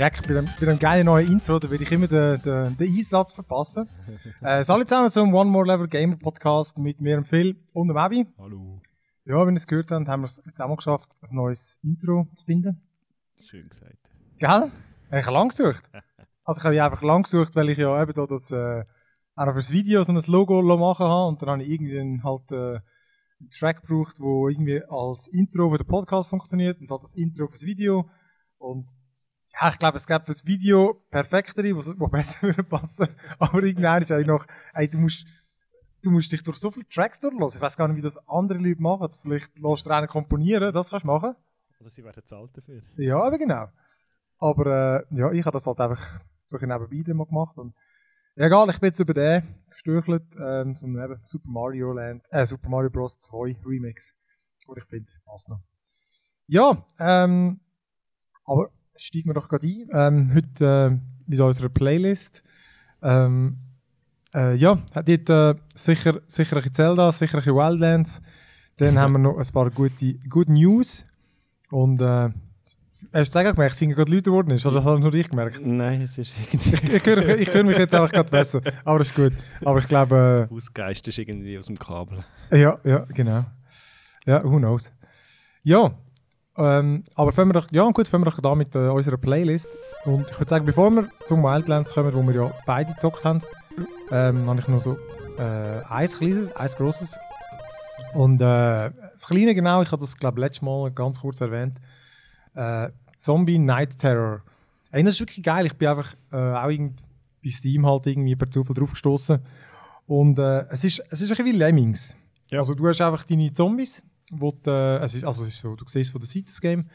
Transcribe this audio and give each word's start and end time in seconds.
Schreck, 0.00 0.26
bei 0.26 0.32
dem, 0.32 0.46
bei 0.58 0.64
dem 0.64 0.78
geilen 0.78 1.04
neuen 1.04 1.30
Intro, 1.30 1.58
da 1.58 1.70
will 1.70 1.82
ich 1.82 1.92
immer 1.92 2.06
den, 2.06 2.40
den, 2.40 2.74
den 2.74 2.96
Einsatz 2.96 3.34
verpassen. 3.34 3.86
äh, 4.40 4.64
alle 4.66 4.86
zusammen 4.86 5.10
zum 5.10 5.34
One 5.34 5.50
More 5.50 5.66
Level 5.66 5.88
Gamer 5.88 6.16
Podcast 6.16 6.78
mit 6.78 7.02
mir, 7.02 7.16
dem 7.16 7.26
Phil 7.26 7.54
und 7.74 7.88
dem 7.88 7.98
Abi. 7.98 8.26
Hallo. 8.38 8.80
Ja, 9.26 9.46
wenn 9.46 9.56
ihr 9.56 9.58
es 9.58 9.66
gehört 9.66 9.90
habt, 9.90 10.08
haben 10.08 10.22
wir 10.22 10.24
es 10.24 10.40
jetzt 10.46 10.58
auch 10.62 10.68
mal 10.68 10.76
geschafft, 10.76 11.10
ein 11.20 11.36
neues 11.36 11.78
Intro 11.82 12.26
zu 12.34 12.46
finden. 12.46 12.80
Schön 13.44 13.68
gesagt. 13.68 13.98
Gell? 14.38 14.72
Ich 15.12 15.26
habe 15.26 15.34
lang 15.34 15.50
gesucht. 15.50 15.82
Also 16.44 16.60
ich 16.60 16.64
habe 16.64 16.82
einfach 16.82 17.02
lang 17.02 17.24
gesucht, 17.24 17.54
weil 17.54 17.68
ich 17.68 17.76
ja 17.76 18.02
eben 18.02 18.14
da 18.14 18.24
das, 18.24 18.50
äh, 18.52 18.84
auch 19.36 19.44
noch 19.44 19.52
fürs 19.52 19.70
Video 19.70 20.02
so 20.02 20.12
ein 20.12 20.22
Logo 20.28 20.62
machen 20.78 21.04
habe 21.04 21.28
und 21.28 21.42
dann 21.42 21.50
habe 21.50 21.62
ich 21.62 21.68
irgendwie 21.68 22.22
halt, 22.24 22.50
äh, 22.52 22.80
einen 23.38 23.50
Track 23.50 23.82
gebraucht, 23.82 24.18
wo 24.18 24.48
irgendwie 24.48 24.82
als 24.88 25.28
Intro 25.28 25.70
für 25.70 25.76
den 25.76 25.86
Podcast 25.86 26.30
funktioniert 26.30 26.80
und 26.80 26.90
halt 26.90 27.02
das 27.02 27.12
Intro 27.12 27.48
fürs 27.48 27.64
Video 27.64 28.08
und 28.56 28.86
ja, 29.52 29.68
ich 29.68 29.78
glaube, 29.78 29.96
es 29.96 30.06
gäbe 30.06 30.24
fürs 30.24 30.46
Video 30.46 31.02
perfektere, 31.10 31.74
wo, 31.74 31.80
wo 31.98 32.08
besser 32.08 32.42
würde 32.46 32.62
passen. 32.62 33.08
Aber 33.38 33.62
irgendwann 33.62 34.02
ist 34.02 34.12
eigentlich 34.12 34.26
noch, 34.26 34.46
ey, 34.74 34.88
du 34.88 34.98
musst, 34.98 35.26
du 36.02 36.10
musst 36.10 36.32
dich 36.32 36.42
durch 36.42 36.58
so 36.58 36.70
viele 36.70 36.88
Tracks 36.88 37.18
durchlassen. 37.18 37.58
Ich 37.58 37.62
weiß 37.62 37.76
gar 37.76 37.88
nicht, 37.88 37.96
wie 37.96 38.02
das 38.02 38.16
andere 38.28 38.58
Leute 38.58 38.80
machen. 38.80 39.08
Vielleicht 39.22 39.58
lässt 39.58 39.86
du 39.86 39.90
einen 39.90 40.08
komponieren, 40.08 40.72
das 40.72 40.90
kannst 40.90 41.04
du 41.04 41.08
machen. 41.08 41.34
Oder 41.80 41.90
sie 41.90 42.04
werden 42.04 42.22
zahlt 42.26 42.56
dafür. 42.56 42.82
Ja, 42.96 43.20
aber 43.22 43.38
genau. 43.38 43.68
Aber 44.38 44.66
äh, 45.10 45.16
ja, 45.16 45.32
ich 45.32 45.44
habe 45.44 45.56
das 45.56 45.66
halt 45.66 45.80
einfach 45.80 46.20
so 46.46 46.58
ein 46.58 46.68
nebenbei 46.68 47.14
mal 47.14 47.26
gemacht. 47.26 47.58
Und, 47.58 47.74
ja, 48.36 48.46
egal, 48.46 48.68
ich 48.70 48.78
bin 48.78 48.88
jetzt 48.88 49.00
über 49.00 49.14
den 49.14 49.42
gestürchelt, 49.70 50.24
ähm, 50.38 50.76
so 50.76 50.86
ein 50.86 50.96
eben 50.96 51.20
Super 51.24 51.48
Mario 51.48 51.92
Land, 51.92 52.24
äh, 52.30 52.46
Super 52.46 52.68
Mario 52.68 52.90
Bros. 52.90 53.18
2 53.18 53.56
Remix. 53.64 54.14
Und 54.66 54.78
ich 54.78 54.84
finde, 54.84 55.10
passt 55.24 55.48
noch. 55.48 55.60
Ja, 56.46 56.84
ähm, 56.98 57.60
aber 58.44 58.70
steigen 58.96 59.28
wir 59.28 59.34
doch 59.34 59.48
gerade 59.48 59.66
ein. 59.66 59.88
Ähm, 59.92 60.34
heute 60.34 60.64
äh, 60.92 60.98
mit 61.26 61.40
unserer 61.40 61.68
Playlist. 61.68 62.42
Ähm, 63.02 63.58
äh, 64.34 64.54
ja, 64.56 64.78
hat 64.94 65.08
dort 65.08 65.28
äh, 65.30 65.60
sicher, 65.74 66.20
sicher 66.26 66.56
ein 66.56 66.74
Zelda, 66.74 67.10
sicher 67.12 67.38
ein 67.38 67.44
Wildlands. 67.44 68.20
Dann 68.76 68.98
haben 68.98 69.12
wir 69.12 69.18
noch 69.18 69.38
ein 69.38 69.52
paar 69.52 69.70
gute, 69.70 70.14
gute 70.28 70.52
News. 70.52 71.04
Und 71.70 72.00
äh, 72.00 72.30
hast 73.12 73.34
du 73.34 73.38
es 73.38 73.54
gemerkt, 73.54 73.76
sind 73.76 73.94
gerade 73.94 74.10
Leute 74.10 74.24
geworden 74.24 74.50
ist? 74.50 74.66
Oder 74.66 74.76
das 74.76 74.84
habe 74.84 75.00
nur 75.00 75.14
ich 75.14 75.28
gemerkt? 75.28 75.64
Nein, 75.64 76.02
es 76.02 76.18
ist 76.18 76.34
irgendwie. 76.38 76.74
Ich, 76.74 76.94
ich, 76.94 77.06
höre, 77.06 77.38
ich 77.38 77.52
höre 77.52 77.64
mich 77.64 77.78
jetzt 77.78 77.94
einfach 77.94 78.10
gerade 78.10 78.30
besser. 78.30 78.60
Aber 78.84 78.98
das 78.98 79.10
ist 79.10 79.16
gut. 79.16 79.32
Aber 79.64 79.78
ich 79.78 79.88
glaube. 79.88 80.48
Ausgeist 80.50 81.06
ist 81.08 81.18
irgendwie 81.18 81.58
aus 81.58 81.66
dem 81.66 81.78
Kabel. 81.78 82.24
Äh, 82.50 82.62
ja, 82.62 82.78
ja, 82.84 83.06
genau. 83.08 83.44
Ja, 84.26 84.44
who 84.44 84.58
knows. 84.58 84.92
Ja, 85.62 85.92
ähm, 86.60 87.04
aber 87.14 87.32
fangen 87.32 87.48
wir 87.48 87.54
doch, 87.54 87.68
ja 87.70 87.88
gut, 87.90 88.06
fangen 88.06 88.24
wir 88.24 88.30
doch 88.30 88.40
da 88.40 88.54
mit 88.54 88.74
äh, 88.74 88.88
unserer 88.88 89.16
Playlist. 89.16 89.70
Und 90.04 90.30
ich 90.30 90.38
würde 90.38 90.50
sagen, 90.50 90.66
bevor 90.66 90.90
wir 90.90 91.08
zum 91.24 91.42
Wildlands 91.42 91.94
kommen, 91.94 92.12
wo 92.12 92.22
wir 92.22 92.34
ja 92.34 92.52
beide 92.66 92.92
gezockt 92.92 93.24
haben, 93.24 93.40
ähm, 94.10 94.46
habe 94.46 94.60
ich 94.60 94.68
noch 94.68 94.80
so 94.80 94.98
äh, 95.38 95.82
eins 95.88 96.18
kleines, 96.18 96.54
eins 96.54 96.76
grosses. 96.76 97.18
Und 98.12 98.42
äh, 98.42 98.90
das 98.90 99.26
Kleine 99.26 99.54
genau, 99.54 99.80
ich 99.80 99.90
habe 99.90 100.00
das 100.00 100.16
glaube 100.16 100.40
letztes 100.40 100.62
Mal 100.62 100.90
ganz 100.90 101.20
kurz 101.20 101.40
erwähnt, 101.40 101.78
äh, 102.54 102.90
Zombie 103.16 103.58
Night 103.58 103.98
Terror. 103.98 104.42
Ey, 104.90 105.02
das 105.02 105.14
ist 105.14 105.20
wirklich 105.20 105.42
geil. 105.42 105.66
Ich 105.66 105.76
bin 105.76 105.88
einfach 105.88 106.14
äh, 106.32 106.36
auch 106.36 106.68
bei 107.42 107.48
Steam 107.48 107.86
halt 107.86 108.06
irgendwie 108.06 108.36
per 108.36 108.50
Zufall 108.50 108.74
drauf 108.74 108.90
gestoßen. 108.90 109.38
Und 110.06 110.38
äh, 110.38 110.66
es, 110.70 110.84
ist, 110.84 111.02
es 111.08 111.22
ist 111.22 111.30
ein 111.30 111.36
bisschen 111.36 111.46
wie 111.46 111.58
Lemmings. 111.58 112.16
Ja. 112.48 112.58
Also 112.58 112.74
du 112.74 112.86
hast 112.88 113.00
einfach 113.00 113.24
deine 113.24 113.52
Zombies, 113.54 114.02
wo 114.30 114.52
du, 114.52 114.70
äh, 114.70 114.98
es 115.04 115.14
ist, 115.14 115.24
also 115.24 115.42
es 115.44 115.50
ist 115.54 115.60
so, 115.60 115.74
du 115.76 115.84
siehst 115.86 116.12
von 116.12 116.20
der 116.20 116.28
Seite 116.28 116.46
das 116.46 116.60
Game 116.60 116.86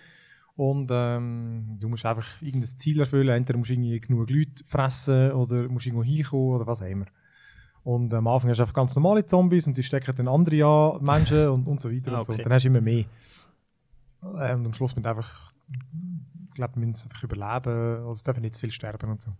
und 0.55 0.89
ähm, 0.91 1.77
du 1.79 1.89
musst 1.89 2.05
einfach 2.05 2.41
irgendein 2.41 2.77
Ziel 2.77 2.99
erfüllen. 2.99 3.29
Entweder 3.29 3.57
musst 3.59 3.69
du 3.69 3.73
irgendwie 3.73 3.99
genug 3.99 4.29
Leute 4.29 4.63
fressen 4.65 5.31
oder 5.33 5.67
musst 5.69 5.85
irgendwo 5.85 6.03
hinkommen 6.03 6.55
oder 6.55 6.67
was 6.67 6.81
auch 6.81 6.87
immer. 6.87 7.05
Und 7.83 8.13
am 8.13 8.25
Anfang 8.27 8.49
hast 8.49 8.57
du 8.57 8.63
einfach 8.63 8.73
ganz 8.73 8.95
normale 8.95 9.25
Zombies 9.25 9.67
und 9.67 9.77
die 9.77 9.83
stecken 9.83 10.15
dann 10.15 10.27
andere 10.27 10.65
an, 10.65 11.03
Menschen 11.03 11.49
und, 11.49 11.67
und 11.67 11.81
so 11.81 11.91
weiter 11.91 12.13
Ah, 12.13 12.17
und 12.19 12.23
so. 12.25 12.31
okay. 12.33 12.41
Und 12.41 12.45
dann 12.45 12.53
hast 12.53 12.63
du 12.63 12.67
immer 12.69 12.81
mehr. 12.81 13.05
Äh, 14.23 14.55
und 14.55 14.65
am 14.65 14.73
Schluss 14.73 14.95
müssen 14.95 15.05
einfach, 15.07 15.51
ich 16.47 16.55
glaube, 16.55 16.79
müssen 16.79 17.09
einfach 17.09 17.23
überleben, 17.23 17.97
also 17.99 18.13
es 18.13 18.23
dürfen 18.23 18.41
nicht 18.41 18.55
zu 18.55 18.61
viel 18.61 18.71
sterben 18.71 19.11
und 19.11 19.21
so. 19.21 19.31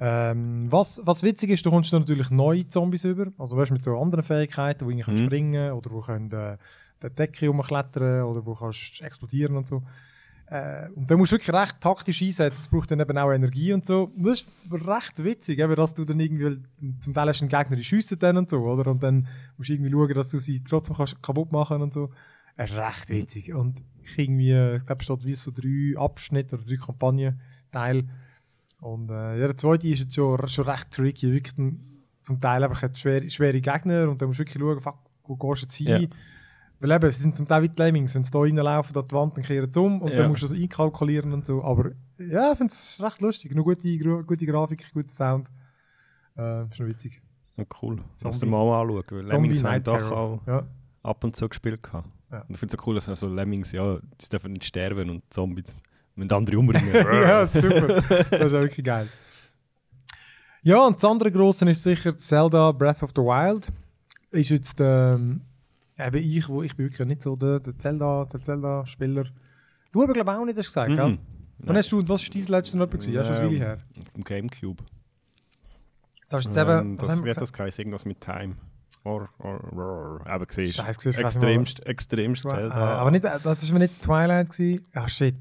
Ähm, 0.00 0.70
was, 0.72 1.00
was 1.04 1.22
witzig 1.22 1.50
ist, 1.50 1.64
du 1.64 1.70
kommst 1.70 1.92
dann 1.92 2.00
natürlich 2.02 2.28
neue 2.30 2.66
Zombies 2.66 3.04
über, 3.04 3.28
also 3.38 3.56
weißt, 3.56 3.70
mit 3.70 3.84
so 3.84 3.96
anderen 3.98 4.24
Fähigkeiten, 4.24 4.88
die 4.88 4.96
Mhm. 4.96 5.00
können 5.00 5.18
springen 5.18 5.72
oder 5.72 5.90
wo 5.92 6.00
können 6.00 6.30
äh, 6.32 6.58
die 7.10 7.14
Decke 7.14 7.48
rumklettern 7.48 8.24
oder 8.24 8.44
wo 8.44 8.54
kannst 8.54 9.00
explodieren 9.02 9.56
und 9.56 9.68
so. 9.68 9.82
Äh, 10.46 10.88
und 10.94 11.10
da 11.10 11.16
musst 11.16 11.32
du 11.32 11.36
wirklich 11.36 11.54
recht 11.54 11.80
taktisch 11.80 12.22
einsetzen, 12.22 12.60
es 12.60 12.68
braucht 12.68 12.90
dann 12.90 13.00
eben 13.00 13.16
auch 13.16 13.32
Energie 13.32 13.72
und 13.72 13.86
so. 13.86 14.12
Und 14.14 14.26
das 14.26 14.42
ist 14.42 14.48
recht 14.70 15.24
witzig, 15.24 15.58
eben, 15.58 15.74
dass 15.74 15.94
du 15.94 16.04
dann 16.04 16.20
irgendwie, 16.20 16.60
zum 17.00 17.14
Teil 17.14 17.28
hast 17.28 17.40
du 17.40 17.44
einen 17.44 17.50
Gegner, 17.50 17.76
die 17.76 17.84
schiessen 17.84 18.18
dann 18.18 18.36
und 18.36 18.50
so, 18.50 18.58
oder? 18.58 18.90
Und 18.90 19.02
dann 19.02 19.26
musst 19.56 19.70
du 19.70 19.74
irgendwie 19.74 19.90
schauen, 19.90 20.14
dass 20.14 20.28
du 20.28 20.38
sie 20.38 20.62
trotzdem 20.62 20.96
kannst 20.96 21.22
kaputt 21.22 21.50
machen 21.50 21.80
und 21.80 21.94
so. 21.94 22.10
Äh, 22.56 22.64
recht 22.64 23.08
witzig. 23.08 23.54
Und 23.54 23.82
ich 24.02 24.18
irgendwie, 24.18 24.76
ich 24.76 24.86
glaube, 24.86 25.00
es 25.00 25.04
steht 25.04 25.24
wie 25.24 25.34
so 25.34 25.50
drei 25.50 25.98
Abschnitte 25.98 26.56
oder 26.56 26.64
drei 26.64 26.76
Kampagnenteile. 26.76 28.04
Und 28.80 29.10
äh, 29.10 29.40
ja, 29.40 29.46
der 29.46 29.56
zweite 29.56 29.88
ist 29.88 30.00
jetzt 30.00 30.14
schon, 30.14 30.46
schon 30.46 30.68
recht 30.68 30.90
tricky. 30.90 31.32
Wirklich 31.32 31.54
dann, 31.54 31.80
zum 32.20 32.40
Teil 32.40 32.64
einfach 32.64 32.88
schwere, 32.94 33.28
schwere 33.28 33.60
Gegner 33.60 34.08
und 34.08 34.20
dann 34.20 34.28
musst 34.28 34.40
du 34.40 34.44
wirklich 34.44 34.62
schauen, 34.62 34.80
fuck, 34.80 34.98
wo 35.24 35.36
gehst 35.36 35.62
du 35.62 35.66
jetzt 35.66 35.74
hin? 35.74 36.02
Ja. 36.02 36.16
Weil 36.84 36.92
eben, 36.92 37.10
sie 37.10 37.22
sind 37.22 37.34
zum 37.34 37.48
Teil 37.48 37.62
wie 37.62 37.68
die 37.70 37.80
Lemmings. 37.80 38.14
Wenn 38.14 38.24
sie 38.24 38.30
da 38.30 38.40
reinlaufen, 38.40 38.94
an 38.94 39.08
die 39.08 39.14
Wand, 39.14 39.36
dann 39.38 39.42
kehren 39.44 39.72
sie 39.72 39.80
um 39.80 40.02
und 40.02 40.10
Ja. 40.12 40.18
dann 40.18 40.30
musst 40.30 40.42
du 40.42 40.48
das 40.48 40.54
einkalkulieren 40.56 41.32
und 41.32 41.46
so. 41.46 41.64
Aber 41.64 41.92
ja, 42.18 42.52
ich 42.52 42.58
finde 42.58 42.72
es 42.74 43.00
recht 43.02 43.22
lustig. 43.22 43.54
Nur 43.54 43.64
gute, 43.64 43.98
gute 44.24 44.44
Grafik, 44.44 44.92
guter 44.92 45.08
Sound. 45.08 45.48
Äh, 46.36 46.64
ist 46.64 46.78
noch 46.78 46.86
witzig. 46.86 47.22
Ja, 47.56 47.64
cool. 47.80 47.96
Zombie- 48.12 48.32
Lass 48.34 48.40
dir 48.40 48.46
mal 48.46 48.80
anschauen. 48.82 49.02
Weil 49.10 49.24
Lemmings 49.26 49.64
haben 49.64 49.82
doch 49.82 50.10
auch 50.10 50.40
Ja. 50.46 50.66
ab 51.02 51.24
und 51.24 51.34
zu 51.34 51.48
gespielt. 51.48 51.82
gehabt. 51.82 52.06
Ja. 52.30 52.40
Und 52.42 52.50
ich 52.50 52.58
finde 52.58 52.76
es 52.76 52.80
so 52.82 52.86
cool, 52.86 52.94
dass 52.96 53.08
also 53.08 53.28
Lemmings, 53.28 53.72
ja, 53.72 53.98
sie 54.20 54.28
dürfen 54.28 54.52
nicht 54.52 54.64
sterben 54.66 55.08
und 55.08 55.22
Zombies 55.32 55.74
müssen 56.16 56.32
andere 56.32 56.58
umbringen. 56.58 56.92
ja, 56.94 57.46
super. 57.46 58.02
Das 58.02 58.30
ist 58.32 58.32
auch 58.46 58.50
wirklich 58.60 58.84
geil. 58.84 59.08
Ja, 60.62 60.86
und 60.86 60.96
das 61.02 61.10
andere 61.10 61.30
grosse 61.32 61.68
ist 61.70 61.82
sicher 61.82 62.16
Zelda 62.18 62.72
Breath 62.72 63.02
of 63.02 63.10
the 63.16 63.22
Wild. 63.22 63.68
Ist 64.30 64.50
jetzt 64.50 64.76
ähm, 64.80 65.42
eben 65.98 66.16
ich, 66.16 66.48
wo 66.48 66.62
ich 66.62 66.76
bin 66.76 66.86
wirklich 66.90 67.06
nicht 67.08 67.22
so 67.22 67.36
der, 67.36 67.60
der 67.60 67.76
Zelda, 67.78 68.24
der 68.26 68.40
Zelda-Spieler. 68.42 69.24
Du 69.92 70.02
aber 70.02 70.12
glaube 70.12 70.30
ich 70.32 70.36
auch 70.36 70.44
nicht, 70.44 70.58
hast 70.58 70.66
du 70.66 70.70
gesagt, 70.70 70.96
gell? 70.96 71.08
Mhm. 71.08 71.18
Wann 71.58 71.76
hast 71.76 71.90
du, 71.92 71.98
was 72.08 72.22
war 72.22 72.30
dein 72.34 72.46
letztes 72.48 72.74
Mal? 72.74 72.86
gewesen? 72.88 73.12
Ja, 73.14 73.24
schon 73.24 73.34
eine 73.36 73.46
Weile 73.46 73.56
her. 73.58 73.78
Dem 74.16 74.24
Gamecube. 74.24 74.82
Das 76.28 76.40
ist 76.40 76.46
jetzt 76.48 76.56
Ähm, 76.56 76.68
eben, 76.92 77.00
was 77.00 77.08
das 77.08 77.22
wird 77.24 77.40
das 77.40 77.52
geheißen, 77.52 77.82
irgendwas 77.82 78.04
mit 78.04 78.20
Time. 78.20 78.56
Or, 79.04 79.28
or, 79.38 79.72
or. 79.72 80.26
Aber 80.26 80.46
siehst 80.48 80.78
du, 80.78 80.82
extremst, 80.82 81.84
extremst 81.86 82.44
Äh, 82.46 82.48
Zelda. 82.48 82.74
aber 82.98 83.10
nicht, 83.10 83.22
das 83.24 83.44
war 83.44 83.72
mir 83.74 83.78
nicht 83.80 84.00
Twilight 84.02 84.50
gewesen. 84.50 84.82
Ah, 84.94 85.08
shit. 85.08 85.36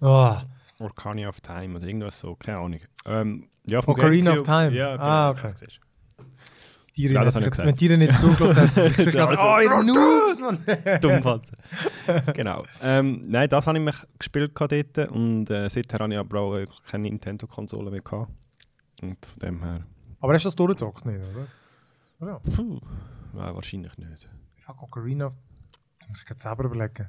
Oh. 0.00 0.36
Orcania 0.80 1.28
of 1.28 1.40
Time 1.40 1.76
oder 1.76 1.86
irgendwas 1.86 2.18
so, 2.18 2.34
keine 2.34 2.58
Ahnung. 2.58 2.80
Ähm, 3.06 3.48
ja, 3.70 3.78
Ocarina 3.86 4.32
of 4.32 4.38
Gamecube- 4.42 4.44
Time. 4.68 4.76
Ja, 4.76 4.92
genau, 4.96 5.04
Ah, 5.04 5.30
okay. 5.30 5.54
Tiere 6.94 7.14
Ja, 7.14 7.24
das 7.24 7.34
ich 7.34 7.58
wenn 7.58 7.76
Tiere 7.76 7.98
nicht 7.98 8.12
zugelassen 8.20 8.68
hätten, 8.68 8.92
sie 8.92 9.02
sich 9.02 9.12
gedacht, 9.12 9.30
also- 9.30 9.42
oh, 9.42 9.58
ihr 9.60 9.68
Noobs, 9.82 10.40
Mann. 10.40 11.00
Dummfatzen. 11.00 11.56
genau. 12.34 12.64
Ähm, 12.82 13.24
nein, 13.26 13.48
das 13.48 13.66
habe 13.66 13.78
ich 13.78 13.84
mich 13.84 13.96
gespielt 14.18 14.52
dort 14.54 14.98
und 15.10 15.50
äh, 15.50 15.68
seither 15.68 15.98
habe 15.98 16.12
ich 16.12 16.18
aber 16.18 16.40
auch 16.40 16.82
keine 16.86 17.02
Nintendo-Konsole 17.02 17.90
mehr 17.90 18.00
gehabt. 18.00 18.30
Und 19.02 19.26
von 19.26 19.38
dem 19.40 19.62
her, 19.62 19.84
Aber 20.20 20.34
hast 20.34 20.44
du 20.44 20.48
das 20.48 20.56
durchgezockt 20.56 21.04
nicht, 21.06 21.20
oder? 21.20 22.28
Ja. 22.28 22.38
puh, 22.38 22.80
nein, 23.32 23.54
wahrscheinlich 23.54 23.98
nicht. 23.98 24.28
Fuck, 24.60 24.82
Ocarina. 24.82 25.30
Das 25.98 26.08
muss 26.08 26.22
ich 26.22 26.30
jetzt 26.30 26.42
selber 26.42 26.64
überlegen. 26.64 27.08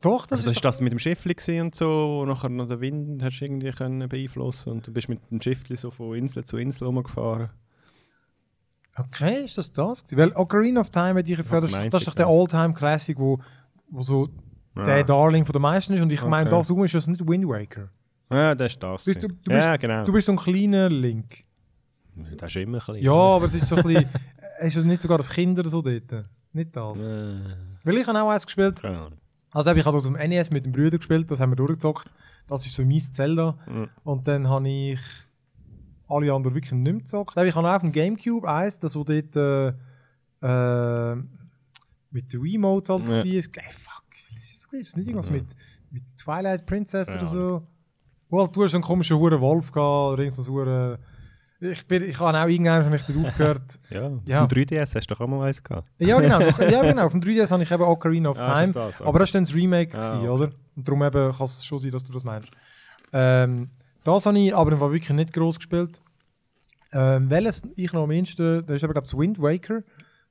Doch, 0.00 0.26
das 0.26 0.40
Also 0.40 0.44
das 0.46 0.52
ist 0.52 0.56
ist 0.56 0.64
das 0.64 0.80
mit 0.80 0.92
dem 0.92 0.98
Schiffli 0.98 1.60
und 1.60 1.74
so, 1.74 2.20
und 2.22 2.28
nachher 2.28 2.48
noch 2.48 2.66
den 2.66 2.80
Wind 2.80 3.22
hast 3.22 3.38
du 3.38 3.44
irgendwie 3.44 3.70
können 3.70 4.08
beeinflussen 4.08 4.70
und 4.72 4.86
du 4.86 4.92
bist 4.92 5.08
mit 5.10 5.20
dem 5.30 5.40
Schiffli 5.40 5.76
so 5.76 5.90
von 5.90 6.16
Insel 6.16 6.44
zu 6.44 6.56
Insel 6.56 6.86
rumgefahren. 6.86 7.50
Okay, 8.96 9.44
ist 9.44 9.56
das 9.56 9.72
das? 9.72 10.04
Weil 10.12 10.32
Ocarina 10.34 10.80
of 10.80 10.90
Time, 10.90 11.14
hätte 11.18 11.32
ich 11.32 11.38
jetzt 11.38 11.46
gesagt, 11.50 11.64
das, 11.64 11.70
ist- 11.72 11.92
das 11.94 12.02
ist 12.02 12.08
doch 12.08 12.14
der 12.14 12.26
das. 12.26 12.34
All-Time-Classic, 12.34 13.18
wo, 13.18 13.38
wo 13.90 14.02
so 14.02 14.28
der 14.76 15.04
Darling 15.04 15.44
von 15.44 15.52
den 15.52 15.62
meisten 15.62 15.94
ist. 15.94 16.00
Und 16.00 16.10
ich 16.12 16.22
meine, 16.24 16.48
Okay. 16.48 16.56
da 16.58 16.64
so 16.64 16.82
ist 16.84 16.94
das 16.94 17.06
nicht 17.06 17.26
Wind 17.26 17.46
Waker. 17.48 17.88
Ja, 18.30 18.54
das 18.54 18.72
ist 18.72 18.82
das. 18.82 19.04
Du, 19.04 19.14
du, 19.14 19.20
du, 19.28 19.28
bist, 19.28 19.46
ja, 19.68 19.76
genau. 19.76 20.04
du 20.04 20.12
bist 20.12 20.26
so 20.26 20.32
ein 20.32 20.38
kleiner 20.38 20.88
Link. 20.88 21.44
das 22.14 22.50
ist 22.50 22.56
immer 22.56 22.78
ein 22.78 22.86
bisschen. 22.86 22.96
Ja, 23.04 23.12
aber 23.12 23.46
es 23.46 23.54
ist 23.54 23.66
so 23.66 23.76
ein 23.76 23.82
bisschen. 23.82 24.08
ist 24.60 24.76
es 24.76 24.84
nicht 24.84 25.02
sogar 25.02 25.18
das 25.18 25.30
Kinder 25.30 25.68
so 25.68 25.82
dort? 25.82 26.24
Nicht 26.52 26.76
das. 26.76 27.08
Äh, 27.10 27.34
Weil 27.84 27.96
ich 27.98 28.06
habe 28.06 28.20
auch 28.22 28.30
eins 28.30 28.44
gespielt. 28.46 28.80
keine 28.82 28.98
Ahnung. 28.98 29.18
Also 29.52 29.72
ich 29.72 29.84
habe 29.84 29.96
das 29.96 30.06
auf 30.06 30.12
dem 30.14 30.28
NES 30.30 30.50
mit 30.50 30.64
dem 30.64 30.72
Bruder 30.72 30.98
gespielt, 30.98 31.28
das 31.30 31.40
haben 31.40 31.50
wir 31.50 31.56
durchgezockt. 31.56 32.06
Das 32.46 32.64
ist 32.66 32.74
so 32.74 32.84
mein 32.84 33.00
Zelda. 33.00 33.56
Und 34.04 34.28
dann 34.28 34.48
habe 34.48 34.68
ich 34.68 35.00
alle 36.10 36.32
anderen 36.32 36.54
wirklich 36.54 36.72
nicht 36.72 36.82
mehr 36.92 37.00
gezockt. 37.00 37.36
Ich 37.36 37.54
habe 37.54 37.68
auch 37.68 37.74
auf 37.74 37.82
dem 37.82 37.92
Gamecube 37.92 38.48
eins, 38.50 38.78
das 38.78 38.96
wo 38.96 39.04
dort 39.04 39.36
äh, 39.36 39.68
äh, 40.42 41.16
mit 42.10 42.32
der 42.32 42.42
Wiimote 42.42 42.92
halt 42.92 43.08
Ja. 43.08 43.14
war. 43.14 43.24
Ey, 43.24 43.42
fuck, 43.42 44.04
was 44.34 44.50
ist 44.50 44.66
das? 44.72 44.80
Ist 44.80 44.96
nicht 44.96 45.06
irgendwas 45.08 45.30
Mhm. 45.30 45.36
mit, 45.36 45.46
mit 45.90 46.02
Twilight 46.18 46.66
Princess 46.66 47.08
Keine 47.08 47.18
oder 47.20 47.26
so? 47.26 47.62
Wo 48.28 48.40
halt, 48.40 48.54
du 48.54 48.64
hast 48.64 48.74
einen 48.74 48.82
komischen 48.84 49.16
Huren 49.18 49.40
Wolf 49.40 49.72
gehabt, 49.72 50.12
oder 50.14 50.22
irgendein 50.22 50.44
so 50.44 50.52
Huren... 50.52 50.98
Ich, 51.62 51.86
bin, 51.86 52.02
ich 52.04 52.18
habe 52.18 52.38
auch 52.38 52.46
irgendwann 52.48 52.84
hab 52.86 52.94
ich 52.94 53.16
aufgehört. 53.16 53.78
Ja, 53.90 54.10
Ja. 54.24 54.42
auf 54.44 54.48
dem 54.48 54.64
3DS 54.64 54.94
hast 54.94 55.06
du 55.10 55.14
doch 55.14 55.20
auch 55.20 55.26
mal 55.28 55.46
eins 55.46 55.62
gehabt. 55.62 55.88
ja, 55.98 56.18
genau. 56.18 56.40
Ja, 56.70 56.82
genau. 56.82 57.04
Auf 57.04 57.12
dem 57.12 57.20
3DS 57.20 57.50
habe 57.50 57.62
ich 57.62 57.70
eben 57.70 57.82
Ocarina 57.82 58.30
of 58.30 58.38
Ah, 58.40 58.60
Time. 58.62 58.72
das, 58.72 59.02
Aber 59.02 59.18
das 59.18 59.28
war 59.28 59.32
dann 59.40 59.44
das 59.44 59.54
Remake, 59.54 59.94
Ah, 59.98 60.00
gewesen, 60.00 60.18
okay. 60.20 60.28
oder? 60.28 60.50
Und 60.76 60.88
darum 60.88 61.02
eben 61.02 61.32
kann 61.32 61.44
es 61.44 61.64
schon 61.64 61.78
sein, 61.78 61.90
dass 61.90 62.02
du 62.04 62.12
das 62.14 62.24
meinst. 62.24 62.48
Ähm, 63.12 63.68
das 64.04 64.26
habe 64.26 64.38
ich 64.38 64.54
aber 64.54 64.72
im 64.72 64.78
Fall 64.78 64.92
wirklich 64.92 65.16
nicht 65.16 65.32
groß 65.32 65.56
gespielt. 65.56 66.00
Ähm, 66.92 67.30
welches 67.30 67.62
ich 67.76 67.92
noch 67.92 68.04
am 68.04 68.10
ehesten, 68.10 68.66
das 68.66 68.76
ist 68.76 68.82
eben, 68.82 68.92
glaube 68.92 69.06
ich, 69.06 69.10
das 69.10 69.18
Wind 69.20 69.40
Waker. 69.40 69.82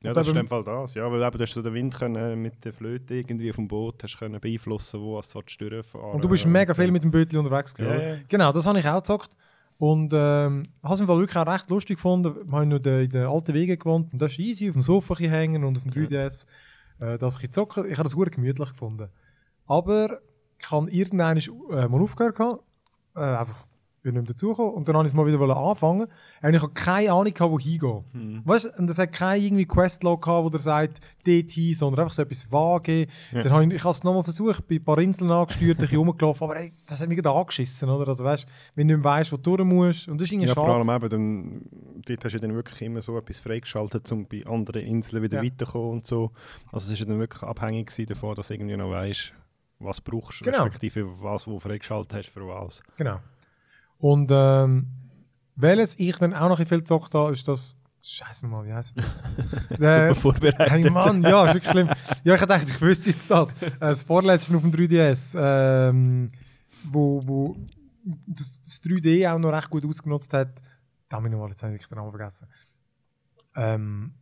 Ja, 0.01 0.13
das 0.13 0.27
ist 0.27 0.33
in 0.33 0.39
dem 0.39 0.47
Fall 0.47 0.63
das. 0.63 0.93
Ja, 0.93 1.11
weil 1.11 1.21
eben, 1.21 1.37
du 1.37 1.43
hast 1.43 1.53
so 1.53 1.61
den 1.61 1.73
Wind 1.73 1.95
können, 1.95 2.41
mit 2.41 2.63
der 2.63 2.71
Flöte 2.71 3.15
irgendwie 3.15 3.51
vom 3.51 3.67
Boot 3.67 4.01
hast 4.03 4.17
können 4.17 4.39
beeinflussen, 4.39 5.01
wo 5.01 5.19
es 5.19 5.29
durchfahren 5.29 6.11
Und 6.13 6.23
du 6.23 6.29
bist 6.29 6.45
mega 6.47 6.73
viel 6.73 6.91
mit 6.91 7.03
dem 7.03 7.11
Bötli 7.11 7.37
unterwegs 7.37 7.73
gewesen, 7.73 8.01
Ja. 8.01 8.17
Genau, 8.27 8.51
das 8.51 8.65
habe 8.65 8.79
ich 8.79 8.87
auch 8.87 9.01
gezockt. 9.01 9.35
Und 9.77 10.11
ähm, 10.13 10.63
habe 10.83 10.93
es 10.93 10.99
im 10.99 11.07
Fall 11.07 11.19
wirklich 11.19 11.37
auch 11.37 11.47
recht 11.47 11.69
lustig 11.69 11.97
gefunden. 11.97 12.35
Wir 12.49 12.57
haben 12.57 12.67
nur 12.67 12.85
in 12.85 13.09
den 13.09 13.25
alten 13.25 13.53
Wegen 13.53 13.79
gewohnt 13.79 14.11
und 14.11 14.21
das 14.21 14.33
ist 14.33 14.39
easy, 14.39 14.67
auf 14.67 14.73
dem 14.73 14.81
Sofa 14.81 15.15
hängen 15.17 15.63
und 15.63 15.77
auf 15.77 15.83
dem 15.83 15.91
3DS. 15.91 16.45
Äh, 16.99 17.17
das 17.17 17.41
ich 17.41 17.51
zocken. 17.51 17.85
Ich 17.85 17.97
habe 17.97 18.03
das 18.03 18.11
sehr 18.11 18.25
gemütlich 18.25 18.69
gefunden. 18.71 19.09
Aber 19.67 20.19
ich 20.57 20.69
habe 20.69 20.91
irgendwann 20.91 21.37
äh, 21.37 21.87
mal 21.87 22.01
aufgehört. 22.01 22.35
gehabt. 22.35 22.63
Äh, 23.15 23.19
einfach 23.19 23.65
bin 24.01 24.13
nicht 24.13 24.23
mehr 24.23 24.33
dazugekommen. 24.33 24.73
Und 24.73 24.87
dann 24.87 24.95
habe 24.95 25.05
ich 25.05 25.11
es 25.11 25.15
mal 25.15 25.25
wieder 25.25 25.39
anfangen. 25.57 26.07
Und 26.41 26.53
ich 26.53 26.61
habe 26.61 26.73
keine 26.73 27.11
Ahnung, 27.11 27.33
gehabt, 27.33 27.51
wo 27.51 27.59
hingehen. 27.59 28.03
Hm. 28.13 28.41
Weißt 28.45 28.65
du, 28.65 28.69
und 28.81 28.89
es 28.89 28.97
hat 28.97 29.11
kein 29.11 29.41
irgendwie 29.41 29.65
Questlog 29.65 30.21
gehabt, 30.23 30.45
wo 30.45 30.49
der 30.49 30.59
sagt, 30.59 30.99
dort 31.25 31.49
hin, 31.51 31.75
sondern 31.75 32.01
einfach 32.03 32.13
so 32.13 32.21
etwas 32.21 32.51
vage. 32.51 33.07
Ja. 33.31 33.41
Dann 33.41 33.51
habe 33.51 33.65
ich, 33.65 33.73
ich 33.73 33.83
habe 33.83 33.91
es 33.91 34.03
nochmal 34.03 34.23
versucht, 34.23 34.67
bei 34.67 34.75
ein 34.75 34.83
paar 34.83 34.97
Inseln 34.99 35.31
angesteuert, 35.31 35.77
ein 35.77 35.81
bisschen 35.81 35.97
rumgelaufen, 36.05 36.43
aber 36.45 36.57
ey, 36.57 36.73
das 36.85 37.01
hat 37.01 37.09
mich 37.09 37.17
gerade 37.21 37.37
angeschissen, 37.37 37.89
oder? 37.89 38.07
Also 38.07 38.23
weißt, 38.23 38.47
wenn 38.75 38.87
du 38.87 38.95
nicht 38.95 39.03
weißt, 39.03 39.31
wo 39.31 39.37
du 39.37 39.57
durch 39.57 39.67
musst. 39.67 40.07
Und 40.07 40.19
das 40.19 40.27
ist 40.27 40.31
irgendwie 40.31 40.47
Ja, 40.47 40.55
schade. 40.55 40.67
vor 40.67 40.75
allem 40.75 40.89
eben, 40.89 41.09
dann, 41.09 41.61
dort 42.07 42.25
hast 42.25 42.33
du 42.33 42.39
dann 42.39 42.55
wirklich 42.55 42.81
immer 42.81 43.01
so 43.01 43.17
etwas 43.17 43.39
freigeschaltet, 43.39 44.09
um 44.11 44.25
bei 44.25 44.45
anderen 44.45 44.83
Inseln 44.83 45.23
wieder 45.23 45.37
Ja. 45.37 45.43
weiterzukommen 45.43 45.89
und 45.91 46.07
so. 46.07 46.31
Also 46.71 46.91
es 46.91 46.99
ist 46.99 47.09
dann 47.09 47.19
wirklich 47.19 47.43
abhängig 47.43 47.91
davon, 48.07 48.35
dass 48.35 48.47
du 48.47 48.53
irgendwie 48.53 48.77
noch 48.77 48.91
weißt, 48.91 49.33
was 49.79 50.01
brauchst, 50.01 50.41
Genau. 50.43 50.63
respektive 50.63 51.07
was 51.21 51.43
du 51.45 51.59
freigeschaltet 51.59 52.13
hast 52.13 52.29
für 52.29 52.47
was. 52.47 52.81
Genau. 52.97 53.19
Und 53.97 54.29
ähm, 54.31 54.87
welches 55.55 55.99
ich 55.99 56.17
dann 56.17 56.33
auch 56.33 56.49
noch 56.49 56.59
ein 56.59 56.63
bisschen 56.63 56.67
viel 56.67 56.79
gezockt 56.79 57.13
habe, 57.15 57.31
ist 57.33 57.47
das. 57.47 57.75
Scheiße 58.01 58.47
mal, 58.47 58.65
wie 58.65 58.71
heißt 58.73 58.93
das? 58.95 59.21
Vorbereitet. 60.21 60.71
Hey 60.71 60.89
Mann, 60.89 61.21
ja, 61.21 61.47
ist 61.47 61.55
wirklich 61.55 61.71
schlimm. 61.71 61.89
Ja, 62.23 62.35
ich 62.35 62.41
dachte, 62.41 62.65
ich 62.69 62.79
wüsste 62.81 63.09
jetzt 63.09 63.29
das. 63.29 63.51
Äh, 63.61 63.71
Das 63.77 64.03
vorletzte 64.03 64.55
auf 64.55 64.61
dem 64.61 64.71
3DS, 64.71 65.35
ähm, 65.37 66.31
wo, 66.85 67.21
wo 67.27 67.57
das, 68.25 68.61
das 68.61 68.81
3D 68.83 69.29
auch 69.29 69.37
noch 69.37 69.51
recht 69.51 69.69
gut 69.69 69.85
ausgenutzt 69.85 70.33
hat. 70.33 70.61
Da 71.09 71.17
habe 71.17 71.27
ich 71.27 71.33
noch 71.33 71.39
mal, 71.41 71.49
jetzt 71.49 71.61
habe 71.61 71.75
ich 71.75 71.85
den 71.85 71.97
Namen 71.97 72.11
vergessen. 72.11 72.47
Ähm, 73.57 74.13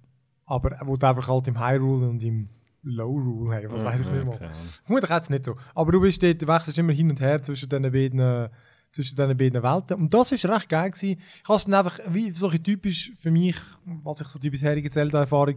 aber 0.48 0.80
wo 0.86 0.98
du 0.98 1.08
einfach 1.08 1.28
halt 1.28 1.48
im 1.48 1.60
High 1.60 1.80
Rule 1.80 2.10
und 2.10 2.24
im 2.24 2.50
Low 2.88 3.12
Rule, 3.12 3.56
hey, 3.56 3.70
was 3.70 3.84
weiß 3.84 4.02
ich 4.02 4.12
nicht. 4.12 4.28
Okay. 4.28 4.50
Vermutlich 4.84 5.12
ist 5.12 5.24
es 5.24 5.30
nicht 5.30 5.46
so. 5.46 5.56
Aber 5.76 5.92
du 5.92 6.02
bist 6.02 6.24
dort, 6.24 6.48
wechselst 6.48 6.78
immer 6.78 6.94
hin 6.94 7.10
und 7.10 7.20
her 7.20 7.42
zwischen 7.44 7.70
diesen 7.70 7.92
beiden, 7.92 8.50
zwischen 8.92 9.16
diesen 9.16 9.38
beiden 9.38 9.64
Welten. 9.64 9.98
Und 9.98 10.14
das 10.14 10.32
war 10.32 10.56
recht 10.56 10.70
geil. 10.70 10.92
Gewesen. 10.92 11.20
Ich 11.20 11.50
habe 11.50 11.58
es 11.58 11.66
dann 11.66 11.74
einfach, 11.74 12.00
wie 12.08 12.32
so 12.32 12.48
ein 12.48 12.52
bisschen 12.52 12.64
typisch 12.64 13.12
für 13.18 13.32
mich, 13.32 13.58
was 13.86 14.22
ich 14.22 14.28
so 14.28 14.40
die 14.40 14.50
bisherige 14.50 14.90
Zelda-Erfahrung, 14.90 15.56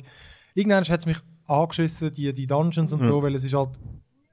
irgendwann 0.54 0.84
hat 0.84 1.00
es 1.00 1.06
mich 1.06 1.18
angeschissen, 1.46 2.12
die, 2.12 2.32
die 2.32 2.46
Dungeons 2.46 2.92
und 2.92 3.04
so, 3.04 3.22
weil 3.22 3.34
es 3.34 3.44
ist 3.44 3.54
halt, 3.54 3.70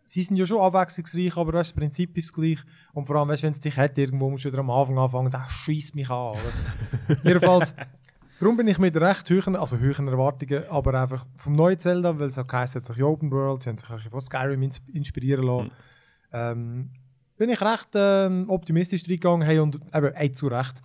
sie 0.05 0.23
sind 0.23 0.37
ja 0.37 0.45
schon 0.45 0.61
abwechslungsreich, 0.61 1.35
aber 1.37 1.53
weißt, 1.53 1.71
das 1.71 1.75
Prinzip 1.75 2.17
ist 2.17 2.33
gleich. 2.33 2.59
Und 2.93 3.07
vor 3.07 3.17
allem, 3.17 3.29
weißt, 3.29 3.43
wenn 3.43 3.51
es 3.51 3.59
dich 3.59 3.75
hat, 3.77 3.97
irgendwo 3.97 4.29
musst 4.29 4.45
du 4.45 4.49
wieder 4.49 4.59
am 4.59 4.69
Anfang 4.69 4.97
anfangen, 4.97 5.31
das 5.31 5.51
schießt 5.51 5.95
mich 5.95 6.09
an. 6.09 6.31
Oder? 6.31 7.17
Jedenfalls, 7.23 7.75
darum 8.39 8.57
bin 8.57 8.67
ich 8.67 8.79
mit 8.79 8.95
recht 8.95 9.29
hohen, 9.29 9.55
also 9.55 9.79
hohen 9.79 10.07
Erwartungen, 10.07 10.65
aber 10.69 11.01
einfach 11.01 11.25
vom 11.37 11.53
neuen 11.53 11.79
Zelda, 11.79 12.17
weil 12.19 12.29
es 12.29 12.37
auch 12.37 12.47
geheißen 12.47 12.81
hat, 12.81 12.93
sich 12.93 13.03
Open 13.03 13.31
World, 13.31 13.63
sie 13.63 13.69
haben 13.69 13.77
sich 13.77 13.89
ein 13.89 13.95
bisschen 13.95 14.11
von 14.11 14.21
Skyrim 14.21 14.61
ins 14.61 14.81
inspirieren 14.93 15.45
lassen. 15.45 15.71
Ähm, 16.31 16.89
bin 17.37 17.49
ich 17.49 17.61
recht 17.61 17.89
ähm, 17.93 18.49
optimistisch 18.49 19.03
reingegangen, 19.03 19.47
hey, 19.47 19.59
und 19.59 19.79
eben, 19.93 20.13
ey, 20.13 20.31
zu 20.31 20.47
Recht. 20.47 20.81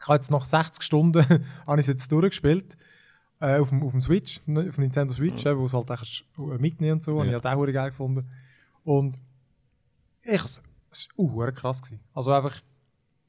Ich 0.00 0.08
habe 0.08 0.16
jetzt 0.16 0.30
nach 0.30 0.44
60 0.44 0.82
Stunden 0.82 1.24
habe 1.66 1.80
ich 1.80 1.86
es 1.86 1.92
jetzt 1.92 2.10
durchgespielt. 2.10 2.76
Äh, 3.40 3.58
auf, 3.58 3.70
dem, 3.70 3.82
auf 3.82 3.90
dem 3.90 4.00
Switch, 4.00 4.40
ne, 4.46 4.66
auf 4.68 4.76
dem 4.76 4.82
Nintendo 4.82 5.12
Switch, 5.12 5.44
eben, 5.44 5.58
wo 5.58 5.66
es 5.66 5.74
halt 5.74 5.90
echt 5.90 6.24
äh, 6.38 6.58
mitnehmen 6.58 6.94
und 6.94 7.04
so, 7.04 7.18
habe 7.18 7.28
ich 7.28 7.34
halt 7.34 7.46
auch 7.46 7.66
geil 7.66 7.90
gefunden. 7.90 8.28
Und 8.84 9.18
ich, 10.22 10.44
es 10.44 10.60
war 11.16 11.48
uh, 11.48 11.52
krass. 11.52 11.82
Gewesen. 11.82 12.00
Also 12.14 12.32
einfach, 12.32 12.60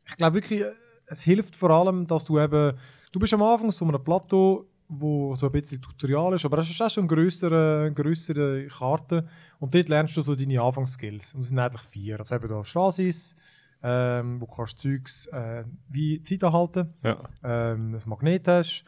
ich 0.07 0.15
glaube 0.15 0.35
wirklich, 0.35 0.61
äh, 0.61 0.71
es 1.07 1.21
hilft 1.21 1.55
vor 1.55 1.71
allem, 1.71 2.05
dass 2.05 2.25
du 2.25 2.39
eben, 2.39 2.77
du 3.13 3.19
bist 3.19 3.33
am 3.33 3.41
Anfang 3.41 3.71
so 3.71 3.85
einem 3.85 4.03
Plateau, 4.03 4.65
wo 4.89 5.33
so 5.35 5.45
ein 5.45 5.51
bisschen 5.53 5.81
Tutorial 5.81 6.33
ist, 6.35 6.43
aber 6.45 6.57
es 6.57 6.69
ist 6.69 6.81
auch 6.81 6.89
schon 6.89 7.03
eine 7.07 7.15
grössere, 7.15 7.85
eine 7.85 7.93
grössere 7.93 8.67
Karte 8.67 9.25
und 9.59 9.73
dort 9.73 9.87
lernst 9.87 10.17
du 10.17 10.21
so 10.21 10.35
deine 10.35 10.61
Anfangsskills. 10.61 11.33
Und 11.33 11.41
es 11.41 11.47
sind 11.47 11.57
eigentlich 11.59 11.81
vier. 11.83 12.19
Also 12.19 12.35
eben 12.35 12.49
da 12.49 12.63
Stasis, 12.65 13.35
ähm, 13.81 14.41
wo 14.41 14.45
du 14.45 14.51
kannst 14.51 14.79
Zeugs 14.79 15.27
äh, 15.27 15.63
wie 15.89 16.21
Zeit 16.21 16.43
anhalten, 16.43 16.93
Ja. 17.01 17.17
ähm, 17.43 17.95
ein 17.95 18.01
Magnet 18.09 18.47
hast 18.47 18.83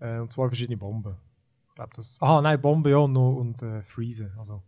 äh, 0.00 0.18
und 0.18 0.32
zwei 0.32 0.48
verschiedene 0.48 0.76
Bomben. 0.76 1.14
Ich 1.68 1.74
glaube 1.74 1.90
das. 1.94 2.16
Aha, 2.20 2.42
nein, 2.42 2.60
Bomben 2.60 2.90
ja 2.90 2.98
und, 2.98 3.12
noch- 3.12 3.36
und 3.36 3.62
äh, 3.62 3.82
Freezen. 3.82 4.32
Also 4.38 4.62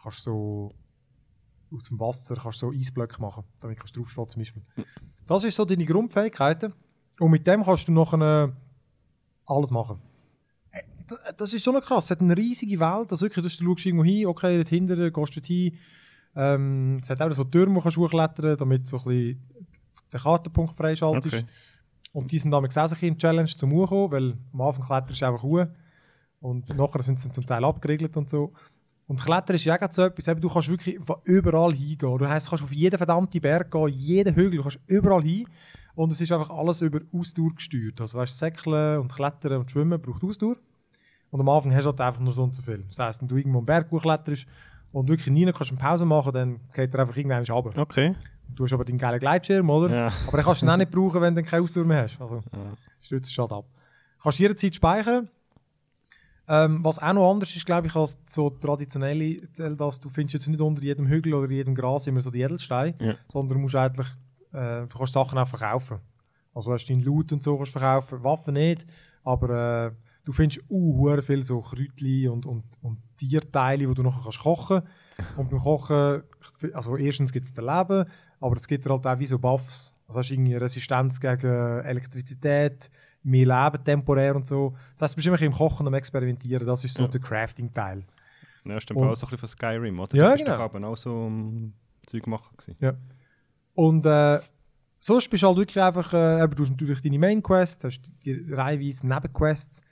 kannst 0.00 0.22
so 0.22 0.72
aus 1.72 1.82
dem 1.84 2.00
Wasser 2.00 2.34
kannst 2.36 2.60
so 2.60 2.70
Eisblöcke 2.72 3.20
machen, 3.20 3.44
damit 3.60 3.78
kannst 3.78 3.94
du 3.94 4.00
draufstehen 4.00 4.28
zum 4.28 4.40
Beispiel. 4.40 4.62
Das 5.26 5.44
ist 5.44 5.54
so 5.56 5.64
deine 5.66 5.84
Grundfähigkeiten 5.84 6.72
und 7.20 7.30
mit 7.30 7.46
dem 7.46 7.64
kannst 7.64 7.88
du 7.88 7.92
nachher 7.92 8.48
äh, 8.48 8.52
alles 9.46 9.70
machen. 9.70 10.00
Äh, 10.70 10.82
Das 11.36 11.52
ist 11.52 11.64
schon 11.64 11.80
krass. 11.80 12.04
Es 12.04 12.10
hat 12.10 12.20
eine 12.20 12.36
riesige 12.36 12.78
Welt. 12.78 13.10
Also 13.10 13.26
wirklich, 13.26 13.42
du 13.42 13.48
schaust 13.50 13.86
irgendwo 13.86 14.04
hin, 14.04 14.26
okay, 14.26 14.56
dort 14.56 14.68
hinten 14.68 15.12
gehst 15.12 15.36
du 15.36 15.40
hin. 15.40 15.78
Ähm, 16.36 16.98
es 17.02 17.10
hat 17.10 17.20
auch 17.20 17.32
so 17.32 17.44
Türme, 17.44 17.72
die 17.72 17.74
du 17.74 17.82
kannst 17.82 17.96
hochklettern 17.96 18.56
damit 18.56 18.82
du 18.82 18.86
so 18.86 18.96
ein 18.98 19.04
bisschen 19.04 19.42
den 20.12 20.20
Kartenpunkt 20.20 20.76
freischaltest. 20.76 21.34
Okay. 21.34 21.44
Und 22.12 22.30
die 22.30 22.38
sind 22.38 22.50
damals 22.50 22.76
auch 22.78 22.88
so 22.88 22.96
ein 23.00 23.18
Challenge 23.18 23.48
zum 23.48 23.72
Hochkommen, 23.72 24.10
weil 24.12 24.38
am 24.52 24.60
Anfang 24.60 24.86
kletterst 24.86 25.22
du 25.22 25.26
einfach 25.26 25.42
hoch. 25.42 25.66
Und 26.40 26.68
nachher 26.76 27.02
sind 27.02 27.18
sie 27.18 27.30
zum 27.30 27.44
Teil 27.44 27.64
abgeriegelt 27.64 28.16
und 28.16 28.30
so. 28.30 28.52
Und 29.06 29.22
Klettern 29.22 29.56
ist 29.56 29.64
ja 29.64 29.74
auch 29.74 29.92
so 29.92 30.02
etwas, 30.02 30.24
du 30.40 30.48
kannst 30.48 30.68
wirklich 30.68 30.98
von 31.04 31.16
überall 31.24 31.72
hingehen. 31.72 32.18
Du 32.18 32.28
heisst, 32.28 32.46
du 32.46 32.50
kannst 32.50 32.64
auf 32.64 32.72
jeden 32.72 32.96
verdammten 32.96 33.40
Berg 33.40 33.70
gehen, 33.70 33.88
jeden 33.88 34.34
Hügel, 34.34 34.58
du 34.58 34.62
kannst 34.62 34.78
überall 34.86 35.22
hin. 35.22 35.46
Und 35.98 36.12
es 36.12 36.20
ist 36.20 36.30
einfach 36.30 36.50
alles 36.50 36.80
über 36.80 37.00
Ausdauer 37.12 37.50
gesteuert. 37.56 38.00
Also 38.00 38.18
weißt, 38.18 38.38
Säckeln 38.38 39.00
und 39.00 39.12
Klettern 39.12 39.54
und 39.58 39.68
Schwimmen 39.70 40.00
braucht 40.00 40.22
Ausdauer. 40.22 40.54
Und 41.30 41.40
am 41.40 41.48
Anfang 41.48 41.74
hast 41.74 41.84
du 41.84 41.88
halt 41.88 42.00
einfach 42.00 42.20
nur 42.20 42.32
so 42.32 42.44
und 42.44 42.54
so 42.54 42.62
viel. 42.62 42.84
Das 42.86 43.00
heisst, 43.00 43.20
wenn 43.20 43.26
du 43.26 43.36
irgendwo 43.36 43.58
einen 43.58 43.66
Berg 43.66 43.90
hochkletterst 43.90 44.46
und 44.92 45.08
wirklich 45.08 45.26
nie 45.26 45.44
kannst 45.50 45.72
eine 45.72 45.80
Pause 45.80 46.06
machen, 46.06 46.32
dann 46.32 46.60
geht 46.72 46.94
er 46.94 47.00
einfach 47.00 47.16
irgendwann 47.16 47.44
runter. 47.44 47.80
Okay. 47.82 48.14
Du 48.54 48.62
hast 48.64 48.72
aber 48.72 48.84
deinen 48.84 48.96
geilen 48.98 49.18
Gleitschirm, 49.18 49.68
oder? 49.70 49.92
Ja. 49.92 50.12
Aber 50.28 50.36
den 50.38 50.44
kannst 50.44 50.62
du 50.62 50.66
dann 50.66 50.74
auch 50.74 50.78
nicht 50.78 50.90
brauchen, 50.92 51.20
wenn 51.20 51.34
du 51.34 51.42
keine 51.42 51.64
Ausdauer 51.64 51.84
mehr 51.84 52.04
hast. 52.04 52.20
Also, 52.20 52.36
Ja. 52.36 52.72
stützt 53.00 53.32
es 53.32 53.36
halt 53.38 53.50
ab. 53.52 53.64
Du 54.18 54.22
kannst 54.22 54.38
jederzeit 54.38 54.74
speichern. 54.76 55.28
Ähm, 56.46 56.82
was 56.84 56.98
auch 57.00 57.12
noch 57.12 57.30
anders 57.30 57.54
ist, 57.56 57.66
glaube 57.66 57.88
ich, 57.88 57.94
als 57.96 58.16
so 58.26 58.50
traditionelle 58.50 59.36
Zeldas, 59.52 60.00
du 60.00 60.08
findest 60.08 60.34
jetzt 60.34 60.48
nicht 60.48 60.60
unter 60.60 60.82
jedem 60.82 61.06
Hügel 61.08 61.34
oder 61.34 61.50
jedem 61.50 61.74
Gras 61.74 62.06
immer 62.06 62.20
so 62.20 62.30
die 62.30 62.40
Edelsteine, 62.40 62.94
Ja. 63.00 63.14
sondern 63.28 63.58
du 63.58 63.62
musst 63.62 63.74
eigentlich, 63.74 64.06
äh, 64.52 64.86
du 64.86 64.96
kannst 64.96 65.12
Sachen 65.12 65.38
auch 65.38 65.48
verkaufen. 65.48 65.98
Also 66.54 66.72
hast 66.72 66.86
du 66.86 66.92
deinen 66.92 67.04
Loot 67.04 67.32
und 67.32 67.42
so 67.42 67.56
kannst 67.56 67.72
verkaufen, 67.72 68.22
Waffen 68.24 68.54
nicht, 68.54 68.84
aber 69.24 69.86
äh, 69.86 69.90
du 70.24 70.32
findest 70.32 70.62
uh, 70.68 70.96
hure 70.98 71.22
viel 71.22 71.42
so 71.42 71.60
Kräutchen 71.60 72.28
und, 72.30 72.46
und, 72.46 72.64
und 72.82 72.98
Tierteile, 73.16 73.86
die 73.86 73.94
du 73.94 74.02
nachher 74.02 74.22
kannst 74.22 74.40
kochen 74.40 74.82
Und 75.36 75.50
beim 75.50 75.60
Kochen, 75.60 76.22
also 76.72 76.96
erstens 76.96 77.32
gibt 77.32 77.46
es 77.46 77.52
das 77.54 77.64
Leben, 77.64 78.04
aber 78.40 78.56
es 78.56 78.66
gibt 78.66 78.86
halt 78.86 79.06
auch 79.06 79.18
wie 79.18 79.26
so 79.26 79.38
Buffs. 79.38 79.94
Also 80.06 80.20
hast 80.20 80.30
du 80.30 80.34
irgendwie 80.34 80.54
Resistenz 80.54 81.20
gegen 81.20 81.80
Elektrizität, 81.84 82.90
mehr 83.22 83.46
Leben 83.46 83.84
temporär 83.84 84.34
und 84.36 84.46
so. 84.46 84.74
Das 84.94 85.02
heißt, 85.02 85.14
du 85.14 85.16
bist 85.16 85.26
immer 85.26 85.40
im 85.42 85.52
Kochen 85.52 85.82
und 85.86 85.88
am 85.88 85.94
Experimentieren, 85.94 86.66
das 86.66 86.84
ist 86.84 86.96
so 86.96 87.04
Ja. 87.04 87.08
der 87.08 87.20
Crafting-Teil. 87.20 88.04
Ja, 88.64 88.80
stimmt 88.80 89.00
Und- 89.00 89.08
auch 89.08 89.16
so 89.16 89.26
ein 89.26 89.30
bisschen 89.30 89.38
von 89.38 89.48
Skyrim, 89.48 89.98
oder? 90.00 90.16
Ja, 90.16 90.30
Da 90.30 90.36
du 90.36 90.44
genau. 90.44 90.64
eben 90.66 90.84
auch 90.84 90.96
so 90.96 91.10
um, 91.26 91.72
Zeug 92.06 92.26
machen 92.26 92.56
gewesen. 92.56 92.76
Und 93.78 94.06
äh, 94.06 94.40
sonst 94.98 95.30
bist 95.30 95.44
du 95.44 95.46
halt 95.46 95.56
wirklich 95.56 95.80
einfach, 95.80 96.12
äh, 96.12 96.48
du 96.48 96.64
hast 96.64 96.70
natürlich 96.70 97.00
deine 97.00 97.16
Main-Quest, 97.16 97.84
hast 97.84 98.00
die 98.24 98.52
reihenweise 98.52 99.06
Nebenquests. 99.06 99.82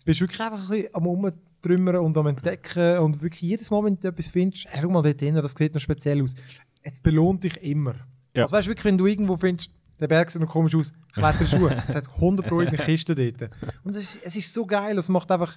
Du 0.00 0.04
bist 0.04 0.20
wirklich 0.20 0.40
einfach 0.40 0.58
ein 0.58 0.68
bisschen 0.68 0.94
am 0.96 1.06
Umtrümmern 1.06 1.96
und 1.98 2.18
am 2.18 2.26
Entdecken 2.26 2.98
und 2.98 3.22
wirklich 3.22 3.42
jedes 3.42 3.70
Mal, 3.70 3.84
wenn 3.84 4.00
du 4.00 4.08
etwas 4.08 4.26
findest, 4.26 4.66
hey, 4.68 4.80
schau 4.82 4.90
mal 4.90 5.02
dort 5.02 5.20
hin, 5.20 5.36
das 5.36 5.52
sieht 5.52 5.72
noch 5.74 5.80
speziell 5.80 6.20
aus. 6.24 6.34
Es 6.82 6.98
belohnt 6.98 7.44
dich 7.44 7.56
immer. 7.62 7.94
Ja. 8.34 8.42
Also 8.42 8.56
weißt 8.56 8.66
du 8.66 8.70
wirklich, 8.72 8.86
wenn 8.86 8.98
du 8.98 9.06
irgendwo 9.06 9.36
findest, 9.36 9.72
der 10.00 10.08
Berg 10.08 10.28
sieht 10.28 10.42
noch 10.42 10.50
komisch 10.50 10.74
aus, 10.74 10.92
kletter 11.12 11.46
Schuhe. 11.46 11.84
es 11.86 11.94
hat 11.94 12.08
100 12.12 12.48
Pro 12.48 12.58
eine 12.58 12.76
Kiste 12.78 13.14
dort. 13.14 13.52
Und 13.84 13.94
es 13.94 14.16
ist, 14.16 14.26
es 14.26 14.34
ist 14.34 14.52
so 14.52 14.66
geil, 14.66 14.98
es 14.98 15.08
macht 15.08 15.30
einfach, 15.30 15.56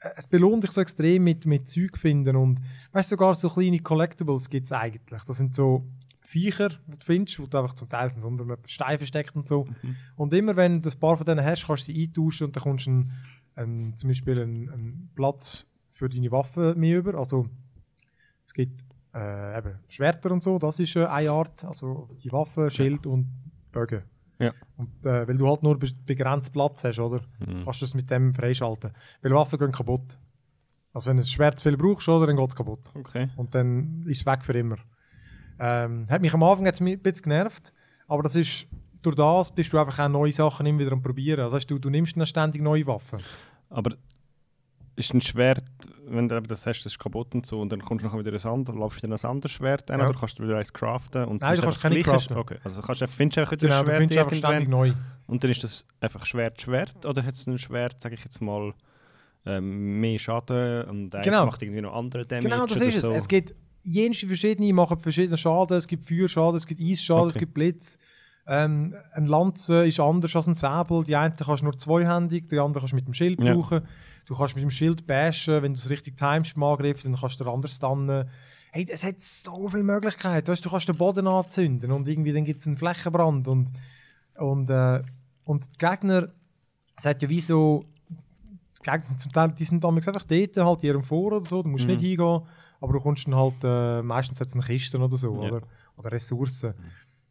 äh, 0.00 0.08
es 0.16 0.26
belohnt 0.26 0.64
dich 0.64 0.70
so 0.70 0.80
extrem 0.80 1.22
mit, 1.22 1.44
mit 1.44 1.68
Zeug 1.68 1.98
finden 1.98 2.34
und 2.34 2.62
weißt 2.92 3.10
du, 3.10 3.16
sogar 3.16 3.34
so 3.34 3.50
kleine 3.50 3.80
Collectibles 3.80 4.48
gibt 4.48 4.64
es 4.64 4.72
eigentlich. 4.72 5.22
Das 5.24 5.36
sind 5.36 5.54
so 5.54 5.86
Viecher, 6.28 6.68
die 6.86 6.98
du 6.98 7.04
findest, 7.04 7.40
wo 7.40 7.46
du 7.46 7.58
einfach 7.58 7.74
zum 7.74 7.88
Teil 7.88 8.12
unter 8.22 8.44
einem 8.44 8.58
Stein 8.66 8.98
versteckt 8.98 9.34
und 9.34 9.48
so. 9.48 9.66
Und 10.14 10.34
immer 10.34 10.56
wenn 10.56 10.82
du 10.82 10.90
ein 10.90 11.00
paar 11.00 11.16
von 11.16 11.24
denen 11.24 11.42
hast, 11.42 11.66
kannst 11.66 11.88
du 11.88 11.92
sie 11.92 12.04
eintauschen 12.04 12.48
und 12.48 12.56
dann 12.56 12.62
kommst 12.62 12.86
du 12.86 12.90
einen, 12.90 13.12
einen, 13.54 13.96
zum 13.96 14.10
Beispiel 14.10 14.42
einen, 14.42 14.68
einen 14.68 15.10
Platz 15.14 15.66
für 15.90 16.06
deine 16.10 16.30
Waffe 16.30 16.74
mehr 16.76 16.98
über. 16.98 17.14
Also 17.14 17.48
es 18.44 18.52
gibt 18.52 18.84
äh, 19.14 19.56
eben 19.56 19.78
Schwerter 19.88 20.30
und 20.30 20.42
so, 20.42 20.58
das 20.58 20.78
ist 20.80 20.96
äh, 20.96 21.06
eine 21.06 21.30
Art, 21.30 21.64
also 21.64 22.10
die 22.22 22.30
Waffe, 22.30 22.70
Schild 22.70 23.06
und 23.06 23.26
Bögen. 23.72 24.02
Ja. 24.38 24.52
Und 24.76 25.06
äh, 25.06 25.26
weil 25.26 25.38
du 25.38 25.48
halt 25.48 25.62
nur 25.62 25.78
be 25.78 25.88
begrenzt 26.04 26.52
Platz 26.52 26.84
hast, 26.84 26.98
oder? 26.98 27.22
Mhm. 27.38 27.64
Kannst 27.64 27.80
du 27.80 27.86
das 27.86 27.94
mit 27.94 28.10
dem 28.10 28.34
freischalten. 28.34 28.90
Weil 29.22 29.32
Waffen 29.32 29.58
gehen 29.58 29.72
kaputt. 29.72 30.18
Also 30.92 31.08
wenn 31.08 31.16
du 31.16 31.22
ein 31.22 31.26
Schwert 31.26 31.58
zu 31.58 31.70
viel 31.70 31.78
brauchst, 31.78 32.06
oder, 32.06 32.26
dann 32.26 32.36
geht 32.36 32.48
es 32.48 32.54
kaputt. 32.54 32.92
Okay. 32.94 33.30
Und 33.36 33.54
dann 33.54 34.02
ist 34.06 34.20
es 34.20 34.26
weg 34.26 34.44
für 34.44 34.52
immer. 34.52 34.76
Ähm, 35.58 36.06
hat 36.08 36.20
mich 36.22 36.32
am 36.34 36.42
Anfang 36.42 36.64
mich 36.64 36.94
ein 36.96 37.02
bisschen 37.02 37.22
genervt, 37.22 37.72
aber 38.06 38.22
das 38.22 38.36
ist, 38.36 38.66
durch 39.02 39.16
das 39.16 39.52
bist 39.54 39.72
du 39.72 39.78
einfach 39.78 39.98
auch 40.04 40.08
neue 40.08 40.32
Sachen 40.32 40.66
immer 40.66 40.78
wieder 40.80 40.92
am 40.92 41.02
probieren. 41.02 41.40
Also 41.40 41.56
heißt, 41.56 41.70
du, 41.70 41.78
du 41.78 41.90
nimmst 41.90 42.16
dann 42.16 42.26
ständig 42.26 42.62
neue 42.62 42.86
Waffen. 42.86 43.18
Aber 43.70 43.94
ist 44.96 45.14
ein 45.14 45.20
Schwert, 45.20 45.62
wenn 46.06 46.28
du 46.28 46.40
das 46.42 46.66
hast, 46.66 46.80
das 46.84 46.92
ist 46.92 46.98
kaputt 46.98 47.32
und 47.32 47.46
so, 47.46 47.60
und 47.60 47.70
dann 47.70 47.80
kommst 47.82 48.04
du 48.04 48.08
noch 48.08 48.18
wieder 48.18 48.32
ein 48.32 48.44
anderes, 48.52 48.76
laufst 48.78 49.02
du 49.02 49.06
dann 49.06 49.16
ein 49.16 49.24
anderes 49.30 49.52
Schwert 49.52 49.88
ein, 49.92 50.00
Ja. 50.00 50.08
oder 50.08 50.18
kannst 50.18 50.38
du 50.38 50.42
wieder 50.42 50.58
eins 50.58 50.72
craften? 50.72 51.24
Und 51.26 51.40
Nein, 51.42 51.54
du 51.56 51.62
kannst 51.62 51.82
keine 51.82 52.02
craften. 52.02 52.36
Okay, 52.36 52.56
also 52.64 52.80
kannst 52.80 53.00
du, 53.00 53.04
einfach- 53.04 53.16
findest 53.16 53.36
du 53.36 53.40
einfach 53.42 53.52
wieder 53.52 53.68
Genau, 53.68 53.78
ein 53.78 53.84
du 53.84 53.90
Schwert 53.92 53.98
findest 54.00 54.18
einfach 54.18 54.36
ständig 54.36 54.68
neu. 54.68 54.92
und 55.28 55.44
dann 55.44 55.50
ist 55.52 55.62
das 55.62 55.86
einfach 56.00 56.26
Schwert, 56.26 56.60
Schwert, 56.60 57.06
oder 57.06 57.24
hat 57.24 57.34
es 57.34 57.46
ein 57.46 57.58
Schwert, 57.58 58.00
sage 58.00 58.16
ich 58.16 58.24
jetzt 58.24 58.40
mal, 58.40 58.74
ähm, 59.46 60.00
mehr 60.00 60.18
Schaden 60.18 60.82
und 60.88 61.14
eins 61.14 61.24
Genau. 61.24 61.46
macht 61.46 61.62
irgendwie 61.62 61.80
noch 61.80 61.94
andere 61.94 62.26
Damage 62.26 62.48
Genau, 62.48 62.66
das 62.66 62.80
ist 62.80 62.96
es. 62.96 63.02
so. 63.02 63.12
Es 63.12 63.28
gibt 63.28 63.54
jenste 63.82 64.26
verschiedene, 64.26 64.72
machen 64.72 64.98
verschiedene 64.98 65.36
Schaden. 65.36 65.76
Es 65.76 65.86
gibt 65.86 66.04
Feuerschaden, 66.04 66.56
es 66.56 66.66
gibt 66.66 66.80
Eisschaden, 66.80 67.28
es 67.28 67.34
Okay. 67.36 67.40
gibt 67.40 67.54
Blitz. 67.54 67.98
Ähm, 68.46 68.94
ein 69.12 69.26
Lanze 69.26 69.86
ist 69.86 70.00
anders 70.00 70.34
als 70.34 70.46
ein 70.46 70.54
Säbel. 70.54 71.04
Die 71.04 71.16
eine 71.16 71.34
kannst 71.36 71.60
du 71.62 71.64
nur 71.66 71.76
zweihändig, 71.78 72.48
die 72.48 72.58
andere 72.58 72.80
kannst 72.80 72.92
du 72.92 72.96
mit 72.96 73.06
dem 73.06 73.14
Schild 73.14 73.42
Ja. 73.42 73.54
brauchen. 73.54 73.82
Du 74.26 74.34
kannst 74.36 74.54
mit 74.56 74.62
dem 74.62 74.70
Schild 74.70 75.06
bashen, 75.06 75.62
wenn 75.62 75.74
du 75.74 75.78
es 75.78 75.88
richtig 75.90 76.16
timest 76.16 76.56
im 76.56 76.62
Angriff, 76.62 77.02
dann 77.02 77.14
kannst 77.14 77.40
du 77.40 77.44
den 77.44 77.52
anderen 77.52 77.74
stunnen. 77.74 78.28
Hey, 78.72 78.86
es 78.90 79.04
hat 79.04 79.20
so 79.20 79.68
viele 79.68 79.82
Möglichkeiten. 79.82 80.48
Weißt, 80.48 80.64
du 80.64 80.70
kannst 80.70 80.88
den 80.88 80.96
Boden 80.96 81.26
anzünden 81.26 81.90
und 81.92 82.06
irgendwie 82.08 82.32
dann 82.32 82.44
gibt 82.44 82.60
es 82.60 82.66
einen 82.66 82.76
Flächenbrand. 82.76 83.48
Und, 83.48 83.70
und, 84.36 84.68
äh, 84.70 85.02
und 85.44 85.66
die 85.74 85.78
Gegner, 85.78 86.28
es 86.96 87.04
hat 87.06 87.22
ja 87.22 87.28
wie 87.28 87.40
so 87.40 87.84
die 88.78 88.82
Gegner 88.82 89.02
sind 89.02 89.20
zum 89.20 89.32
Teil, 89.32 89.52
die 89.52 89.64
sind 89.64 89.82
damals 89.82 90.06
einfach 90.06 90.24
dort, 90.24 90.56
halt 90.56 90.82
in 90.84 90.88
ihrem 90.88 91.02
Vor 91.02 91.32
oder 91.32 91.44
so, 91.46 91.62
du 91.62 91.68
musst 91.70 91.86
Mhm. 91.86 91.92
nicht 91.94 92.00
hingehen, 92.02 92.42
aber 92.80 92.92
du 92.92 93.00
kommst 93.00 93.26
dann 93.26 93.34
halt, 93.36 93.54
äh, 93.64 94.02
meistens 94.02 94.40
es 94.40 94.52
eine 94.52 94.62
Kiste 94.62 94.98
oder 94.98 95.16
so, 95.16 95.42
Ja. 95.42 95.48
oder, 95.50 95.62
oder 95.96 96.12
Ressourcen. 96.12 96.74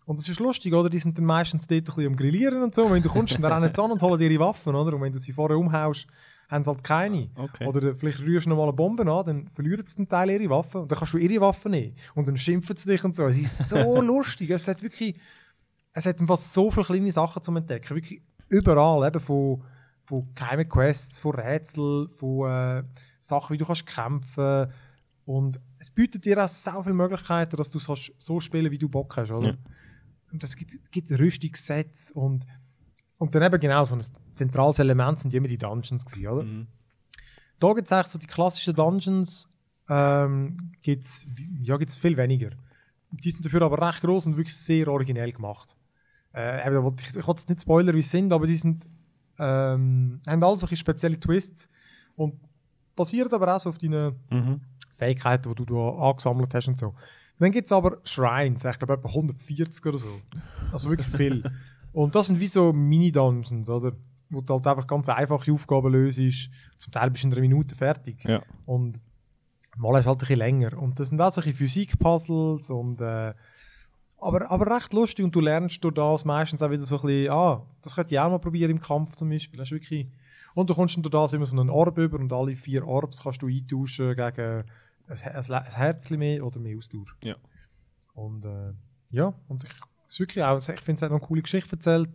Und 0.05 0.19
das 0.19 0.29
ist 0.29 0.39
lustig, 0.39 0.73
oder? 0.73 0.89
Die 0.89 0.99
sind 0.99 1.17
dann 1.17 1.25
meistens 1.25 1.67
dort 1.67 1.81
ein 1.81 1.83
bisschen 1.83 2.07
am 2.07 2.15
Grillieren 2.15 2.63
und 2.63 2.73
so. 2.73 2.85
Und 2.85 2.93
wenn 2.93 3.03
du 3.03 3.09
kommst, 3.09 3.41
dann 3.43 3.51
rennen 3.51 3.73
sie 3.73 3.81
an 3.83 3.91
und 3.91 4.01
holen 4.01 4.21
ihre 4.21 4.39
Waffen, 4.39 4.73
oder? 4.73 4.93
Und 4.95 5.01
wenn 5.01 5.11
du 5.11 5.19
sie 5.19 5.33
vorher 5.33 5.57
umhaust, 5.57 6.07
haben 6.49 6.63
sie 6.63 6.69
halt 6.69 6.81
keine. 6.81 7.29
Okay. 7.35 7.65
Oder 7.67 7.93
vielleicht 7.93 8.21
rührst 8.21 8.45
du 8.45 8.51
noch 8.51 8.55
mal 8.55 8.63
eine 8.63 8.73
Bombe 8.73 9.01
an, 9.03 9.25
dann 9.25 9.47
verlieren 9.49 9.85
sie 9.85 9.95
zum 9.97 10.07
Teil 10.07 10.29
ihre 10.29 10.49
Waffen 10.49 10.81
und 10.81 10.91
dann 10.91 10.97
kannst 10.97 11.13
du 11.13 11.17
ihre 11.17 11.41
Waffen 11.41 11.71
nehmen. 11.71 11.95
Und 12.15 12.25
dann 12.27 12.37
schimpfen 12.37 12.75
sie 12.77 12.89
dich 12.89 13.03
und 13.03 13.17
so. 13.17 13.25
Es 13.25 13.37
ist 13.37 13.67
so 13.67 14.01
lustig. 14.01 14.49
Es 14.49 14.65
hat 14.69 14.81
wirklich, 14.81 15.19
es 15.91 16.05
hat 16.05 16.21
fast 16.21 16.53
so 16.53 16.71
viele 16.71 16.85
kleine 16.85 17.11
Sachen 17.11 17.43
zum 17.43 17.57
Entdecken. 17.57 17.93
Wirklich 17.95 18.21
überall, 18.47 19.05
eben 19.09 19.19
von, 19.19 19.61
von 20.05 20.33
geheimen 20.33 20.69
Quests, 20.69 21.19
von 21.19 21.35
Rätseln, 21.35 22.07
von 22.11 22.49
äh, 22.49 22.83
Sachen, 23.19 23.53
wie 23.53 23.57
du 23.57 23.65
kannst 23.65 23.85
kämpfen 23.85 24.67
Und 25.27 25.59
es 25.77 25.91
bietet 25.91 26.23
dir 26.23 26.41
auch 26.41 26.47
so 26.47 26.81
viele 26.83 26.95
Möglichkeiten, 26.95 27.57
dass 27.57 27.69
du 27.69 27.79
es 27.79 28.11
so 28.17 28.39
spielen 28.39 28.71
wie 28.71 28.77
du 28.77 28.87
Bock 28.87 29.17
hast, 29.17 29.29
oder? 29.31 29.49
Ja. 29.49 29.57
Und 30.31 30.41
es 30.41 30.55
gibt, 30.55 30.89
gibt 30.89 31.11
Rüstungssets 31.11 32.11
und, 32.11 32.47
und 33.17 33.35
dann 33.35 33.43
eben 33.43 33.59
genau 33.59 33.83
so 33.83 33.95
ein 33.95 34.01
zentrales 34.31 34.79
Element 34.79 35.19
sind 35.19 35.33
immer 35.33 35.49
die 35.49 35.57
Dungeons 35.57 36.05
gewesen, 36.05 36.27
oder? 36.27 36.43
Mhm. 36.43 36.67
Da 37.59 37.73
gibt 37.73 37.87
es 37.87 37.91
eigentlich 37.91 38.07
so 38.07 38.19
die 38.19 38.25
klassischen 38.25 38.73
Dungeons, 38.73 39.49
ähm, 39.89 40.71
gibt 40.81 41.03
es 41.03 41.27
ja, 41.61 41.75
gibt's 41.75 41.97
viel 41.97 42.15
weniger. 42.15 42.51
Die 43.11 43.31
sind 43.31 43.45
dafür 43.45 43.63
aber 43.63 43.85
recht 43.85 43.99
groß 43.99 44.27
und 44.27 44.37
wirklich 44.37 44.55
sehr 44.55 44.87
originell 44.87 45.33
gemacht. 45.33 45.75
Äh, 46.33 46.65
eben, 46.65 46.81
wollte 46.83 47.03
ich, 47.03 47.09
ich 47.09 47.27
will 47.27 47.35
jetzt 47.35 47.49
nicht 47.49 47.61
spoilern, 47.63 47.93
wie 47.93 48.01
sie 48.01 48.09
sind, 48.09 48.31
aber 48.31 48.47
die 48.47 48.55
sind, 48.55 48.87
ähm, 49.39 50.21
haben 50.25 50.43
alle 50.43 50.57
solche 50.57 50.77
spezielle 50.77 51.19
Twists 51.19 51.67
und 52.15 52.39
basieren 52.95 53.33
aber 53.33 53.53
auch 53.53 53.59
so 53.59 53.71
auf 53.71 53.77
deinen 53.77 54.15
Mhm. 54.29 54.61
Fähigkeiten, 54.97 55.49
die 55.49 55.55
du 55.55 55.65
da 55.65 56.09
angesammelt 56.09 56.53
hast 56.53 56.67
und 56.67 56.79
so. 56.79 56.93
Dann 57.39 57.51
gibt 57.51 57.67
es 57.67 57.71
aber 57.71 57.99
Shrines, 58.03 58.65
ich 58.65 58.79
glaube 58.79 58.93
etwa 58.93 59.09
140 59.09 59.85
oder 59.85 59.97
so. 59.97 60.21
Also 60.71 60.89
wirklich 60.89 61.15
viel. 61.15 61.43
und 61.93 62.15
das 62.15 62.27
sind 62.27 62.39
wie 62.39 62.47
so 62.47 62.73
Mini-Dungeons, 62.73 63.69
oder? 63.69 63.93
Wo 64.29 64.41
du 64.41 64.53
halt 64.53 64.67
einfach 64.67 64.87
ganz 64.87 65.07
einfache 65.07 65.51
Aufgaben 65.53 65.91
löst. 65.91 66.49
Zum 66.77 66.91
Teil 66.91 67.11
bist 67.11 67.23
du 67.23 67.27
in 67.27 67.33
einer 67.33 67.41
Minute 67.41 67.75
fertig. 67.75 68.23
Ja. 68.25 68.41
Und 68.65 69.01
mal 69.77 69.97
ist 69.99 70.05
halt 70.05 70.17
ein 70.17 70.19
bisschen 70.19 70.39
länger. 70.39 70.77
Und 70.77 70.99
das 70.99 71.09
sind 71.09 71.21
auch 71.21 71.31
solche 71.31 71.53
Physik-Puzzles 71.53 72.69
und 72.71 72.99
äh, 73.01 73.33
aber, 74.19 74.49
aber 74.49 74.75
recht 74.75 74.93
lustig 74.93 75.23
und 75.23 75.35
du 75.35 75.41
lernst 75.41 75.83
durch 75.83 75.93
das 75.93 76.25
meistens 76.25 76.61
auch 76.61 76.71
wieder 76.71 76.83
so 76.83 76.95
ein 76.97 77.01
bisschen, 77.03 77.31
ah, 77.31 77.63
das 77.83 77.95
könnte 77.95 78.15
ich 78.15 78.19
auch 78.19 78.29
mal 78.29 78.39
probieren 78.39 78.71
im 78.71 78.79
Kampf 78.79 79.15
zum 79.15 79.29
Beispiel. 79.29 79.59
Das 79.59 79.67
ist 79.67 79.73
wirklich, 79.73 80.07
und 80.55 80.69
du 80.69 80.73
kommst 80.73 80.97
durch 80.97 81.09
das 81.09 81.33
immer 81.33 81.45
so 81.45 81.59
einen 81.59 81.69
Orb 81.69 81.97
über 81.99 82.17
und 82.17 82.33
alle 82.33 82.55
vier 82.55 82.87
Orbs 82.87 83.21
kannst 83.21 83.43
du 83.43 83.47
eintauschen 83.47 84.15
gegen 84.15 84.63
ein, 85.07 85.17
ein, 85.51 85.63
Herzchen 85.73 86.19
mehr 86.19 86.45
oder 86.45 86.59
mehr 86.59 86.77
Ausdauer. 86.77 87.05
Ja. 87.23 87.35
Und 88.13 88.45
äh, 88.45 88.73
ja, 89.09 89.33
und 89.47 89.63
ich, 89.63 89.71
ist 90.09 90.19
wirklich 90.19 90.43
auch, 90.43 90.57
ich 90.57 90.65
finde, 90.81 90.93
es 90.93 91.01
hat 91.01 91.11
noch 91.11 91.19
eine 91.19 91.27
coole 91.27 91.41
Geschichte 91.41 91.71
erzählt. 91.73 92.09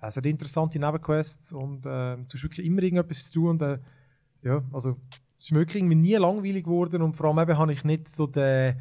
Es 0.00 0.16
hat 0.16 0.26
interessante 0.26 0.78
Nebenquests 0.78 1.52
und 1.52 1.84
äh, 1.86 2.16
du 2.16 2.26
hast 2.32 2.42
wirklich 2.42 2.64
immer 2.66 2.82
irgendetwas 2.82 3.30
zu 3.30 3.40
tun. 3.40 3.48
Und, 3.50 3.62
äh, 3.62 3.78
ja, 4.42 4.62
also 4.72 4.96
es 5.38 5.46
ist 5.46 5.52
mir 5.52 5.60
wirklich 5.60 5.76
irgendwie 5.82 5.96
nie 5.96 6.14
langweilig 6.14 6.64
geworden 6.64 7.02
und 7.02 7.16
vor 7.16 7.26
allem 7.26 7.38
eben 7.38 7.58
habe 7.58 7.72
ich 7.72 7.82
nicht 7.84 8.14
so 8.14 8.26
die, 8.26 8.74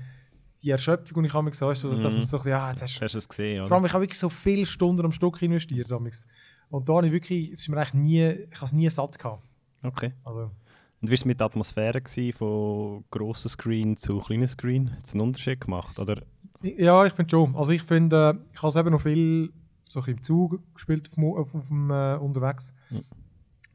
die 0.61 0.69
Erschöpfung, 0.69 1.23
die 1.23 1.27
ich 1.29 1.33
habe 1.33 1.49
gesagt 1.49 1.69
also, 1.69 1.95
dass 2.01 2.13
Mhm. 2.13 2.19
man 2.19 2.27
so, 2.27 2.37
ein 2.37 2.43
bisschen, 2.43 2.49
ja, 2.51 2.69
jetzt 2.69 2.81
hast, 2.83 3.01
Hast 3.01 3.13
du 3.13 3.17
es 3.17 3.29
gesehen, 3.29 3.57
vor 3.59 3.65
oder? 3.67 3.75
allem 3.75 3.85
ich 3.85 3.93
habe 3.93 4.03
wirklich 4.03 4.19
so 4.19 4.29
viele 4.29 4.65
Stunden 4.65 5.05
am 5.05 5.11
Stück 5.11 5.41
investiert. 5.41 5.89
damals. 5.89 6.27
Und 6.69 6.87
da 6.89 6.95
habe 6.95 7.07
ich 7.07 7.13
wirklich, 7.13 7.51
es 7.51 7.61
ist 7.61 7.69
mir 7.69 7.79
echt 7.81 7.93
nie, 7.95 8.23
ich 8.29 8.55
habe 8.57 8.65
es 8.65 8.73
nie 8.73 8.89
satt 8.89 9.17
gehabt. 9.17 9.43
Okay. 9.83 10.13
Also, 10.23 10.51
Und 10.99 11.09
wie 11.09 11.11
war 11.11 11.15
es 11.15 11.25
mit 11.25 11.39
der 11.39 11.45
Atmosphäre 11.47 12.01
gewesen, 12.01 12.33
von 12.35 13.05
grossen 13.11 13.49
Screen 13.49 13.97
zu 13.97 14.17
kleinen 14.19 14.47
Screen? 14.47 14.91
Hat 14.95 15.05
es 15.05 15.13
einen 15.13 15.21
Unterschied 15.21 15.61
gemacht? 15.61 15.99
Oder? 15.99 16.23
Ja, 16.63 17.05
ich 17.05 17.13
finde 17.13 17.29
schon. 17.29 17.55
Also 17.55 17.71
ich 17.71 17.83
finde, 17.83 18.39
ich 18.53 18.61
habe 18.61 18.69
es 18.69 18.75
eben 18.75 18.89
noch 18.91 19.01
viel 19.01 19.51
so 19.87 20.01
im 20.03 20.21
Zug 20.23 20.59
gespielt 20.73 21.07
auf, 21.09 21.15
dem- 21.15 21.23
auf, 21.59 21.67
dem 21.67 21.91
äh, 21.91 22.15
unterwegs 22.15 22.73
Ja. 22.89 22.99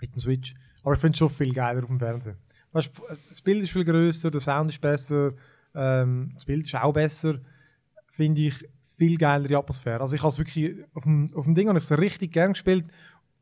mit 0.00 0.14
dem 0.14 0.20
Switch. 0.20 0.54
Aber 0.82 0.94
ich 0.94 1.00
finde 1.00 1.12
es 1.12 1.18
schon 1.18 1.30
viel 1.30 1.54
geiler 1.54 1.80
auf 1.80 1.86
dem 1.88 1.98
Fernsehen. 2.00 2.36
Weißt, 2.72 2.90
das 3.08 3.40
Bild 3.40 3.62
ist 3.62 3.70
viel 3.70 3.84
größer, 3.84 4.30
der 4.30 4.40
Sound 4.40 4.70
ist 4.70 4.80
besser, 4.80 5.32
ähm, 5.74 6.32
das 6.34 6.44
Bild 6.44 6.66
ist 6.66 6.74
auch 6.74 6.92
besser. 6.92 7.38
Finde 8.08 8.40
ich 8.42 8.54
viel 8.96 9.16
geilere 9.16 9.58
Atmosphäre. 9.58 10.00
Also 10.00 10.14
ich 10.16 10.22
habe 10.22 10.30
es 10.30 10.38
wirklich 10.38 10.74
auf 10.94 11.04
dem, 11.04 11.30
auf 11.34 11.44
dem 11.44 11.54
Ding 11.54 11.68
habe 11.68 11.78
ich 11.78 11.84
es 11.84 11.96
richtig 11.98 12.32
gern 12.32 12.52
gespielt. 12.52 12.86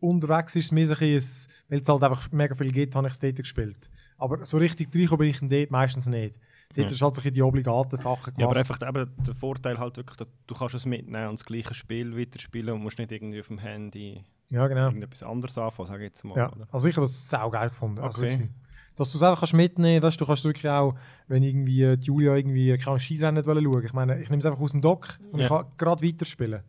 Unterwegs 0.00 0.56
ist 0.56 0.66
es 0.66 0.72
mir 0.72 0.86
so 0.86 0.94
ein 0.94 0.98
bisschen, 0.98 1.52
weil 1.68 1.80
es 1.80 1.88
halt 1.88 2.02
einfach 2.02 2.32
mega 2.32 2.54
viel 2.54 2.72
gibt, 2.72 2.94
habe 2.94 3.06
ich 3.06 3.12
es 3.12 3.18
dort 3.20 3.36
gespielt. 3.36 3.90
Aber 4.18 4.44
so 4.44 4.56
richtig 4.58 4.94
reinkommen 4.94 5.18
bin 5.18 5.28
ich 5.28 5.40
dort 5.40 5.70
meistens 5.70 6.06
nicht. 6.06 6.36
Dort 6.74 6.88
Ja. 6.88 6.94
ist 6.94 7.02
halt 7.02 7.16
so 7.16 7.30
die 7.30 7.42
obligaten 7.42 7.96
Sachen 7.96 8.32
Ja, 8.38 8.46
aber 8.46 8.54
gemacht. 8.62 8.82
einfach 8.82 8.88
eben 8.88 9.10
der 9.26 9.34
Vorteil 9.34 9.78
halt 9.78 9.96
wirklich, 9.96 10.16
dass 10.16 10.32
du 10.46 10.54
kannst 10.54 10.74
es 10.74 10.86
mitnehmen 10.86 11.28
und 11.28 11.38
das 11.38 11.44
gleiche 11.44 11.74
Spiel 11.74 12.16
weiterspielen 12.16 12.74
und 12.74 12.82
musst 12.82 12.98
nicht 12.98 13.10
irgendwie 13.10 13.40
auf 13.40 13.48
dem 13.48 13.58
Handy 13.58 14.22
ja, 14.52 14.66
genau. 14.68 14.86
irgendetwas 14.86 15.22
anderes 15.22 15.58
anfangen, 15.58 15.86
sage 15.88 16.04
ich 16.04 16.10
jetzt 16.10 16.24
mal. 16.24 16.36
Ja, 16.36 16.52
Oder? 16.52 16.68
also 16.70 16.86
ich 16.86 16.96
habe 16.96 17.06
das 17.06 17.28
sau 17.28 17.50
geil 17.50 17.70
gefunden. 17.70 17.98
Also 18.00 18.22
Okay. 18.22 18.30
wirklich, 18.32 18.50
dass 18.96 19.10
du 19.10 19.18
es 19.18 19.22
einfach 19.22 19.40
kannst 19.40 19.54
mitnehmen 19.54 20.00
kannst, 20.00 20.20
du 20.20 20.26
kannst 20.26 20.44
wirklich 20.44 20.68
auch, 20.70 20.94
wenn 21.26 21.42
irgendwie 21.42 21.96
die 21.96 22.06
Julia 22.06 22.36
irgendwie 22.36 22.76
keine 22.78 23.00
Skirennen 23.00 23.44
wollen 23.46 23.64
schauen, 23.64 23.84
ich 23.84 23.92
meine, 23.92 24.20
ich 24.20 24.30
nehme 24.30 24.38
es 24.40 24.46
einfach 24.46 24.60
aus 24.60 24.70
dem 24.70 24.80
Dock 24.80 25.18
und 25.32 25.40
Ja. 25.40 25.46
ich 25.46 25.48
kann 25.50 25.66
gerade 25.76 26.06
weiterspielen. 26.06 26.62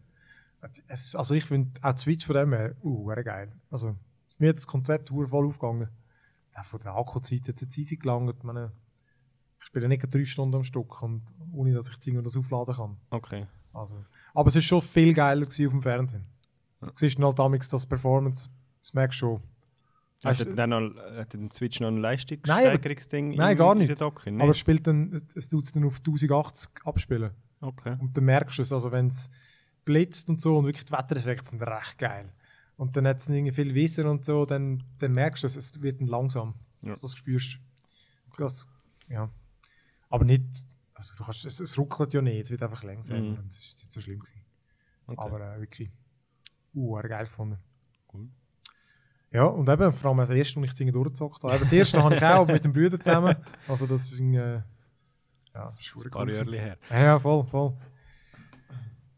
Es, 0.88 1.16
also 1.16 1.34
ich 1.34 1.46
finde 1.46 1.72
auch 1.82 1.94
die 1.94 2.02
Switch 2.02 2.26
von 2.26 2.36
dem 2.36 2.54
her, 2.54 2.76
uh, 2.84 3.06
geil. 3.24 3.52
Also 3.70 3.96
mir 4.38 4.50
hat 4.50 4.58
das 4.58 4.68
Konzept 4.68 5.10
voll 5.10 5.46
aufgegangen. 5.48 5.90
Ja, 6.56 6.64
von 6.64 6.80
der 6.80 6.94
Akkuzeit 6.96 7.48
hat 7.48 7.56
es 7.56 7.62
jetzt 7.62 7.78
easy 7.78 7.96
gelangt. 7.98 8.34
Ich, 8.38 8.44
meine, 8.44 8.72
ich 9.60 9.66
spiele 9.66 9.88
nicht 9.88 10.04
drei 10.14 10.26
Stunden 10.26 10.56
am 10.56 10.64
Stück 10.64 11.02
und 11.02 11.24
ohne 11.54 11.74
dass 11.74 11.90
ich 11.90 11.96
irgendwie 12.08 12.24
das 12.24 12.36
aufladen 12.38 12.76
kann. 12.76 12.98
Okay. 13.10 13.48
Also, 13.74 14.04
aber 14.34 14.50
es 14.50 14.56
ist 14.56 14.66
schon 14.66 14.82
viel 14.82 15.14
geiler 15.14 15.48
auf 15.48 15.56
dem 15.56 15.82
Fernsehen. 15.82 16.28
Ja. 16.82 16.88
Du 16.88 16.94
siehst 16.96 17.20
halt 17.20 17.40
damals 17.40 17.70
das 17.70 17.86
Performance, 17.86 18.50
das 18.82 18.94
merkst 18.94 19.22
du 19.22 19.26
schon. 19.26 19.42
Weißt 20.24 20.42
du- 20.42 20.54
dann 20.56 20.70
noch, 20.70 20.96
hat 21.16 21.34
der 21.34 21.40
Switch 21.52 21.80
noch 21.80 21.88
ein 21.88 21.96
Nein, 21.96 22.00
aber- 22.00 22.10
Leistungssteigerungsding 22.10 23.30
Nein, 23.36 23.52
in, 23.54 23.58
gar 23.58 23.76
nicht. 23.76 24.00
Docke? 24.02 24.32
Aber 24.40 24.50
es 24.52 24.60
spielt 24.60 24.86
dann, 24.86 25.14
es- 25.14 25.36
es 25.36 25.50
tut 25.50 25.64
es 25.64 25.72
dann 25.72 25.86
auf 25.86 26.00
1080 26.04 26.70
abspielen. 26.86 27.32
okay. 27.62 27.96
Und 28.00 28.16
dann 28.18 28.26
merkst 28.26 28.58
du 28.60 28.62
es, 28.62 28.72
also 28.72 28.92
wenn 28.92 29.08
es 29.08 29.30
blitzt 29.86 30.30
und 30.30 30.40
so 30.40 30.58
und 30.58 30.66
wirklich 30.66 30.86
die 30.86 30.94
Wettereffekte 30.94 31.50
sind 31.50 31.62
recht 31.62 31.98
geil. 31.98 32.32
Und 32.78 32.96
dann 32.98 33.08
hat 33.08 33.20
es 33.20 33.30
irgendwie 33.30 33.52
viel 33.52 33.76
Wissen 33.76 34.08
und 34.08 34.26
so, 34.26 34.46
dann, 34.46 34.84
dann 35.00 35.14
merkst 35.14 35.44
du 35.44 35.48
es, 35.48 35.56
es 35.56 35.82
wird 35.82 36.02
dann 36.02 36.08
langsam. 36.08 36.56
Ja. 36.82 36.90
Dass 36.90 37.02
du 37.02 37.08
das 37.08 37.16
spürst. 37.16 37.60
Das, 38.38 38.68
ja. 39.08 39.30
Aber 40.10 40.26
nicht, 40.26 40.44
Also 40.94 41.14
du 41.16 41.24
kannst, 41.24 41.46
es, 41.46 41.60
es 41.60 41.78
ruckelt 41.78 42.14
ja 42.14 42.22
nicht, 42.22 42.42
es 42.42 42.52
wird 42.52 42.64
einfach 42.64 42.84
langsam. 42.84 43.22
Mhm. 43.22 43.38
Und 43.38 43.48
es 43.50 43.60
ist 43.60 43.78
nicht 43.80 43.94
so 43.94 44.02
schlimm 44.02 44.20
gewesen. 44.20 44.42
Okay. 45.06 45.20
Aber 45.20 45.56
äh, 45.56 45.60
wirklich, 45.60 45.92
uh, 46.74 46.96
geil 46.96 47.26
gefunden. 47.26 47.58
Cool. 48.12 48.30
Ja, 49.32 49.46
und 49.46 49.70
eben, 49.70 49.94
vor 49.94 50.10
allem 50.10 50.18
das 50.18 50.30
erste, 50.30 50.60
als 50.60 50.66
ich 50.66 50.72
das 50.72 50.78
Ding 50.78 50.92
durchgezockt 50.92 51.44
habe. 51.44 51.54
Eben, 51.54 51.64
das 51.64 51.72
erste 51.72 52.04
habe 52.04 52.16
ich 52.16 52.24
auch 52.24 52.48
mit 52.48 52.64
den 52.64 52.74
Brüdern 52.74 53.00
zusammen. 53.02 53.36
Also 53.68 53.86
das 53.88 54.12
ist 54.12 54.20
ein, 54.20 54.34
äh, 54.34 54.62
ja, 55.54 55.70
das 55.70 55.80
ist 55.80 55.96
Ein 55.96 56.02
cool. 56.02 56.10
paar 56.10 56.30
Jahre 56.30 56.58
her. 56.58 56.78
Ja, 56.90 57.20
voll, 57.20 57.46
voll. 57.46 57.78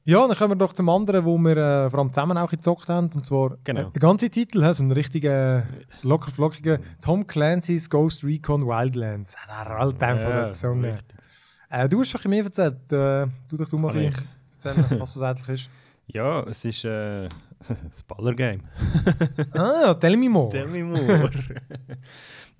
Ja, 0.06 0.28
dann 0.28 0.36
kommen 0.38 0.52
wir 0.52 0.56
doch 0.58 0.74
zum 0.74 0.90
anderen, 0.90 1.24
wo 1.24 1.38
wir 1.38 1.56
äh, 1.56 1.90
vor 1.90 2.00
allem 2.00 2.12
zusammen 2.12 2.38
auch 2.38 2.50
gezockt 2.50 2.90
haben. 2.90 3.10
Und 3.16 3.26
zwar 3.26 3.58
Genau. 3.64 3.82
äh, 3.88 3.92
der 3.92 4.00
ganze 4.02 4.30
Titel, 4.30 4.62
he, 4.66 4.74
so 4.74 4.84
ein 4.84 4.92
richtiger, 4.92 5.64
locker 6.02 6.30
flockiger 6.32 6.80
Tom 7.02 7.26
Clancy's 7.26 7.90
Ghost 7.90 8.24
Recon 8.24 8.66
Wildlands. 8.68 9.36
Der 9.48 9.70
Alltime 9.80 10.18
von 10.22 10.32
der 10.32 10.52
Zunge. 10.52 10.88
richtig. 10.90 11.18
Äh, 11.70 11.88
du 11.90 12.02
hast 12.02 12.10
schon 12.10 12.20
ein 12.20 12.30
bisschen 12.30 12.32
mehr 12.32 12.44
erzählt. 12.44 12.92
Äh, 12.92 13.32
du 13.50 13.58
doch 13.58 13.70
du 13.70 13.78
mal 13.78 13.96
ein 13.96 14.10
bisschen 14.10 14.28
erzählen, 14.54 15.00
was 15.00 15.14
das 15.14 15.22
eigentlich 15.24 15.50
ist. 15.62 15.70
Ja, 16.08 16.42
es 16.44 16.66
ist 16.66 16.84
äh, 16.84 17.30
das 17.90 18.04
Ballergame. 18.04 18.60
Ah, 19.54 19.94
tell 19.94 20.18
me 20.18 20.28
more. 20.28 20.50
Tell 20.52 20.68
me 20.68 20.84
more. 20.84 21.32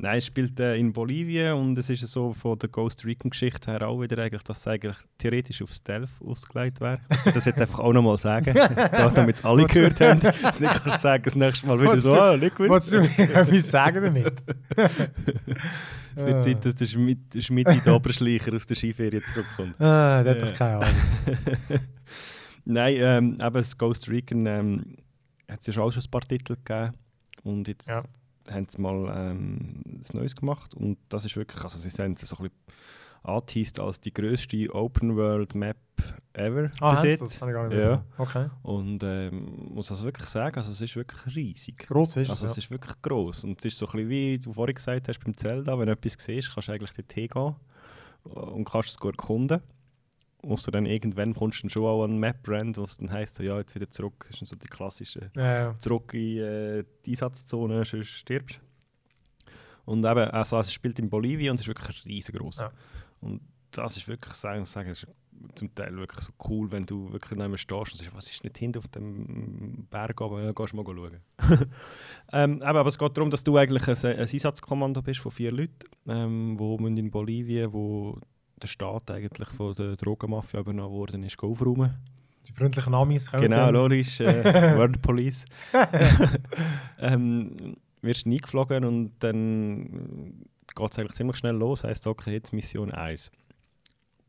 Nein, 0.04 0.18
es 0.18 0.26
spielt 0.26 0.60
äh, 0.60 0.76
in 0.76 0.92
Bolivien 0.92 1.54
und 1.54 1.78
es 1.78 1.90
ist 1.90 2.06
so 2.10 2.34
von 2.34 2.60
der 2.60 2.68
Ghost 2.68 3.06
Recon-Geschichte 3.06 3.72
her 3.72 3.88
auch 3.88 4.02
wieder 4.02 4.18
eigentlich, 4.22 4.44
dass 4.44 4.60
es 4.60 4.68
eigentlich 4.68 4.98
theoretisch 5.18 5.62
auf 5.62 5.72
Stealth 5.74 6.10
ausgelegt 6.26 6.82
wäre. 6.82 7.00
Ich 7.10 7.26
will 7.26 7.32
das 7.32 7.46
jetzt 7.46 7.62
einfach 7.62 7.80
auch 7.80 7.94
nochmal 7.94 8.18
sagen, 8.18 8.54
da- 8.76 9.10
damit 9.12 9.38
es 9.38 9.46
alle 9.46 9.64
gehört 9.66 10.02
haben. 10.02 10.20
Dass 10.20 10.60
nicht 10.60 10.74
kannst 10.74 10.98
du 10.98 11.02
sagen, 11.02 11.24
das 11.24 11.36
nächste 11.36 11.68
Mal 11.68 11.82
wieder 11.82 12.00
so, 12.02 12.14
ah, 12.20 12.34
Liquid. 12.34 12.68
Wolltest 12.70 12.92
du 12.94 13.00
mir 13.02 13.08
etwas 13.34 13.72
sagen 13.72 14.04
damit? 14.04 14.34
Es 16.16 16.24
wird 16.26 16.44
Zeit, 16.44 16.64
dass 16.66 16.76
der 16.76 16.86
Schmidt, 16.86 17.44
Schmidt 17.44 17.68
der 17.86 17.96
Oberschleicher 17.96 18.54
aus 18.54 18.68
der 18.68 18.76
Skiferie 18.76 19.20
zurückkommt. 19.22 19.82
Ah, 19.82 20.22
der 20.22 20.36
hat 20.36 20.42
doch 20.44 20.54
keine 20.54 20.78
Ahnung. 20.86 20.96
Nein, 22.66 22.96
ähm, 23.00 23.34
eben 23.42 23.54
das 23.54 23.76
Ghost 23.78 24.08
Recon 24.10 24.46
ähm, 24.46 24.98
hat 25.50 25.62
es 25.62 25.68
ja 25.68 25.74
schon 25.74 25.84
auch 25.84 25.92
schon 25.92 26.04
ein 26.04 26.12
paar 26.12 26.22
Titel 26.22 26.56
gegeben. 26.64 26.92
Und 27.44 27.68
jetzt 27.68 27.88
Ja. 27.90 28.04
Haben 28.50 28.68
sie 28.70 28.82
mal 28.82 29.12
ähm, 29.16 29.82
das 30.00 30.14
Neues 30.14 30.36
gemacht. 30.36 30.74
Und 30.74 30.98
das 31.10 31.26
ist 31.26 31.36
wirklich, 31.36 31.64
also 31.64 31.78
sie 31.78 31.90
es 31.90 31.96
so 31.96 32.02
ein 32.38 32.44
bisschen 32.44 32.52
angeteased 33.24 33.80
als 33.80 34.02
die 34.02 34.14
grösste 34.14 34.74
Open 34.76 35.16
World 35.16 35.56
Map 35.56 35.78
ever 36.34 36.70
Ah, 36.82 36.96
bis 36.96 37.04
jetzt. 37.04 37.22
das? 37.22 37.42
Habe 37.42 37.52
ich 37.52 37.56
gar 37.56 37.68
nicht 37.70 37.78
Ja. 37.78 37.86
mehr. 37.86 38.04
Okay. 38.18 38.50
Und 38.64 39.02
ähm, 39.04 39.70
muss 39.74 39.88
das 39.88 40.04
wirklich 40.04 40.28
sagen, 40.28 40.58
also 40.58 40.72
es 40.72 40.82
ist 40.82 40.96
wirklich 40.96 41.36
riesig. 41.36 41.88
Gross 41.88 42.18
ist 42.18 42.30
Also 42.30 42.46
es, 42.46 42.52
es 42.52 42.58
ja. 42.58 42.64
ist 42.64 42.72
wirklich 42.72 43.02
gross. 43.02 43.44
Und 43.46 43.60
es 43.60 43.66
ist 43.66 43.78
so 43.78 43.86
ein 43.86 43.92
bisschen 43.94 44.10
wie 44.10 44.40
du 44.40 44.52
vorhin 44.52 44.76
gesagt 44.76 45.08
hast 45.08 45.20
beim 45.24 45.38
Zelda, 45.38 45.78
wenn 45.80 45.86
du 45.86 45.94
etwas 45.94 46.16
siehst, 46.20 46.54
kannst 46.54 46.68
du 46.68 46.74
eigentlich 46.74 46.92
dort 46.92 47.14
hingehen 47.14 47.56
und 48.24 48.66
kannst 48.66 48.90
es 48.90 48.98
gut 48.98 49.14
erkunden. 49.14 49.62
Ausser 50.44 50.72
dann 50.72 50.86
irgendwann 50.86 51.34
kommst 51.34 51.64
du 51.64 51.70
schon 51.70 51.86
auch 51.86 52.04
an 52.04 52.18
Map-Brand, 52.18 52.78
wo 52.78 52.84
es 52.84 52.98
dann 52.98 53.12
heisst, 53.12 53.36
so, 53.36 53.44
ja, 53.44 53.58
jetzt 53.58 53.76
wieder 53.76 53.90
zurück. 53.90 54.14
Das 54.20 54.32
ist 54.32 54.42
dann 54.42 54.48
so 54.48 54.56
die 54.56 54.68
klassische 54.68 55.32
Ja, 55.36 55.78
zurück 55.78 56.14
in 56.14 56.38
äh, 56.38 56.84
die 57.06 57.12
Einsatzzone, 57.12 57.86
sonst 57.86 58.10
stirbst 58.10 58.60
Und 59.86 60.00
eben, 60.00 60.30
also 60.32 60.60
es 60.60 60.74
spielt 60.74 61.00
in 61.00 61.10
Bolivien 61.10 61.52
und 61.52 61.56
es 61.56 61.62
ist 61.62 61.68
wirklich 61.68 62.06
riesengroß. 62.06 62.58
Ja. 62.58 62.72
Und 63.22 63.42
das 63.72 63.98
ist 63.98 64.08
wirklich, 64.08 64.34
sagen, 64.34 64.66
sagen, 64.66 64.90
ist 64.90 65.08
zum 65.56 65.74
Teil 65.76 65.96
wirklich 65.98 66.22
so 66.22 66.32
cool, 66.48 66.72
wenn 66.72 66.86
du 66.86 67.12
wirklich 67.12 67.38
neben 67.38 67.58
stehst 67.58 67.92
und 67.92 67.98
sagst, 67.98 68.16
was 68.16 68.30
ist 68.30 68.44
nicht 68.44 68.58
hinten 68.58 68.80
auf 68.80 68.88
dem 68.88 69.88
Berg, 69.90 70.22
aber 70.22 70.42
ja, 70.42 70.52
gehst 70.52 70.74
mal 70.74 70.86
schauen. 70.86 71.20
ähm, 72.32 72.54
eben, 72.56 72.62
aber 72.64 72.88
es 72.88 72.98
geht 72.98 73.18
darum, 73.18 73.30
dass 73.30 73.44
du 73.44 73.58
eigentlich 73.58 73.88
ein, 73.88 74.12
ein 74.12 74.20
Einsatzkommando 74.20 75.02
bist 75.02 75.20
von 75.20 75.32
vier 75.32 75.52
Leuten, 75.52 75.80
ähm, 76.08 76.58
wo 76.58 76.78
in 76.78 77.12
Bolivien, 77.12 77.74
wo 77.74 78.20
der 78.62 78.68
Staat 78.68 79.12
eigentlich 79.12 79.50
von 79.50 79.76
der 79.76 79.96
Drogenmafia 79.96 80.60
übernommen 80.62 80.92
worden 80.94 81.24
ist, 81.24 81.42
aufräumen. 81.44 81.94
Die 82.48 82.52
freundlichen 82.52 82.94
Amis 82.94 83.32
Genau, 83.32 83.66
dann. 83.66 83.74
logisch. 83.76 84.20
Äh, 84.20 84.44
World 84.78 85.02
Police. 85.02 85.46
ähm, 87.00 87.56
wirst 88.02 88.26
eingeflogen 88.26 88.84
und 88.84 89.12
dann 89.20 90.46
geht 90.76 90.92
es 90.92 91.00
eigentlich 91.00 91.14
ziemlich 91.14 91.38
schnell 91.38 91.56
los. 91.56 91.84
Heißt, 91.84 92.06
okay, 92.08 92.34
jetzt 92.34 92.52
Mission 92.54 92.92
1. 92.92 93.32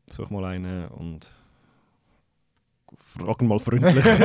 Such 0.09 0.29
mal 0.29 0.45
einen 0.45 0.87
und 0.89 1.33
frag 2.95 3.41
ihn 3.41 3.47
mal 3.47 3.59
freundlich 3.59 4.05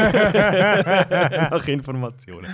nach 1.51 1.69
Informationen. 1.69 2.53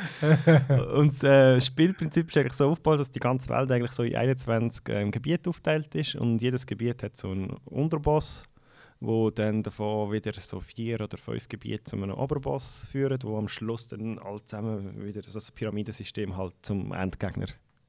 Und 0.95 1.23
das 1.23 1.23
äh, 1.23 1.61
Spielprinzip 1.61 2.29
ist 2.29 2.37
eigentlich 2.37 2.53
so 2.55 2.71
aufgebaut, 2.71 3.01
dass 3.01 3.11
die 3.11 3.21
ganze 3.21 3.49
Welt 3.49 3.71
eigentlich 3.71 3.93
so 3.93 4.03
in 4.03 4.17
21 4.17 4.83
ähm, 4.89 5.11
Gebiete 5.11 5.51
aufgeteilt 5.51 5.95
ist 5.95 6.17
und 6.17 6.41
jedes 6.41 6.67
Gebiet 6.67 7.03
hat 7.03 7.17
so 7.17 7.31
einen 7.31 7.51
Unterboss 7.65 8.45
wo 9.01 9.31
dann 9.31 9.63
davon 9.63 10.13
wieder 10.13 10.33
so 10.35 10.61
vier 10.61 11.01
oder 11.01 11.19
fünf 11.19 11.49
Gebiete 11.49 11.85
zu 11.85 11.97
einem 11.97 12.13
Oberboss 12.13 12.87
führen, 12.91 13.19
wo 13.23 13.37
am 13.37 13.49
Schluss 13.49 13.89
dann 13.89 14.19
alle 14.19 14.43
zusammen 14.45 15.05
wieder 15.05 15.23
so 15.23 15.33
das 15.33 15.51
Pyramidensystem 15.51 16.37
halt 16.37 16.55
zum 16.63 16.93
Endgegner 16.93 17.47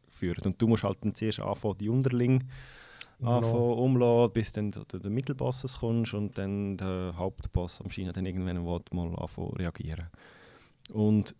führen. 0.10 0.44
Und 0.46 0.62
du 0.62 0.68
musst 0.68 0.84
halt 0.84 0.98
dann 1.02 1.16
zuerst 1.16 1.40
anfangen, 1.40 1.78
die 1.78 1.90
Unterlinge 1.90 2.40
Umlassen. 3.20 3.46
anfangen, 3.46 3.74
umlassen, 3.80 4.34
bis 4.34 4.52
dann 4.52 4.72
zu 4.74 4.84
den 4.86 5.14
Mittelbosses 5.14 5.80
kommst 5.80 6.14
und 6.14 6.38
dann 6.38 6.78
der 6.78 7.14
Hauptboss 7.18 7.82
am 7.82 7.90
Scheinen 7.90 8.14
dann 8.14 8.26
irgendwann 8.26 8.64
mal 8.64 9.16
anfangen 9.16 9.54
reagieren. 9.54 10.08
Und 10.92 11.36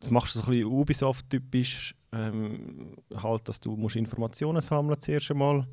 das 0.00 0.10
machst 0.10 0.34
du 0.34 0.40
so 0.40 0.46
ein 0.46 0.52
bisschen 0.52 0.72
Ubisoft-typisch, 0.72 1.94
ähm, 2.12 2.96
halt, 3.14 3.48
dass 3.48 3.60
du 3.60 3.76
musst 3.76 3.96
Informationen 3.96 4.60
sammeln 4.60 4.98
zuerst 4.98 5.30
einmal 5.30 5.66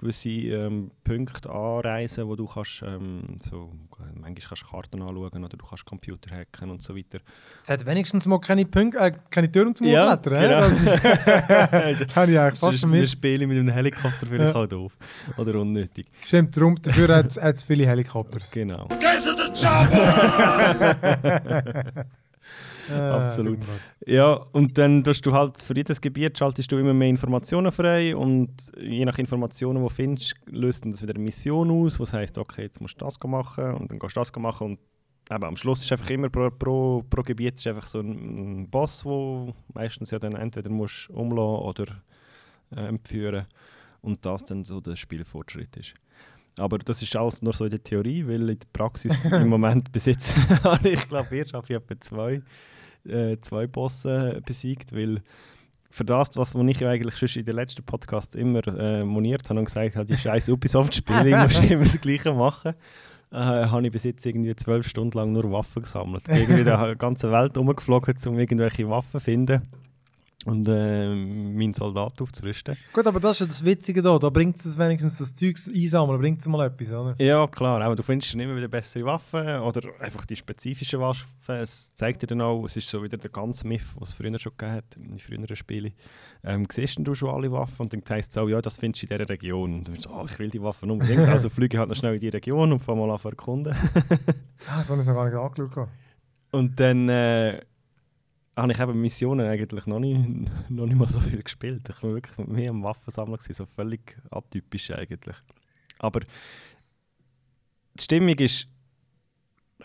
gewisse 0.00 0.28
ähm, 0.30 0.90
Punkte 1.04 1.50
anreisen, 1.50 2.26
wo 2.26 2.34
du 2.34 2.46
kannst, 2.46 2.82
ähm, 2.86 3.36
so, 3.38 3.70
manchmal 4.14 4.34
kannst 4.48 4.62
du 4.62 4.66
Karten 4.70 5.02
anschauen 5.02 5.44
oder 5.44 5.56
du 5.56 5.64
kannst 5.66 5.84
Computer 5.84 6.34
hacken 6.34 6.70
und 6.70 6.82
so 6.82 6.96
weiter. 6.96 7.18
Es 7.62 7.68
hat 7.68 7.84
wenigstens 7.84 8.26
mal 8.26 8.38
keine, 8.40 8.64
Punkte, 8.64 8.98
äh, 8.98 9.12
keine 9.30 9.52
Türen 9.52 9.74
zum 9.74 9.86
Ja, 9.86 10.14
genau. 10.16 10.60
Das 10.60 10.80
ist- 10.80 10.86
habe 12.16 12.32
ich 12.32 12.38
eigentlich 12.38 12.58
fast 12.60 12.80
vermisst. 12.80 13.12
Spiel 13.12 13.46
mit 13.46 13.58
einem 13.58 13.68
Helikopter 13.68 14.26
vielleicht 14.26 14.54
Ja. 14.54 14.60
auch 14.62 14.66
doof 14.66 14.96
oder 15.36 15.54
unnötig. 15.60 16.06
Stimmt, 16.22 16.56
darum, 16.56 16.76
dafür 16.80 17.08
hat 17.16 17.36
es 17.36 17.62
viele 17.62 17.86
Helikopters. 17.86 18.50
Genau. 18.50 18.88
Get 18.88 19.22
to 19.22 19.32
the 19.36 19.52
chopper! 19.52 20.96
Ah, 22.90 23.24
Absolut. 23.24 23.58
Ja, 24.06 24.34
und 24.52 24.76
dann 24.78 25.04
tust 25.04 25.24
du 25.24 25.32
halt 25.32 25.60
für 25.62 25.74
jedes 25.74 26.00
Gebiet 26.00 26.38
schaltest 26.38 26.70
du 26.72 26.78
immer 26.78 26.94
mehr 26.94 27.08
Informationen 27.08 27.72
frei 27.72 28.14
und 28.16 28.50
je 28.80 29.04
nach 29.04 29.18
Informationen, 29.18 29.82
die 29.82 29.88
du 29.88 29.94
findest, 29.94 30.34
löst 30.46 30.84
dann 30.84 30.92
das 30.92 31.02
wieder 31.02 31.14
eine 31.14 31.22
Mission 31.24 31.70
aus, 31.70 32.00
was 32.00 32.12
heißt, 32.12 32.38
okay, 32.38 32.62
jetzt 32.62 32.80
musst 32.80 33.00
du 33.00 33.04
das 33.04 33.18
machen 33.24 33.74
und 33.74 33.90
dann 33.90 33.98
gehst 33.98 34.16
du 34.16 34.20
das 34.20 34.32
machen 34.36 34.72
und 34.72 34.78
eben, 35.30 35.44
am 35.44 35.56
Schluss 35.56 35.82
ist 35.82 35.92
einfach 35.92 36.10
immer 36.10 36.28
pro, 36.28 36.50
pro, 36.50 37.04
pro 37.08 37.22
Gebiet 37.22 37.56
ist 37.56 37.66
einfach 37.66 37.86
so 37.86 38.00
ein, 38.00 38.68
Boss, 38.68 39.04
wo 39.04 39.54
meistens 39.74 40.10
ja 40.10 40.18
dann 40.18 40.34
entweder 40.34 40.70
musst 40.70 41.10
umlassen 41.10 41.62
oder 41.62 41.84
äh, 42.76 42.86
entführen 42.88 43.46
und 44.02 44.24
das 44.24 44.44
dann 44.44 44.64
so 44.64 44.80
der 44.80 44.96
Spielfortschritt 44.96 45.76
ist. 45.76 45.94
Aber 46.58 46.78
das 46.78 47.00
ist 47.00 47.14
alles 47.16 47.42
nur 47.42 47.52
so 47.52 47.64
in 47.64 47.70
der 47.70 47.82
Theorie, 47.82 48.26
weil 48.26 48.50
in 48.50 48.58
der 48.58 48.66
Praxis 48.72 49.24
im 49.32 49.48
Moment 49.48 49.92
bis 49.92 50.06
jetzt 50.06 50.34
habe 50.64 50.88
ich 50.88 51.08
glaube 51.08 51.36
ich 51.36 51.52
habe 51.54 51.66
ich 51.68 51.76
etwa 51.76 52.00
zwei 52.00 52.42
äh, 53.06 53.36
zwei 53.40 53.66
Bosse 53.66 54.40
besiegt, 54.44 54.94
weil 54.94 55.20
für 55.90 56.04
das, 56.04 56.36
was 56.36 56.54
wo 56.54 56.62
ich 56.64 56.86
eigentlich 56.86 57.16
schon 57.16 57.40
in 57.40 57.46
den 57.46 57.56
letzten 57.56 57.82
Podcasts 57.82 58.34
immer 58.34 58.66
äh, 58.66 59.04
moniert 59.04 59.48
habe 59.50 59.58
und 59.58 59.66
gesagt 59.66 59.96
habe, 59.96 60.06
die 60.06 60.16
scheiß 60.16 60.48
Ubisoft-Spiele, 60.48 61.30
ich 61.30 61.36
muss 61.36 61.58
immer 61.70 61.82
das 61.82 62.00
Gleiche 62.00 62.32
machen, 62.32 62.74
äh, 63.32 63.36
habe 63.36 63.86
ich 63.86 63.92
bis 63.92 64.04
jetzt 64.04 64.24
irgendwie 64.24 64.54
zwölf 64.54 64.88
Stunden 64.88 65.16
lang 65.18 65.32
nur 65.32 65.50
Waffen 65.50 65.82
gesammelt. 65.82 66.22
Irgendwie 66.28 66.64
die 66.64 66.98
ganze 66.98 67.32
Welt 67.32 67.56
rumgeflogen, 67.56 68.14
um 68.26 68.38
irgendwelche 68.38 68.88
Waffen 68.88 69.18
zu 69.18 69.20
finden 69.20 69.62
und 70.46 70.66
äh, 70.68 71.14
meinen 71.14 71.74
Soldat 71.74 72.20
aufzurüsten. 72.20 72.76
Gut, 72.92 73.06
aber 73.06 73.20
das 73.20 73.32
ist 73.32 73.40
ja 73.40 73.46
das 73.46 73.64
Witzige 73.64 74.00
da. 74.00 74.18
Da 74.18 74.30
bringt 74.30 74.56
es 74.64 74.78
wenigstens 74.78 75.18
das 75.18 75.34
Zeug 75.34 75.56
einsammeln, 75.68 76.18
bringt 76.18 76.40
es 76.40 76.48
mal 76.48 76.66
etwas, 76.66 76.92
oder? 76.92 77.14
Ja, 77.18 77.46
klar, 77.46 77.82
aber 77.82 77.94
du 77.94 78.02
findest 78.02 78.32
dann 78.32 78.40
immer 78.40 78.56
wieder 78.56 78.68
bessere 78.68 79.04
Waffen 79.04 79.60
oder 79.60 79.90
einfach 80.00 80.24
die 80.24 80.36
spezifischen 80.36 81.00
Waffen. 81.00 81.26
Es 81.48 81.94
zeigt 81.94 82.22
dir 82.22 82.26
dann 82.26 82.40
auch, 82.40 82.64
es 82.64 82.76
ist 82.76 82.88
so 82.88 83.02
wieder 83.02 83.18
der 83.18 83.30
ganze 83.30 83.66
Myth, 83.66 83.84
was 83.96 84.10
es 84.10 84.14
früher 84.14 84.38
schon 84.38 84.52
gegeben 84.56 84.76
hat, 84.76 84.96
in 84.96 85.18
früheren 85.18 85.56
Spielen. 85.56 85.92
Ähm, 86.42 86.66
siehst 86.70 86.98
du 86.98 87.14
schon 87.14 87.30
alle 87.30 87.52
Waffen 87.52 87.82
und 87.82 87.92
dann 87.92 88.02
heisst 88.08 88.30
es 88.30 88.38
auch, 88.38 88.48
ja, 88.48 88.62
das 88.62 88.78
findest 88.78 89.02
du 89.02 89.06
in 89.06 89.18
dieser 89.18 89.28
Region. 89.28 89.74
Und 89.74 89.88
du 89.88 89.92
bist 89.92 90.04
so, 90.04 90.10
oh, 90.10 90.24
ich 90.24 90.38
will 90.38 90.48
die 90.48 90.62
Waffen 90.62 90.90
unbedingt. 90.90 91.20
also 91.28 91.50
fliege 91.50 91.78
halt 91.78 91.90
noch 91.90 91.96
schnell 91.96 92.14
in 92.14 92.20
die 92.20 92.28
Region 92.28 92.72
und 92.72 92.80
fange 92.80 93.00
mal 93.00 93.10
an 93.10 93.18
zu 93.18 93.28
erkunden. 93.28 93.74
Ah, 94.68 94.82
so 94.82 94.92
habe 94.92 95.00
ich 95.02 95.06
es 95.06 95.06
noch 95.06 95.14
gar 95.14 95.24
nicht 95.24 95.36
angeschaut. 95.36 95.88
Und 96.52 96.80
dann 96.80 97.08
äh, 97.08 97.60
habe 98.62 98.72
ich 98.72 98.80
eben 98.80 99.00
Missionen 99.00 99.46
eigentlich 99.46 99.86
noch 99.86 100.00
nicht, 100.00 100.50
noch 100.70 100.86
nicht 100.86 100.96
mal 100.96 101.08
so 101.08 101.20
viel 101.20 101.42
gespielt. 101.42 101.88
Ich 101.88 102.02
war 102.02 102.14
wirklich 102.14 102.36
mehr 102.46 102.70
am 102.70 102.82
Waffensammler, 102.82 103.36
gewesen, 103.38 103.54
so 103.54 103.66
völlig 103.66 104.18
atypisch 104.30 104.90
eigentlich. 104.90 105.36
Aber 105.98 106.20
die 106.20 106.26
Stimmung 108.02 108.34
ist 108.38 108.68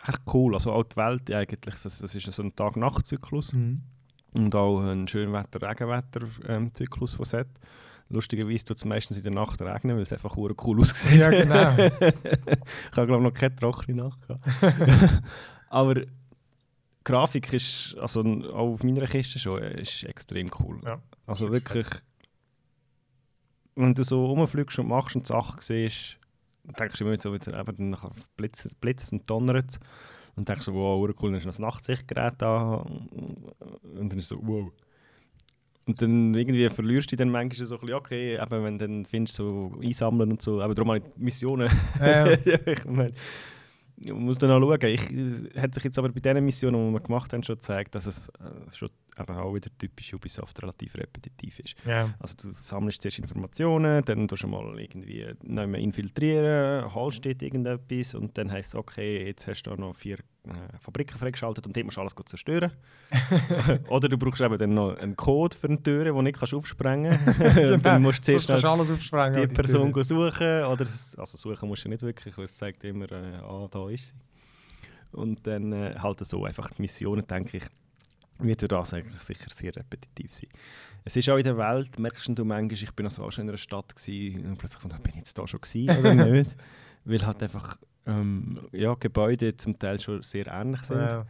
echt 0.08 0.22
cool. 0.34 0.54
Also 0.54 0.72
auch 0.72 0.84
die 0.84 0.96
Welt 0.96 1.30
eigentlich. 1.32 1.76
Das, 1.82 2.00
das 2.00 2.16
ist 2.16 2.32
so 2.32 2.44
ein 2.44 2.56
Tag-Nacht-Zyklus 2.56 3.54
Mhm. 3.54 3.82
und 4.34 4.56
auch 4.56 4.80
ein 4.82 5.08
Schönwetter-Regenwetter-Zyklus, 5.08 7.14
den 7.14 7.22
es 7.22 7.34
hat. 7.34 7.48
Lustigerweise 8.10 8.66
tut 8.66 8.78
es 8.78 8.86
meistens 8.86 9.18
in 9.18 9.24
der 9.24 9.32
Nacht 9.32 9.60
regnen, 9.62 9.96
weil 9.96 10.04
es 10.04 10.14
einfach 10.14 10.38
cool 10.38 10.54
aussieht. 10.80 11.20
Ja, 11.20 11.30
genau. 11.32 11.76
ich 11.78 11.92
habe 12.96 13.08
glaube 13.08 13.24
noch 13.24 13.34
keine 13.34 13.56
trockene 13.56 14.04
Nacht 14.04 14.28
gehabt. 14.28 14.44
Aber 15.70 16.02
Grafik 17.06 17.54
ist, 17.54 17.96
also 18.00 18.22
auch 18.22 18.74
auf 18.74 18.84
meiner 18.84 19.06
Kiste 19.06 19.40
schon, 19.40 19.62
äh, 19.62 19.82
ist 19.82 20.04
extrem 20.04 20.50
cool. 20.60 20.82
Ja. 20.84 21.02
Also 21.26 21.52
wirklich, 21.52 21.88
wenn 23.76 23.94
du 23.94 24.04
so 24.04 24.26
rumfliegst 24.26 24.80
und 24.80 24.90
machst 24.90 25.16
und 25.16 25.28
Sachen 25.28 25.62
siehst, 25.62 26.18
denkst 26.80 26.98
du 26.98 27.06
immer 27.06 27.16
so, 27.16 27.32
wieder, 27.32 27.58
eben, 27.58 27.92
dann 27.92 28.12
blitzt, 28.82 29.14
und 29.14 29.30
donnert. 29.30 29.80
Und 30.36 30.50
denkst 30.50 30.66
so, 30.66 30.74
wow, 30.74 31.08
cool, 31.22 31.32
dann 31.32 31.40
ist 31.40 31.46
noch 31.46 31.52
das 31.52 31.60
Nachtsichtgerät 31.60 32.34
da. 32.40 32.78
Und 32.78 34.12
dann 34.12 34.20
ist 34.20 34.28
so, 34.28 34.40
wow. 34.42 34.72
Und 35.86 36.02
dann 36.02 36.34
irgendwie 36.34 36.68
verlierst 36.70 37.12
du 37.12 37.16
dann 37.16 37.30
manchmal 37.30 37.68
so 37.68 37.76
ein 37.76 37.82
bisschen, 37.82 37.96
okay, 37.96 38.42
eben, 38.42 38.64
wenn 38.64 38.78
du 38.80 38.88
dann 38.88 39.06
findest, 39.06 39.38
so 39.38 39.72
einsammeln 39.82 40.32
und 40.32 40.42
so, 40.42 40.60
aber 40.60 40.74
darum 40.74 40.92
habe 40.92 41.00
ich 41.06 41.18
Missionen. 41.18 41.70
Ja. 42.00 42.32
ich 42.66 42.86
meine, 42.86 43.14
man 43.98 44.24
muss 44.24 44.38
dann 44.38 44.52
auch 44.52 44.60
schauen. 44.60 44.90
Ich, 44.90 45.12
es 45.12 45.62
hat 45.62 45.74
sich 45.74 45.84
jetzt 45.84 45.98
aber 45.98 46.10
bei 46.10 46.20
diesen 46.20 46.44
Missionen, 46.44 46.88
die 46.88 46.94
wir 46.94 47.00
gemacht 47.00 47.34
haben, 47.34 47.44
schon 47.44 47.56
gezeigt, 47.56 47.96
dass 47.96 48.06
es 48.06 48.30
äh, 48.30 48.72
schon 48.76 48.90
eben 49.18 49.36
auch 49.36 49.54
wieder 49.54 49.70
typisch 49.78 50.14
Ubisoft 50.14 50.62
relativ 50.62 50.96
repetitiv 50.96 51.60
ist. 51.60 51.76
ja. 51.86 52.14
Also 52.20 52.36
du 52.42 52.54
sammelst 52.54 53.02
zuerst 53.02 53.20
Informationen, 53.20 54.04
dann 54.04 54.28
du 54.28 54.48
mal 54.48 54.80
irgendwie 54.80 55.26
neu 55.44 55.68
mal 55.68 55.80
infiltrieren, 55.80 56.94
holst 56.94 57.26
dort 57.26 57.42
irgendetwas 57.42 58.16
und 58.16 58.38
dann 58.38 58.52
heisst 58.52 58.70
es, 58.70 58.76
okay, 58.76 59.26
jetzt 59.26 59.48
hast 59.48 59.64
du 59.64 59.72
da 59.72 59.78
noch 59.78 59.96
vier 59.96 60.18
Fabriken 60.80 61.18
freigeschaltet 61.18 61.66
und 61.66 61.76
dort 61.76 61.86
musst 61.86 61.98
du 61.98 62.02
alles 62.02 62.16
gut 62.16 62.30
zerstören. 62.30 62.72
Oder 63.90 64.10
du 64.10 64.18
brauchst 64.18 64.42
eben 64.42 64.58
dann 64.58 64.74
noch 64.74 64.98
einen 64.98 65.16
Code 65.16 65.56
für 65.56 65.68
eine 65.68 65.82
Tür, 65.82 66.06
die 66.06 66.10
du 66.10 66.22
nicht 66.22 66.38
kannst 66.38 66.54
aufsprengen 66.54 67.18
kannst. 67.38 67.86
dann 67.86 68.02
musst 68.02 68.28
du 68.28 68.38
zuerst 68.38 68.66
aufsprengen. 68.66 69.34
die 69.34 69.48
an 69.48 69.54
Person 69.54 69.94
Tür. 69.94 70.04
suchen. 70.04 70.64
Oder 70.66 70.86
also 70.86 71.38
suchen 71.38 71.68
musst 71.68 71.86
du 71.86 71.90
nicht 71.90 72.04
wirklich, 72.04 72.38
weil 72.38 72.46
es 72.46 72.56
zeigt 72.56 72.84
immer, 72.84 73.12
äh, 73.12 73.38
ah, 73.42 73.68
da 73.70 73.90
ist 73.90 74.10
sie. 74.10 74.16
Und 75.12 75.46
dann 75.48 75.72
äh, 75.72 75.96
halt 75.98 76.26
so 76.26 76.46
einfach 76.46 76.72
die 76.72 76.82
Missionen, 76.82 77.26
denke 77.26 77.58
ich, 77.58 77.64
wird 78.40 78.70
das 78.70 78.94
eigentlich 78.94 79.22
sicher 79.22 79.50
sehr 79.50 79.76
repetitiv 79.76 80.34
sein. 80.34 80.50
Es 81.06 81.16
ist 81.16 81.30
auch 81.30 81.38
in 81.38 81.44
der 81.44 81.58
Welt, 81.58 81.98
merkst 82.00 82.28
du 82.30 82.44
manchmal, 82.44 82.74
ich 82.74 82.92
bin 82.92 83.06
also 83.06 83.24
auch 83.24 83.32
schon 83.32 83.44
in 83.44 83.50
einer 83.50 83.58
Stadt 83.58 83.96
gewesen, 83.96 84.46
und 84.46 84.58
plötzlich 84.58 84.82
gefunden, 84.82 85.02
bin 85.04 85.12
ich 85.12 85.20
jetzt 85.20 85.38
da 85.38 85.48
schon 85.48 85.62
gewesen 85.62 85.98
oder 86.00 86.14
nicht? 86.16 86.56
Weil 87.06 87.26
halt 87.26 87.42
einfach 87.44 87.78
ähm, 88.06 88.60
ja, 88.72 88.94
Gebäude 88.96 89.56
zum 89.56 89.78
Teil 89.80 90.00
schon 90.00 90.22
sehr 90.22 90.48
ähnlich 90.48 90.82
sind. 90.82 90.98
Ja. 91.00 91.26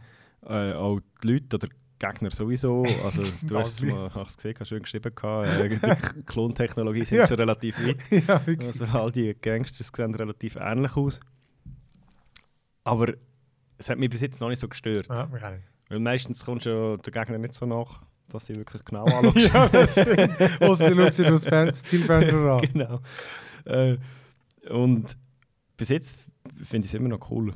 Äh, 0.46 0.74
auch 0.74 1.00
die 1.22 1.32
Leute 1.32 1.56
oder 1.56 1.68
Gegner 1.98 2.30
sowieso. 2.30 2.84
Also 3.04 3.22
du 3.46 3.58
hast 3.58 3.80
es 3.80 3.82
mal 3.82 4.10
hast 4.12 4.36
gesehen, 4.36 4.56
hast 4.60 4.68
schön 4.68 4.82
geschrieben. 4.82 5.12
Äh, 5.22 5.68
die 6.16 6.22
Klontechnologie 6.24 7.04
sind 7.04 7.18
Ja. 7.18 7.26
schon 7.26 7.36
relativ 7.38 7.78
weit. 7.86 7.98
ja. 8.28 8.40
Also 8.66 8.84
all 8.86 9.10
die 9.12 9.34
Gangsters 9.40 9.90
sehen 9.94 10.14
relativ 10.14 10.56
ähnlich 10.56 10.96
aus. 10.96 11.20
Aber 12.84 13.12
es 13.78 13.90
hat 13.90 13.98
mich 13.98 14.10
bis 14.10 14.20
jetzt 14.20 14.40
noch 14.40 14.48
nicht 14.48 14.60
so 14.60 14.68
gestört. 14.68 15.08
Ja. 15.08 15.28
Weil 15.88 16.00
meistens 16.00 16.44
kommst 16.44 16.66
du 16.66 16.70
ja 16.70 16.96
der 16.96 17.12
Gegner 17.12 17.38
nicht 17.38 17.54
so 17.54 17.66
nach, 17.66 18.02
dass 18.28 18.46
sie 18.46 18.56
wirklich 18.56 18.84
genau 18.84 19.04
anschaust. 19.04 19.52
ja, 19.54 19.68
das 19.68 19.92
stimmt. 19.92 20.62
Außer 20.62 20.90
du 20.94 21.12
schaust 21.12 21.52
aus 21.52 21.82
Zielfenster 21.82 22.52
an. 22.52 22.60
genau. 22.72 23.00
Äh, 23.64 23.96
und 24.70 25.16
bis 25.76 25.88
jetzt 25.88 26.30
finde 26.62 26.86
ich 26.86 26.92
es 26.92 26.94
immer 26.94 27.08
noch 27.08 27.30
cool. 27.30 27.52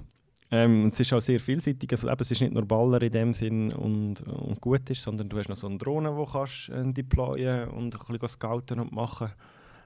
Ähm, 0.52 0.86
es 0.86 0.98
ist 0.98 1.12
auch 1.12 1.20
sehr 1.20 1.38
vielseitig. 1.38 1.90
Also, 1.92 2.08
eben, 2.08 2.20
es 2.20 2.30
ist 2.30 2.40
nicht 2.40 2.52
nur 2.52 2.64
Baller 2.64 3.00
in 3.02 3.12
dem 3.12 3.34
Sinn 3.34 3.72
und, 3.72 4.22
und 4.22 4.60
gut 4.60 4.90
ist, 4.90 5.02
sondern 5.02 5.28
du 5.28 5.38
hast 5.38 5.48
noch 5.48 5.56
so 5.56 5.68
eine 5.68 5.78
Drohne, 5.78 6.14
die 6.18 6.32
kannst 6.32 6.68
äh, 6.70 6.92
deployen 6.92 7.68
und 7.68 7.94
ein 7.94 8.18
bisschen 8.18 8.28
scouten 8.28 8.80
und 8.80 8.92
machen. 8.92 9.30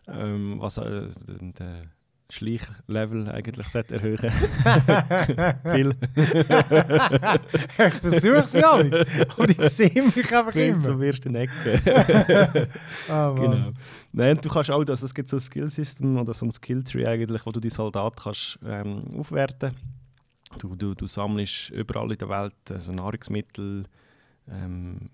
Ähm, 0.06 0.56
was 0.58 0.78
äh, 0.78 1.08
den 1.28 1.90
Schleichlevel 2.34 3.28
eigentlich 3.28 3.66
erhöhen 3.74 4.18
Viel. 5.72 5.94
ich 7.78 7.94
versuche 7.94 8.42
es 8.44 8.52
ja 8.54 8.82
nicht. 8.82 9.06
Aber 9.30 9.48
ich 9.48 9.70
sehe 9.70 10.02
mich 10.02 10.34
einfach 10.34 10.52
Bis 10.52 10.74
immer. 10.74 10.80
zum 10.84 11.02
ersten 11.02 11.34
Ecke. 11.36 12.68
Ah, 13.08 13.32
Mann. 13.32 13.36
Genau. 13.36 13.72
Nein, 14.12 14.38
du 14.40 14.48
kannst 14.48 14.70
auch, 14.70 14.84
also 14.86 15.06
es 15.06 15.14
gibt 15.14 15.28
so 15.28 15.36
ein 15.36 15.40
Skillsystem 15.40 16.16
oder 16.16 16.34
so 16.34 16.46
ein 16.46 16.52
Skilltree 16.52 17.06
eigentlich, 17.06 17.44
wo 17.46 17.50
du 17.50 17.60
die 17.60 17.70
Soldat 17.70 18.14
kannst 18.20 18.58
ähm, 18.66 19.00
aufwerten. 19.18 19.74
Du, 20.58 20.74
du, 20.74 20.94
du 20.94 21.06
sammelst 21.06 21.70
überall 21.70 22.10
in 22.10 22.18
der 22.18 22.28
Welt 22.28 22.54
also 22.70 22.92
Nahrungsmittel, 22.92 23.84
ähm, 24.50 25.08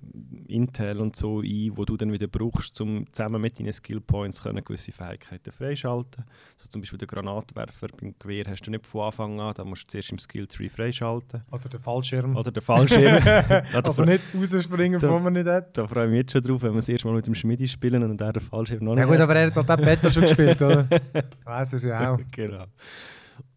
Intel 0.49 0.99
und 1.01 1.15
so 1.15 1.41
ein, 1.41 1.71
wo 1.77 1.85
du 1.85 1.97
dann 1.97 2.13
wieder 2.13 2.27
brauchst, 2.27 2.81
um 2.81 3.05
zusammen 3.13 3.41
mit 3.41 3.59
deinen 3.61 3.73
Skillpoints 3.73 4.43
können 4.43 4.65
gewisse 4.65 4.91
Fähigkeiten 4.91 5.53
freischalten. 5.53 6.25
So 6.57 6.69
zum 6.69 6.81
Beispiel 6.81 6.99
den 6.99 7.07
Granatwerfer 7.07 7.87
beim 8.01 8.15
Gewehr 8.19 8.45
hast 8.49 8.63
du 8.67 8.71
nicht 8.73 8.87
von 8.87 9.03
Anfang 9.07 9.39
an, 9.41 9.55
da 9.57 9.65
musst 9.65 9.85
du 9.85 9.89
zuerst 9.89 10.11
im 10.11 10.19
Skilltree 10.19 10.69
freischalten. 10.69 11.43
Oder 11.53 11.69
der 11.69 11.79
Fallschirm. 11.81 12.37
Oder 12.37 12.51
der 12.51 12.63
Fallschirm. 12.63 13.23
Ja, 13.73 13.81
also 13.85 14.05
nicht 14.05 14.23
rausspringen, 14.37 14.99
Da- 15.01 15.07
bevor 15.07 15.21
man 15.21 15.33
nicht 15.33 15.47
hat. 15.47 15.77
da 15.79 15.87
freue 15.87 16.05
ich 16.07 16.11
mich 16.11 16.19
jetzt 16.21 16.33
schon 16.33 16.43
drauf, 16.43 16.63
wenn 16.63 16.73
wir 16.73 16.77
das 16.79 16.89
erste 16.89 17.07
Mal 17.07 17.15
mit 17.15 17.27
dem 17.27 17.35
Schmidi 17.35 17.69
spielen 17.69 18.03
und 18.03 18.21
der 18.21 18.33
den 18.33 18.43
Fallschirm 18.43 18.85
noch 18.85 18.97
Ja 18.97 19.01
nicht 19.01 19.07
gut, 19.07 19.15
hat. 19.15 19.21
aber 19.23 19.37
er 19.37 19.47
hat 19.47 19.57
noch 19.57 19.65
den 19.67 19.85
Beta 19.85 20.11
schon 20.11 20.23
gespielt, 20.23 20.61
oder? 20.61 20.89
Ich 21.15 21.47
weiss 21.47 21.73
es 21.73 21.83
ja 21.85 22.13
auch. 22.15 22.19
genau. 22.31 22.65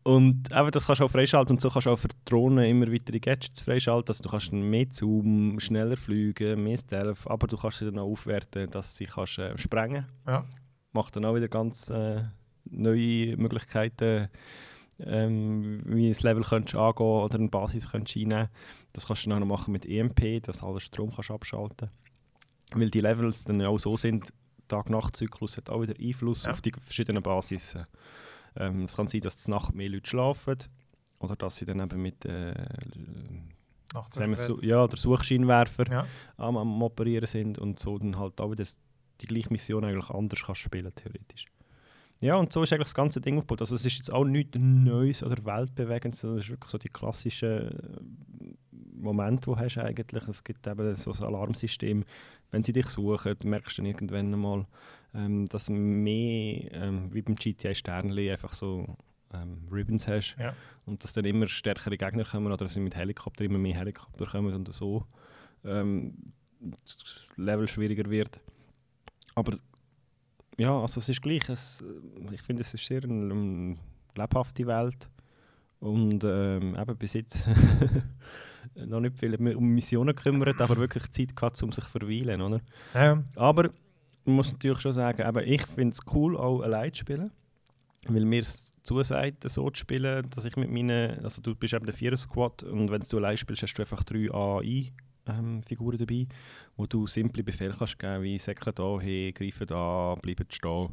Und 0.04 0.52
eben, 0.52 0.72
das 0.72 0.86
kannst 0.86 1.00
du 1.00 1.06
auch 1.06 1.10
freischalten 1.12 1.56
und 1.56 1.62
so 1.62 1.70
kannst 1.70 1.86
du 1.88 1.92
auch 1.92 1.98
für 2.00 2.10
Drohnen 2.26 2.66
immer 2.66 2.92
weitere 2.92 3.20
Gadgets 3.20 3.62
freischalten. 3.62 4.10
Also 4.10 4.22
du 4.24 4.30
kannst 4.30 4.52
mehr 4.52 4.86
Zoom, 4.92 5.60
schneller 5.62 5.96
fliegen, 5.96 6.62
mehr 6.63 6.78
Stealth, 6.78 7.20
aber 7.26 7.48
du 7.48 7.56
kannst 7.56 7.78
sie 7.80 7.86
dann 7.86 8.00
auch 8.00 8.10
aufwerten, 8.12 8.70
dass 8.70 8.98
sie 8.98 9.06
kannst, 9.06 9.39
äh, 9.39 9.58
sprengen 9.58 10.06
Ja. 10.28 10.46
Macht 10.92 11.16
dann 11.16 11.24
auch 11.26 11.36
wieder 11.36 11.48
ganz 11.48 11.89
äh, 11.89 12.22
neue 12.66 13.38
Möglichkeiten, 13.38 14.28
ähm, 15.06 15.82
wie 15.86 16.10
das 16.10 16.22
Level 16.22 16.44
könntest 16.44 16.76
angehen 16.76 17.06
oder 17.06 17.36
eine 17.39 17.48
Basis 17.48 17.89
könntest 17.89 18.18
einnehmen 18.18 18.50
Das 18.92 19.08
kannst 19.08 19.26
du 19.26 19.30
dann 19.30 19.38
auch 19.42 19.48
noch 19.48 19.56
machen 19.58 19.72
mit 19.72 19.86
EMP, 19.86 20.42
dass 20.44 20.60
du 20.60 20.66
alles 20.68 20.84
Strom 20.84 21.12
kannst 21.16 21.32
abschalten 21.32 21.89
Weil 22.74 22.89
die 22.92 23.00
Levels 23.02 23.46
dann 23.46 23.62
auch 23.63 23.80
so 23.80 23.96
sind, 23.98 24.34
Tag-Nacht-Zyklus 24.68 25.58
hat 25.58 25.70
auch 25.70 25.82
wieder 25.82 25.96
Einfluss 26.00 26.44
Ja. 26.44 26.52
auf 26.52 26.62
die 26.62 26.72
verschiedenen 26.72 27.24
Basis. 27.24 27.78
Ähm, 28.58 28.84
es 28.86 28.96
kann 28.96 29.08
sein, 29.08 29.22
dass 29.22 29.38
die 29.38 29.52
Nacht 29.52 29.74
mehr 29.74 29.89
Leute 29.89 30.10
schlafen 30.10 30.58
oder 31.20 31.36
dass 31.36 31.58
sie 31.58 31.66
dann 31.66 31.80
eben 31.80 32.02
mit 32.02 32.26
äh, 32.26 32.54
ja, 34.62 34.88
der 34.88 34.98
Suchscheinwerfer 34.98 35.92
Ja. 35.92 36.08
am, 36.38 36.58
am 36.58 36.82
Operieren 36.82 37.28
sind 37.28 37.58
und 37.60 37.80
so 37.80 37.98
dann 37.98 38.18
halt 38.18 38.39
auch 38.42 38.52
wieder 38.52 38.63
die 39.22 39.28
gleiche 39.28 39.50
Mission 39.52 39.86
eigentlich 39.86 40.10
anders 40.10 40.44
kannst 40.44 40.62
spielen, 40.62 40.94
theoretisch. 40.96 41.46
Ja, 42.20 42.36
und 42.36 42.54
so 42.54 42.63
ist 42.63 42.72
eigentlich 42.72 42.86
das 42.86 42.96
ganze 42.96 43.20
Ding 43.20 43.38
aufgebaut. 43.38 43.62
Also 43.62 43.76
es 43.76 43.86
ist 43.86 43.98
jetzt 43.98 44.13
auch 44.13 44.24
nichts 44.24 44.58
Neues 44.58 45.24
oder 45.24 45.44
Weltbewegendes, 45.46 46.22
sondern 46.22 46.39
es 46.39 46.46
ist 46.46 46.52
wirklich 46.52 46.72
so 46.72 46.78
die 46.78 46.88
klassischen 46.88 47.68
äh, 47.70 48.54
Momente, 48.96 49.42
die 49.42 49.46
du 49.46 49.58
hast 49.58 49.78
eigentlich. 49.78 50.28
Es 50.30 50.44
gibt 50.44 50.66
eben 50.66 50.96
so 50.96 51.12
ein 51.12 51.24
Alarmsystem. 51.24 52.06
Wenn 52.50 52.63
sie 52.63 52.72
dich 52.72 52.88
suchen, 52.88 53.36
merkst 53.44 53.78
du 53.78 53.82
dann 53.82 53.92
irgendwann 53.92 54.34
einmal, 54.34 54.66
ähm, 55.13 55.45
dass 55.47 55.67
du 55.67 55.73
mehr, 55.73 56.71
ähm, 56.73 57.13
wie 57.13 57.21
beim 57.21 57.36
GTA 57.36 57.73
Sternli, 57.73 58.32
einfach 58.32 58.54
so 58.54 58.97
ähm, 59.34 59.67
Ribbons 59.71 60.08
hast. 60.08 60.36
Ja. 60.39 60.56
Und 60.86 61.04
dass 61.04 61.13
dann 61.13 61.26
immer 61.26 61.47
stärkere 61.47 61.97
Gegner 61.97 62.26
kommen 62.26 62.47
oder 62.47 62.58
dass 62.58 62.76
mit 62.76 62.95
Helikopter 62.95 63.45
immer 63.45 63.60
mehr 63.60 63.76
Helikopter 63.76 64.26
kommen 64.26 64.54
und 64.54 64.73
so 64.73 65.06
ähm, 65.63 66.34
das 66.60 67.26
Level 67.36 67.67
schwieriger 67.67 68.10
wird. 68.10 68.39
Aber 69.36 69.58
ja, 70.58 70.80
also 70.80 70.99
es 70.99 71.10
ist 71.10 71.21
gleich. 71.21 71.47
Es, 71.49 71.84
ich 72.32 72.41
finde, 72.41 72.62
es 72.62 72.73
ist 72.73 72.86
sehr 72.86 73.04
eine, 73.04 73.34
eine 73.34 73.76
lebhafte 74.15 74.65
Welt. 74.67 75.10
Und 75.80 76.23
ähm, 76.23 76.76
eben 76.80 76.97
bis 76.97 77.13
jetzt 77.13 77.45
noch 78.76 79.02
nicht 79.02 79.19
viel 79.19 79.36
um 79.56 79.67
Missionen 79.67 80.15
gekümmert, 80.15 80.62
aber 80.62 80.78
wirklich 80.78 81.12
Zeit 81.12 81.36
gehabt, 81.36 81.62
um 81.62 81.71
sich 81.73 81.84
zu 81.84 81.89
verweilen. 81.89 82.41
Oder? 82.41 82.62
Ja. 82.93 83.21
Aber 83.36 83.69
man 84.26 84.36
muss 84.36 84.52
natürlich 84.52 84.80
schon 84.80 84.94
sagen, 84.94 85.28
eben, 85.28 85.48
ich 85.48 85.66
finde 85.66 85.94
es 85.94 86.14
cool, 86.14 86.38
auch 86.38 86.62
allein 86.62 86.94
zu 86.94 87.00
spielen. 87.00 87.32
Weil 88.08 88.26
mir 88.26 88.42
es 88.42 88.74
zusagt, 88.84 89.50
so 89.50 89.70
zu 89.70 89.80
spielen, 89.80 90.30
dass 90.30 90.44
ich 90.44 90.58
mit 90.58 90.70
meinen, 90.70 91.24
also 91.24 91.42
du 91.42 91.56
bist 91.56 91.74
eben 91.74 91.86
der 91.86 91.94
Vierer-Squad 91.94 92.64
und 92.64 92.92
wenn 92.92 93.02
du 93.02 93.18
allein 93.18 93.38
spielst, 93.38 93.64
hast 93.64 93.74
du 93.76 93.82
einfach 93.82 94.04
drei 94.04 94.30
AI-Figuren 94.30 95.98
dabei, 95.98 96.28
wo 96.76 96.86
du 96.86 97.08
simple 97.08 97.44
Befehle 97.44 97.74
kannst 97.78 97.98
geben, 97.98 98.24
wie 98.24 98.38
«Säckle 98.38 98.74
da, 98.74 99.00
hey, 99.00 99.32
greife 99.32 99.66
da, 99.66 100.16
bleibe 100.22 100.44
stehen». 100.50 100.90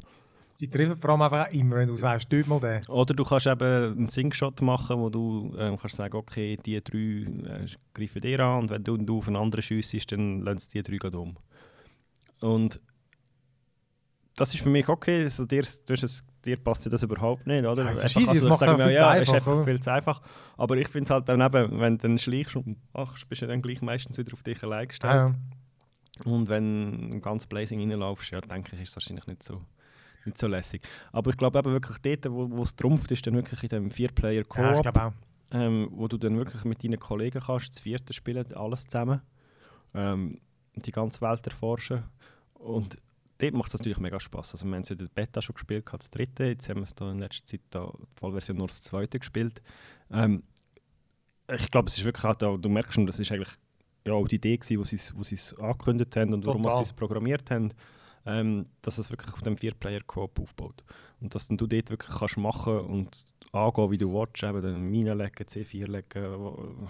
Die 0.61 0.69
treffen 0.69 0.95
vor 0.95 1.09
allem 1.09 1.23
einfach 1.23 1.51
immer, 1.51 1.77
wenn 1.77 1.87
du 1.87 1.97
sagst, 1.97 2.29
tut 2.29 2.47
mal 2.47 2.59
den. 2.59 2.85
Oder 2.87 3.13
du 3.13 3.23
kannst 3.25 3.47
eben 3.47 3.93
einen 3.93 4.07
Singshot 4.07 4.61
machen, 4.61 4.99
wo 4.99 5.09
du 5.09 5.53
ähm, 5.57 5.75
kannst 5.75 5.95
sagen, 5.95 6.15
okay, 6.15 6.55
die 6.55 6.81
drei 6.81 6.99
äh, 6.99 7.67
greifen 7.93 8.21
dir 8.21 8.39
an 8.41 8.59
und 8.61 8.69
wenn 8.69 8.83
du, 8.83 8.95
du 8.95 9.17
auf 9.17 9.27
einen 9.27 9.37
anderen 9.37 9.63
schiessest, 9.63 10.11
dann 10.11 10.41
lassen 10.41 10.69
die 10.71 10.83
drei 10.83 11.17
um. 11.17 11.35
Und 12.41 12.79
das 14.41 14.55
ist 14.55 14.63
für 14.63 14.69
mich 14.71 14.89
okay, 14.89 15.21
also 15.21 15.45
dir, 15.45 15.61
es, 15.61 15.83
dir 16.43 16.57
passt 16.57 16.83
ja 16.85 16.89
das 16.89 17.03
überhaupt 17.03 17.45
nicht, 17.45 17.63
oder? 17.63 17.83
Ja, 17.83 17.91
es 17.91 17.97
ist 18.03 18.17
Einfach, 18.17 18.21
easy, 18.21 18.37
es 18.37 18.43
ich 18.43 18.49
macht 18.49 18.61
mir, 18.61 18.67
viel 18.75 18.85
zu 18.87 18.91
ja, 18.93 19.15
es 19.15 19.21
ist 19.27 19.33
einfach, 19.35 19.65
viel 19.65 19.79
zu 19.79 19.91
einfach. 19.91 20.21
Aber 20.57 20.77
ich 20.77 20.87
finde 20.87 21.05
es 21.05 21.09
halt 21.11 21.29
dann 21.29 21.41
eben, 21.41 21.79
wenn 21.79 21.97
du 21.99 22.07
dann 22.07 22.17
schleichst 22.17 22.55
und 22.55 22.77
machst, 22.91 23.29
bist 23.29 23.43
du 23.43 23.47
dann 23.47 23.61
gleich 23.61 23.83
meistens 23.83 24.17
wieder 24.17 24.33
auf 24.33 24.41
dich 24.41 24.63
allein 24.63 24.87
gestellt. 24.87 25.13
Ja, 25.13 25.27
ja. 25.27 25.35
Und 26.31 26.49
wenn 26.49 27.11
du 27.11 27.19
ganz 27.19 27.45
Blazing 27.45 27.79
reinlaufst, 27.79 28.31
ja, 28.31 28.41
denke 28.41 28.75
ich, 28.75 28.81
ist 28.81 28.89
es 28.89 28.95
wahrscheinlich 28.95 29.27
nicht 29.27 29.43
so, 29.43 29.61
nicht 30.25 30.39
so 30.39 30.47
lässig. 30.47 30.81
Aber 31.11 31.29
ich 31.29 31.37
glaube 31.37 31.59
eben 31.59 31.71
wirklich 31.71 31.99
dort, 31.99 32.25
wo 32.33 32.63
es 32.63 32.75
trumpft, 32.75 33.11
ist 33.11 33.25
dann 33.27 33.35
wirklich 33.35 33.61
in 33.61 33.69
dem 33.69 33.91
Vier-Player 33.91 34.43
Ja, 34.57 34.81
glaube 34.81 35.03
auch. 35.03 35.13
ähm, 35.51 35.87
wo 35.91 36.07
du 36.07 36.17
dann 36.17 36.35
wirklich 36.35 36.63
mit 36.63 36.83
deinen 36.83 36.97
Kollegen 36.99 37.41
kannst, 37.45 37.69
das 37.69 37.79
vierte 37.79 38.11
spielen, 38.13 38.51
alles 38.53 38.87
zusammen. 38.87 39.21
Ähm, 39.93 40.39
die 40.75 40.91
ganze 40.91 41.21
Welt 41.21 41.45
erforschen. 41.45 42.03
Und 42.55 42.97
dort 43.41 43.53
macht 43.53 43.73
es 43.73 43.79
natürlich 43.79 43.99
mega 43.99 44.19
Spaß. 44.19 44.53
Also 44.53 44.65
wir 44.65 44.75
haben 44.75 44.83
es 44.83 44.91
in 44.91 44.97
der 44.97 45.07
Beta 45.07 45.41
schon 45.41 45.53
gespielt, 45.55 45.85
das 45.91 46.09
dritte. 46.09 46.45
Jetzt 46.45 46.69
haben 46.69 46.77
wir 46.77 46.83
es 46.83 46.95
da 46.95 47.11
in 47.11 47.19
letzter 47.19 47.45
Zeit 47.45 47.61
da, 47.69 47.91
die 47.97 48.19
Vollversion 48.19 48.57
nur 48.57 48.67
das 48.67 48.81
zweite 48.81 49.19
gespielt. 49.19 49.61
Ähm, 50.11 50.43
ich 51.53 51.69
glaube, 51.71 51.87
es 51.89 51.97
ist 51.97 52.05
wirklich 52.05 52.23
auch- 52.23 52.35
du 52.57 52.69
merkst 52.69 52.93
schon, 52.93 53.05
das 53.05 53.19
ist 53.19 53.31
eigentlich 53.31 53.53
ja, 54.05 54.13
auch 54.13 54.27
die 54.27 54.35
Idee 54.35 54.57
gewesen, 54.57 54.79
wo 54.79 54.83
sie 54.83 54.99
wo 55.15 55.23
sie 55.23 55.35
es 55.35 55.53
angekündigt 55.59 56.15
haben 56.15 56.33
und 56.33 56.45
warum 56.45 56.63
sie 56.63 56.81
es 56.81 56.93
programmiert 56.93 57.51
haben, 57.51 57.73
ähm, 58.25 58.65
dass 58.81 58.97
es 58.97 59.09
wirklich 59.11 59.33
auf 59.33 59.41
dem 59.41 59.57
Vier-Player-Coop 59.57 60.39
aufbaut. 60.39 60.83
Und 61.19 61.35
dass 61.35 61.47
dann 61.47 61.57
du 61.57 61.67
dort 61.67 61.89
wirklich 61.89 62.17
kannst 62.17 62.37
machen 62.37 62.79
und 62.79 63.25
angehen, 63.53 63.91
wie 63.91 63.97
du 63.97 64.13
willst, 64.13 64.41
eben 64.43 64.61
dann 64.61 64.81
Minen 64.81 65.17
legen, 65.17 65.45
C4 65.45 65.87
legen, 65.87 66.39
wo- 66.39 66.87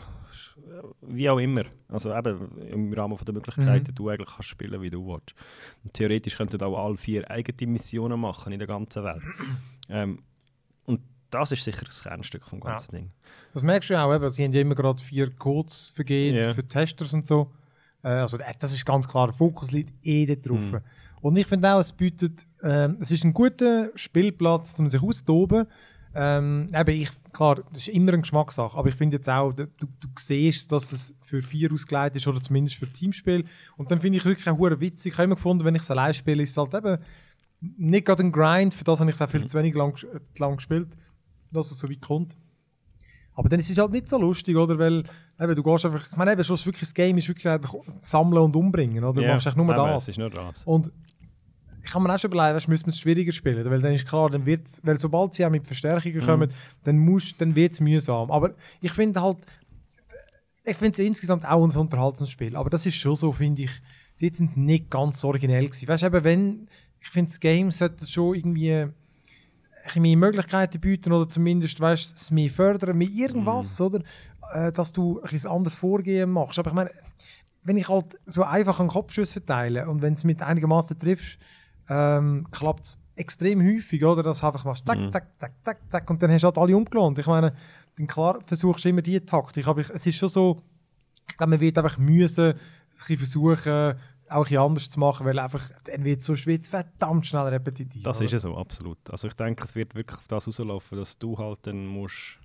wie 1.02 1.30
auch 1.30 1.40
immer. 1.40 1.64
Also 1.88 2.14
eben 2.16 2.58
im 2.60 2.94
Rahmen 2.94 3.18
von 3.18 3.26
der 3.26 3.34
Möglichkeiten, 3.34 3.92
Mhm. 3.92 3.96
du 3.96 4.10
eigentlich 4.10 4.30
kannst 4.30 4.50
spielen, 4.50 4.82
wie 4.82 4.90
du 4.90 5.06
willst. 5.08 5.34
Und 5.84 5.94
theoretisch 5.94 6.38
könnten 6.38 6.62
auch 6.62 6.78
alle 6.86 6.98
vier 6.98 7.30
eigene 7.30 7.72
Missionen 7.72 8.20
machen 8.20 8.54
in 8.54 8.60
der 8.60 8.68
ganzen 8.68 9.04
Welt. 9.04 9.24
ähm, 9.90 10.20
und 10.86 11.02
das 11.30 11.52
ist 11.52 11.64
sicher 11.64 11.86
das 11.86 12.04
Kernstück 12.04 12.44
vom 12.48 12.60
ganzen 12.60 12.96
Ding. 12.96 13.12
Das 13.54 13.64
merkst 13.64 13.90
du 13.90 13.94
ja 13.94 14.06
auch, 14.06 14.14
eben, 14.14 14.30
sie 14.30 14.44
haben 14.44 14.54
ja 14.54 14.62
immer 14.62 14.76
gerade 14.76 15.02
vier 15.02 15.30
Codes 15.36 15.88
vergeben 15.88 16.38
Ja. 16.38 16.54
für 16.54 16.68
Testers 16.68 17.14
und 17.14 17.26
so. 17.26 17.52
Äh, 18.04 18.10
also 18.10 18.38
äh, 18.38 18.54
das 18.60 18.74
ist 18.74 18.86
ganz 18.86 19.08
klar, 19.08 19.28
der 19.28 19.36
Fokus 19.36 19.72
liegt 19.72 19.94
eh 20.06 20.26
dort 20.26 20.48
drauf. 20.48 20.72
Mhm. 20.74 20.80
Und 21.22 21.38
ich 21.38 21.46
finde 21.46 21.72
auch, 21.74 21.80
es 21.80 21.92
bietet, 21.92 22.46
ähm, 22.64 22.98
es 23.00 23.12
ist 23.12 23.24
ein 23.24 23.34
guter 23.34 23.92
Spielplatz, 23.96 24.78
um 24.80 24.88
sich 24.88 25.02
auszutoben. 25.02 25.68
Ähm, 26.14 26.68
eben 26.74 27.02
ich, 27.02 27.10
klar, 27.32 27.64
das 27.72 27.88
ist 27.88 27.90
immer 27.90 28.12
eine 28.12 28.22
Geschmackssache, 28.22 28.78
aber 28.78 28.90
ich 28.90 28.96
finde 28.96 29.18
jetzt 29.18 29.30
auch, 29.30 29.54
du, 29.54 29.68
du 29.78 30.08
siehst, 30.18 30.72
dass 30.72 30.92
es 30.92 31.16
für 31.22 31.42
vier 31.42 31.72
ausgelegt 31.72 32.18
ist 32.18 32.28
oder 32.28 32.42
zumindest 32.42 32.78
für 32.78 32.92
Teamspiel. 32.92 33.46
Und 33.78 33.92
dann 33.92 34.02
finde 34.02 34.18
ich 34.18 34.26
wirklich 34.26 34.50
auch 34.50 34.60
witzig. 34.60 35.14
Ich 35.14 35.18
habe 35.18 35.26
immer 35.26 35.36
gefunden, 35.36 35.64
wenn 35.64 35.76
ich 35.76 35.84
es 35.84 35.92
allein 35.92 36.14
spiele, 36.14 36.44
ist 36.44 36.52
es 36.52 36.58
halt 36.58 36.74
eben 36.74 36.98
nicht 37.62 38.06
gerade 38.06 38.24
ein 38.24 38.32
Grind, 38.32 38.74
für 38.74 38.84
das 38.84 39.00
habe 39.00 39.10
ich 39.10 39.16
es 39.16 39.22
auch 39.22 39.30
viel 39.30 39.48
zu 39.48 39.58
wenig 39.58 39.76
lang, 39.76 39.96
äh, 40.04 40.20
lang 40.40 40.58
gespielt, 40.58 40.90
dass 41.52 41.72
es 41.72 41.80
so 41.80 41.90
weit 41.90 42.02
kommt. 42.02 42.36
Aber 43.34 43.48
dann 43.50 43.60
ist 43.60 43.70
es 43.70 43.78
halt 43.78 43.92
nicht 43.92 44.10
so 44.10 44.20
lustig, 44.20 44.56
oder? 44.58 44.78
Weil 44.78 45.04
eben, 45.40 45.56
du 45.56 45.64
gehst 45.64 45.86
einfach, 45.86 46.06
ich 46.12 46.18
meine, 46.18 46.34
eben, 46.34 46.44
schon 46.44 46.58
wirklich 46.58 46.82
das 46.82 46.94
Game 46.94 47.18
ist 47.18 47.28
wirklich 47.28 47.48
einfach 47.48 47.74
sammeln 48.00 48.44
und 48.44 48.56
umbringen, 48.56 49.04
oder? 49.04 49.22
Du 49.22 49.28
machst 49.28 49.48
echt 49.48 49.58
nur 49.58 49.74
das. 49.74 50.08
Ist 50.10 50.18
nur 50.18 50.30
das. 50.30 50.64
Und 50.66 50.92
ich 51.84 51.90
kann 51.92 52.04
mir 52.04 52.14
auch 52.14 52.20
schon 52.20 52.32
überlegen, 52.32 52.56
weißt, 52.56 52.68
müssen 52.68 52.86
wir 52.86 52.90
es 52.92 53.00
schwieriger 53.00 53.32
spielen, 53.32 53.70
weil 53.70 53.82
dann 53.82 53.94
ist 53.94 54.08
klar, 54.08 54.30
dann 54.30 54.46
wird, 54.46 54.68
weil 54.84 55.00
sobald 55.00 55.34
sie 55.34 55.46
auch 55.46 55.50
mit 55.50 55.66
Verstärkungen 55.66 56.22
kommen, 56.22 56.50
dann, 56.84 56.98
musst- 57.00 57.40
dann 57.42 57.56
wird 57.56 57.74
es 57.74 57.80
mühsam. 57.80 58.30
Aber 58.32 58.54
ich 58.82 58.92
finde 58.92 59.22
halt, 59.22 59.38
ich 60.64 60.78
finde 60.78 60.92
es 60.94 61.00
insgesamt 61.00 61.44
auch 61.46 61.64
ein 61.64 61.76
unterhaltsames 61.76 62.30
Spiel, 62.30 62.56
aber 62.56 62.70
das 62.70 62.86
ist 62.86 62.96
schon 62.96 63.16
so, 63.16 63.32
finde 63.32 63.64
ich, 63.64 63.72
jetzt 64.18 64.38
sind 64.38 64.56
nicht 64.58 64.90
ganz 64.92 65.20
so 65.20 65.30
originell 65.30 65.66
gewesen. 65.68 65.88
Weißt 65.88 66.04
eben, 66.04 66.24
wenn, 66.24 66.68
ich 67.00 67.10
finde, 67.10 67.30
das 67.32 67.40
Game 67.40 67.72
sollte 67.72 68.06
schon 68.06 68.36
irgendwie 68.36 68.88
mehr 69.96 70.18
Möglichkeiten 70.18 70.80
bieten 70.80 71.12
oder 71.12 71.28
zumindest, 71.28 71.80
weißt, 71.80 72.16
es 72.16 72.30
mehr 72.30 72.50
fördern, 72.52 72.96
mit 72.98 73.10
irgendwas, 73.10 73.82
oder? 73.82 74.04
Äh, 74.54 74.72
dass 74.72 74.94
du 74.94 75.20
ein 75.22 75.46
anderes 75.48 75.74
Vorgehen 75.74 76.30
machst. 76.30 76.60
Aber 76.60 76.70
ich 76.70 76.76
meine, 76.76 76.92
wenn 77.64 77.78
ich 77.78 77.90
halt 77.90 78.20
so 78.26 78.44
einfach 78.44 78.80
einen 78.80 78.90
Kopfschuss 78.90 79.32
verteile 79.32 79.90
und 79.90 80.02
wenn 80.04 80.14
es 80.14 80.24
mit 80.24 80.42
einigermaßen 80.44 81.00
triffst, 81.00 81.40
ähm, 81.90 82.48
klappt 82.52 82.86
es 82.86 83.00
extrem 83.16 83.62
häufig, 83.62 84.04
oder? 84.04 84.24
Dass 84.24 84.40
du 84.40 84.48
einfach 84.48 84.66
machst, 84.66 84.86
zack, 84.86 85.12
zack, 85.12 85.28
zack, 85.40 85.54
zack, 85.64 85.78
zack, 85.90 86.10
und 86.10 86.22
dann 86.22 86.32
hast 86.32 86.42
du 86.42 86.48
halt 86.48 86.58
alle 86.58 86.76
umgelohnt. 86.76 87.18
Ich 87.20 87.28
meine, 87.28 87.54
dann 87.98 88.08
klar 88.08 88.40
versuchst 88.46 88.86
du 88.86 88.90
immer 88.90 89.02
die 89.02 89.20
Taktik, 89.20 89.68
aber 89.68 89.82
ich, 89.82 89.90
es 89.90 90.06
ist 90.06 90.18
schon 90.18 90.30
so, 90.30 90.62
ich 91.30 91.38
glaube, 91.38 91.52
man 91.52 91.60
wird 91.60 91.78
einfach 91.78 91.98
müssen, 91.98 92.54
ein 92.54 93.18
versuchen, 93.18 93.96
auch 94.30 94.50
ein 94.50 94.58
anders 94.58 94.90
zu 94.90 95.00
machen, 95.00 95.26
weil 95.26 95.40
einfach, 95.40 95.62
dann 95.84 96.04
wird 96.04 96.24
so 96.24 96.34
wird's 96.46 96.70
verdammt 96.70 97.28
schnell 97.28 97.48
repetitiv. 97.48 98.04
Das 98.04 98.18
oder? 98.18 98.26
ist 98.26 98.34
es 98.34 98.42
so, 98.44 98.58
absolut. 98.58 98.98
Also 99.10 99.28
ich 99.28 99.34
denke, 99.34 99.64
es 99.64 99.76
wird 99.76 99.94
wirklich 99.96 100.18
auf 100.18 100.28
das 100.28 100.48
rauslaufen, 100.48 100.98
dass 100.98 101.18
du 101.18 101.38
halt 101.38 101.60
dann 101.64 101.86
musst 101.86 102.40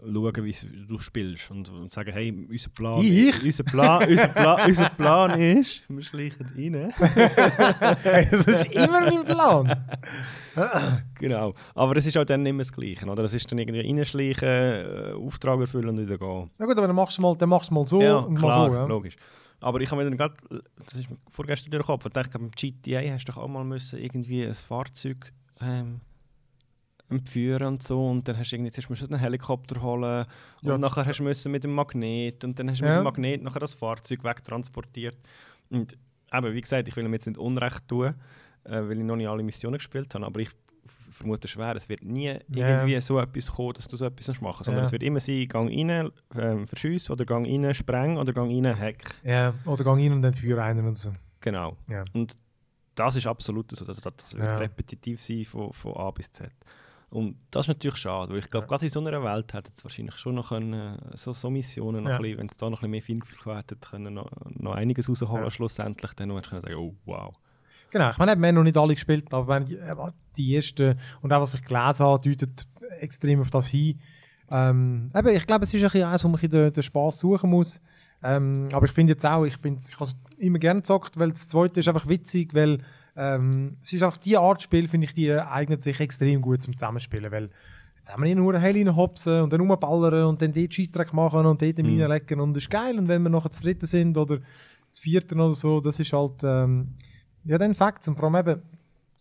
schauen, 0.00 0.44
wie 0.44 0.86
du 0.86 0.98
spielst 0.98 1.50
und, 1.50 1.68
und 1.68 1.92
sagen, 1.92 2.12
hey, 2.12 2.46
unser 2.48 2.70
Plan, 2.70 3.02
Ich? 3.02 3.42
unser 3.44 3.64
Plan, 3.64 4.08
unser 4.08 4.28
Plan, 4.28 4.60
unser 4.66 4.88
Plan 4.90 5.40
ist, 5.40 5.82
wir 5.88 6.02
schleichen 6.02 6.46
rein. 6.56 6.92
Hey, 8.02 8.28
das 8.30 8.46
ist 8.46 8.66
immer 8.72 9.00
mein 9.00 9.24
Plan. 9.24 9.84
genau. 11.14 11.54
Aber 11.74 11.96
es 11.96 12.06
ist 12.06 12.16
auch 12.16 12.24
dann 12.24 12.42
nicht 12.42 12.52
mehr 12.52 12.64
das 12.64 12.72
Gleiche, 12.72 13.06
oder? 13.06 13.24
Es 13.24 13.34
ist 13.34 13.50
dann 13.50 13.58
irgendwie 13.58 13.80
reinschleichen, 13.80 14.48
äh, 14.48 15.12
Auftrag 15.14 15.60
erfüllen 15.60 15.88
und 15.88 15.98
wieder 15.98 16.18
gehen. 16.18 16.50
Ja 16.58 16.66
gut, 16.66 16.76
aber 16.76 16.86
dann 16.86 16.96
machst 16.96 17.18
du 17.18 17.22
mal, 17.22 17.36
dann 17.36 17.48
machst 17.48 17.70
du 17.70 17.74
mal 17.74 17.84
so 17.84 18.00
ja, 18.02 18.16
und 18.18 18.36
klar, 18.36 18.68
mal 18.68 18.74
so. 18.74 18.74
Ja. 18.74 18.86
logisch. 18.86 19.16
Aber 19.60 19.80
ich 19.80 19.90
habe 19.90 20.02
mir 20.02 20.08
dann 20.08 20.16
gerade, 20.16 20.34
das 20.84 20.94
ist 20.94 21.10
mir 21.10 21.18
vorgestern 21.28 21.70
durch 21.70 21.82
den 21.82 21.86
Kopf, 21.86 22.06
ich 22.06 22.12
dachte, 22.12 22.38
beim 22.38 22.50
GTA 22.50 23.00
hast 23.12 23.28
du 23.28 23.32
doch 23.32 23.42
auch 23.42 23.48
mal 23.48 23.64
müssen 23.64 23.98
irgendwie 23.98 24.44
ein 24.44 24.54
Fahrzeug 24.54 25.32
ähm, 25.60 26.00
entführen 27.10 27.66
und 27.66 27.82
so 27.82 28.08
und 28.08 28.26
dann 28.28 28.38
hast 28.38 28.50
du 28.52 28.56
irgendwie 28.56 28.70
zuerst 28.70 28.88
musst 28.88 29.02
du 29.02 29.06
einen 29.06 29.18
Helikopter 29.18 29.82
holen 29.82 30.24
und 30.62 30.68
Ja, 30.68 30.78
nachher 30.78 31.04
hast 31.04 31.18
du 31.18 31.24
müssen 31.24 31.50
mit 31.52 31.64
dem 31.64 31.74
Magnet 31.74 32.44
und 32.44 32.58
dann 32.58 32.70
hast 32.70 32.80
du 32.80 32.84
Ja. 32.84 32.90
mit 32.92 33.00
dem 33.00 33.04
Magnet 33.04 33.42
nachher 33.42 33.60
das 33.60 33.74
Fahrzeug 33.74 34.22
wegtransportiert 34.24 35.16
und 35.70 35.96
eben, 36.32 36.54
wie 36.54 36.60
gesagt, 36.60 36.86
ich 36.88 36.96
will 36.96 37.04
ihm 37.04 37.12
jetzt 37.12 37.26
nicht 37.26 37.38
Unrecht 37.38 37.86
tun, 37.88 38.14
äh, 38.64 38.70
weil 38.70 38.98
ich 38.98 39.04
noch 39.04 39.16
nicht 39.16 39.28
alle 39.28 39.42
Missionen 39.42 39.78
gespielt 39.78 40.14
habe, 40.14 40.24
aber 40.26 40.40
ich 40.40 40.50
vermute 41.10 41.48
schwer, 41.48 41.74
es 41.76 41.88
wird 41.88 42.04
nie 42.04 42.36
irgendwie 42.48 43.00
so 43.00 43.18
etwas 43.18 43.50
kommen, 43.52 43.74
dass 43.74 43.88
du 43.88 43.96
so 43.96 44.04
etwas 44.06 44.40
machen 44.40 44.64
sondern 44.64 44.82
Ja. 44.84 44.86
es 44.86 44.92
wird 44.92 45.02
immer 45.02 45.20
sein, 45.20 45.46
gang 45.48 45.68
rein, 45.68 46.10
ähm, 46.36 46.66
verschiessen 46.66 47.12
oder 47.12 47.24
gang 47.24 47.46
rein, 47.46 47.74
spreng 47.74 48.16
oder 48.16 48.32
gang 48.32 48.50
rein, 48.50 48.78
hack. 48.78 49.12
Ja, 49.24 49.52
oder 49.66 49.82
gang 49.84 50.00
rein 50.00 50.12
und 50.12 50.22
dann 50.22 50.34
führ 50.34 50.62
einen 50.62 50.86
und 50.86 50.96
so. 50.96 51.12
Genau. 51.40 51.76
Ja. 51.88 52.04
Und 52.12 52.36
das 52.94 53.16
ist 53.16 53.26
absolut 53.26 53.70
so. 53.74 53.84
Das, 53.84 54.00
das 54.00 54.34
wird 54.36 54.50
Ja. 54.50 54.56
repetitiv 54.58 55.22
sein 55.22 55.44
von, 55.44 55.72
von 55.72 55.96
A 55.96 56.10
bis 56.10 56.30
Z. 56.30 56.50
Und 57.10 57.36
das 57.50 57.64
ist 57.64 57.68
natürlich 57.68 57.96
schade, 57.96 58.32
weil 58.32 58.38
ich 58.38 58.48
glaube, 58.50 58.64
Ja. 58.64 58.68
gerade 58.68 58.84
in 58.86 58.90
so 58.92 59.00
einer 59.04 59.22
Welt 59.24 59.52
hätte 59.52 59.72
es 59.76 59.82
wahrscheinlich 59.84 60.16
schon 60.16 60.36
noch 60.36 60.50
können, 60.50 60.72
äh, 60.72 61.16
so, 61.16 61.32
so 61.32 61.50
Missionen, 61.50 62.04
noch 62.04 62.10
Ja. 62.24 62.38
wenn 62.38 62.46
es 62.46 62.56
da 62.56 62.70
noch 62.70 62.82
ein 62.82 62.90
bisschen 62.90 63.16
mehr 63.16 63.22
Feingefühl 63.24 63.56
hätte, 63.56 63.76
können 63.76 64.14
noch, 64.14 64.30
noch 64.50 64.74
einiges 64.74 65.08
rausholen 65.08 65.42
Ja. 65.44 65.50
schlussendlich. 65.50 66.12
Dann 66.14 66.30
hättest 66.30 66.46
du 66.46 66.50
können 66.50 66.62
sagen, 66.62 66.74
oh 66.76 66.94
wow. 67.06 67.34
Genau, 67.90 68.10
ich 68.10 68.18
meine, 68.18 68.36
wir 68.40 68.46
haben 68.48 68.54
noch 68.54 68.62
nicht 68.62 68.76
alle 68.76 68.94
gespielt, 68.94 69.32
aber 69.34 69.48
wenn 69.48 69.64
die, 69.64 69.74
äh, 69.76 69.96
die 70.36 70.54
ersten 70.54 70.96
und 71.22 71.32
auch 71.32 71.40
was 71.40 71.54
ich 71.54 71.62
gelesen 71.62 72.06
habe, 72.06 72.20
deutet 72.28 72.66
extrem 73.00 73.40
auf 73.40 73.50
das 73.50 73.66
hin. 73.66 73.98
Ähm, 74.48 75.08
eben, 75.14 75.28
ich 75.28 75.46
glaube, 75.46 75.64
es 75.64 75.74
ist 75.74 75.80
ein 75.82 75.86
bisschen 75.90 76.04
eins, 76.04 76.22
wo 76.24 76.28
man 76.28 76.40
den, 76.40 76.72
den 76.72 76.82
Spass 76.82 77.18
suchen 77.18 77.50
muss. 77.50 77.80
Ähm, 78.22 78.68
aber 78.72 78.86
ich 78.86 78.92
finde 78.92 79.12
jetzt 79.14 79.24
auch, 79.26 79.44
ich, 79.44 79.56
finde, 79.56 79.80
ich 79.84 79.94
habe 79.94 80.04
es 80.04 80.16
immer 80.38 80.58
gerne 80.58 80.80
gezockt, 80.80 81.18
weil 81.18 81.30
das 81.30 81.48
zweite 81.48 81.80
ist 81.80 81.88
einfach 81.88 82.08
witzig, 82.08 82.54
weil 82.54 82.78
ähm, 83.20 83.76
es 83.82 83.92
ist 83.92 84.02
auch 84.02 84.16
die 84.16 84.36
Art 84.36 84.62
Spiel, 84.62 84.88
finde 84.88 85.04
ich, 85.06 85.14
die 85.14 85.32
eignet 85.32 85.82
sich 85.82 86.00
extrem 86.00 86.40
gut 86.40 86.62
zum 86.62 86.76
Zusammenspielen, 86.76 87.30
weil 87.30 87.50
jetzt 87.98 88.10
haben 88.12 88.22
wir 88.22 88.26
hier 88.28 88.36
nur 88.36 88.58
hell 88.58 88.74
reinhopsen 88.76 89.42
und 89.42 89.52
dann 89.52 89.60
rumballern 89.60 90.24
und 90.24 90.40
dann 90.40 90.52
dort 90.52 90.72
Scheissdreck 90.74 91.12
machen 91.12 91.44
und 91.46 91.60
dort 91.60 91.78
Mhm. 91.78 92.00
reinlegen 92.00 92.40
und 92.40 92.54
das 92.56 92.64
ist 92.64 92.70
geil 92.70 92.98
und 92.98 93.08
wenn 93.08 93.22
wir 93.22 93.28
noch 93.30 93.46
das 93.46 93.60
dritte 93.60 93.86
sind 93.86 94.16
oder 94.16 94.38
das 94.90 95.00
vierte 95.00 95.34
oder 95.34 95.52
so, 95.52 95.80
das 95.80 96.00
ist 96.00 96.12
halt 96.12 96.42
ähm, 96.42 96.94
ja, 97.44 97.56
dann 97.58 97.74
Facts. 97.74 98.08
Und 98.08 98.16
vor 98.18 98.24
allem 98.32 98.36
eben, 98.48 98.62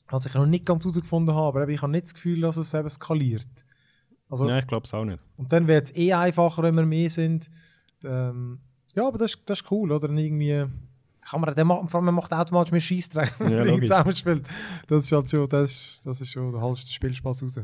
was 0.09 0.25
ich 0.25 0.33
noch 0.33 0.45
nicht 0.45 0.65
ganz 0.65 0.83
herausgefunden 0.83 1.33
habe, 1.35 1.61
aber 1.61 1.69
ich 1.71 1.81
habe 1.81 1.91
nicht 1.91 2.05
das 2.05 2.13
Gefühl, 2.13 2.41
dass 2.41 2.57
es 2.57 2.73
eben 2.73 2.89
skaliert. 2.89 3.47
Also, 4.29 4.45
Nein, 4.45 4.59
ich 4.59 4.67
glaube 4.67 4.85
es 4.85 4.93
auch 4.93 5.05
nicht. 5.05 5.19
Und 5.37 5.51
dann 5.53 5.67
wird 5.67 5.85
es 5.85 5.95
eh 5.95 6.13
einfacher, 6.13 6.63
wenn 6.63 6.75
wir 6.75 6.85
mehr 6.85 7.09
sind. 7.09 7.49
Ähm, 8.03 8.59
ja, 8.95 9.07
aber 9.07 9.17
das, 9.17 9.35
ist- 9.35 9.41
das 9.45 9.61
ist 9.61 9.71
cool, 9.71 9.91
oder? 9.91 10.07
Dann 10.07 10.17
irgendwie 10.17 10.65
man, 11.37 11.53
dann 11.53 11.67
macht, 11.67 11.89
vor 11.91 11.97
allem 11.99 12.05
man 12.05 12.15
macht 12.15 12.33
automatisch 12.33 12.71
mehr 12.71 12.81
Scheissdreck, 12.81 13.33
wenn 13.39 13.51
Ja, 13.51 13.65
man 13.71 13.81
zusammenspielt. 13.81 14.47
Das 14.87 15.03
ist 15.03 15.11
halt 15.11 15.29
schon, 15.29 15.47
das 15.49 15.71
ist, 15.71 16.05
das 16.05 16.21
ist 16.21 16.31
schon, 16.31 16.51
da 16.53 16.61
holst 16.61 16.83
du 16.83 16.87
den 16.87 16.93
Spielspaß 16.93 17.43
raus. 17.43 17.59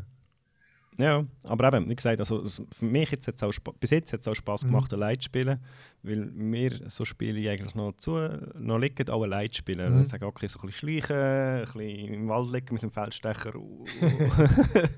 Ja, 0.97 1.25
aber 1.43 1.67
eben, 1.75 1.89
wie 1.89 1.95
gesagt, 1.95 2.19
also, 2.19 2.41
für 2.45 2.85
mich 2.85 3.11
jetzt 3.11 3.27
hat's 3.27 3.43
auch 3.43 3.51
bis 3.81 3.89
jetzt 3.89 4.13
hat 4.13 4.21
es 4.21 4.27
auch 4.29 4.33
Spass 4.33 4.63
Mhm. 4.63 4.67
gemacht, 4.67 4.93
allein 4.93 5.19
zu 5.19 5.25
spielen, 5.25 5.59
weil 6.03 6.25
mir 6.27 6.71
so 6.89 7.03
Spiele 7.03 7.51
eigentlich 7.51 7.75
noch, 7.75 7.97
zu, 7.97 8.15
noch 8.57 8.77
liegen, 8.77 9.09
auch 9.09 9.23
allein 9.23 9.51
zu 9.51 9.57
spielen. 9.57 9.93
Mhm. 9.95 10.01
Ich 10.03 10.07
sage, 10.07 10.25
okay, 10.25 10.47
so 10.47 10.57
ein 10.59 10.67
bisschen 10.67 10.89
schleichen, 11.01 11.15
ein 11.17 11.63
bisschen 11.65 12.13
im 12.13 12.29
Wald 12.29 12.49
liegen 12.53 12.73
mit 12.75 12.83
dem 12.83 12.91
Feldstecher, 12.91 13.51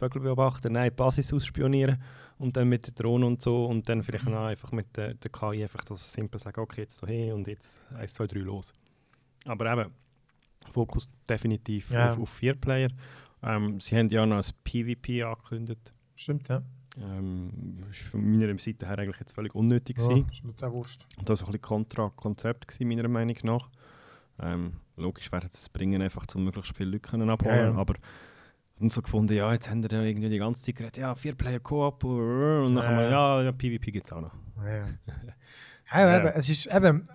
Vögel 0.00 0.22
beobachten, 0.22 0.72
nein, 0.72 0.94
Basis 0.94 1.32
ausspionieren 1.32 2.02
und 2.38 2.56
dann 2.56 2.68
mit 2.68 2.86
der 2.86 2.94
Drohne 2.94 3.26
und 3.26 3.42
so 3.42 3.66
und 3.66 3.88
dann 3.88 4.02
vielleicht 4.02 4.26
Mhm. 4.26 4.32
noch 4.32 4.46
einfach 4.46 4.72
mit 4.72 4.96
der, 4.96 5.14
der 5.14 5.30
KI 5.30 5.62
einfach 5.62 5.84
das 5.84 6.12
simpel 6.12 6.40
sagen, 6.40 6.60
okay, 6.60 6.82
jetzt 6.82 7.04
hin 7.06 7.32
und 7.32 7.46
jetzt 7.46 7.92
1, 7.92 8.14
2, 8.14 8.26
3 8.28 8.38
los. 8.40 8.72
Aber 9.46 9.72
eben, 9.72 9.92
Fokus 10.70 11.08
definitiv 11.28 11.90
Ja. 11.92 12.10
auf, 12.10 12.18
auf 12.18 12.28
vier 12.30 12.54
Player. 12.54 12.90
Ähm, 13.42 13.80
sie 13.80 13.96
haben 13.96 14.08
ja 14.10 14.26
noch 14.26 14.36
ein 14.36 14.52
PvP 14.64 15.22
angekündigt. 15.22 15.92
Stimmt, 16.16 16.48
ja. 16.48 16.62
Ähm, 17.00 17.84
ist 17.90 18.08
von 18.08 18.20
meiner 18.30 18.58
Seite 18.58 18.86
her 18.86 18.98
eigentlich 18.98 19.20
jetzt 19.20 19.32
völlig 19.34 19.54
unnötig 19.54 19.96
Ja, 19.98 20.06
gewesen. 20.08 20.26
ist 20.30 20.44
mir 20.44 20.52
auch 20.68 20.72
wurscht. 20.72 21.06
Und 21.18 21.28
das 21.28 21.40
war 21.40 21.48
ein 21.48 21.52
bisschen 21.52 21.62
Kontra-Konzept 21.62 22.80
meiner 22.80 23.08
Meinung 23.08 23.36
nach. 23.44 23.70
Ähm, 24.42 24.72
logisch 24.96 25.30
wäre 25.32 25.46
es 25.46 25.68
bringen, 25.68 26.02
einfach 26.02 26.26
zum 26.26 26.44
möglichst 26.44 26.76
viele 26.76 26.90
Leute 26.92 27.08
können 27.10 27.30
abholen, 27.30 27.54
Ja, 27.56 27.70
ja. 27.70 27.74
aber 27.74 27.94
und 28.80 28.92
so 28.92 29.02
gefunden, 29.02 29.34
ja, 29.34 29.52
jetzt 29.52 29.68
haben 29.70 29.82
wir 29.82 29.90
ja 29.90 30.02
irgendwie 30.02 30.28
die 30.28 30.38
ganze 30.38 30.62
Zeit 30.62 30.76
geredet, 30.76 30.96
ja, 30.98 31.14
vier 31.14 31.34
Player 31.34 31.60
Koop 31.60 32.02
und 32.04 32.74
dann 32.74 32.82
Ja, 32.84 32.88
haben 32.88 32.96
wir, 32.96 33.10
ja. 33.10 33.42
ja, 33.42 33.52
PvP 33.52 33.90
gibt 33.92 34.06
es 34.06 34.12
auch 34.12 34.20
noch. 34.22 34.32
Ja, 35.92 36.06
ja. 36.08 36.18
Eben, 36.18 36.26
es 36.36 36.48
ist 36.48 36.66
eben. 36.72 37.08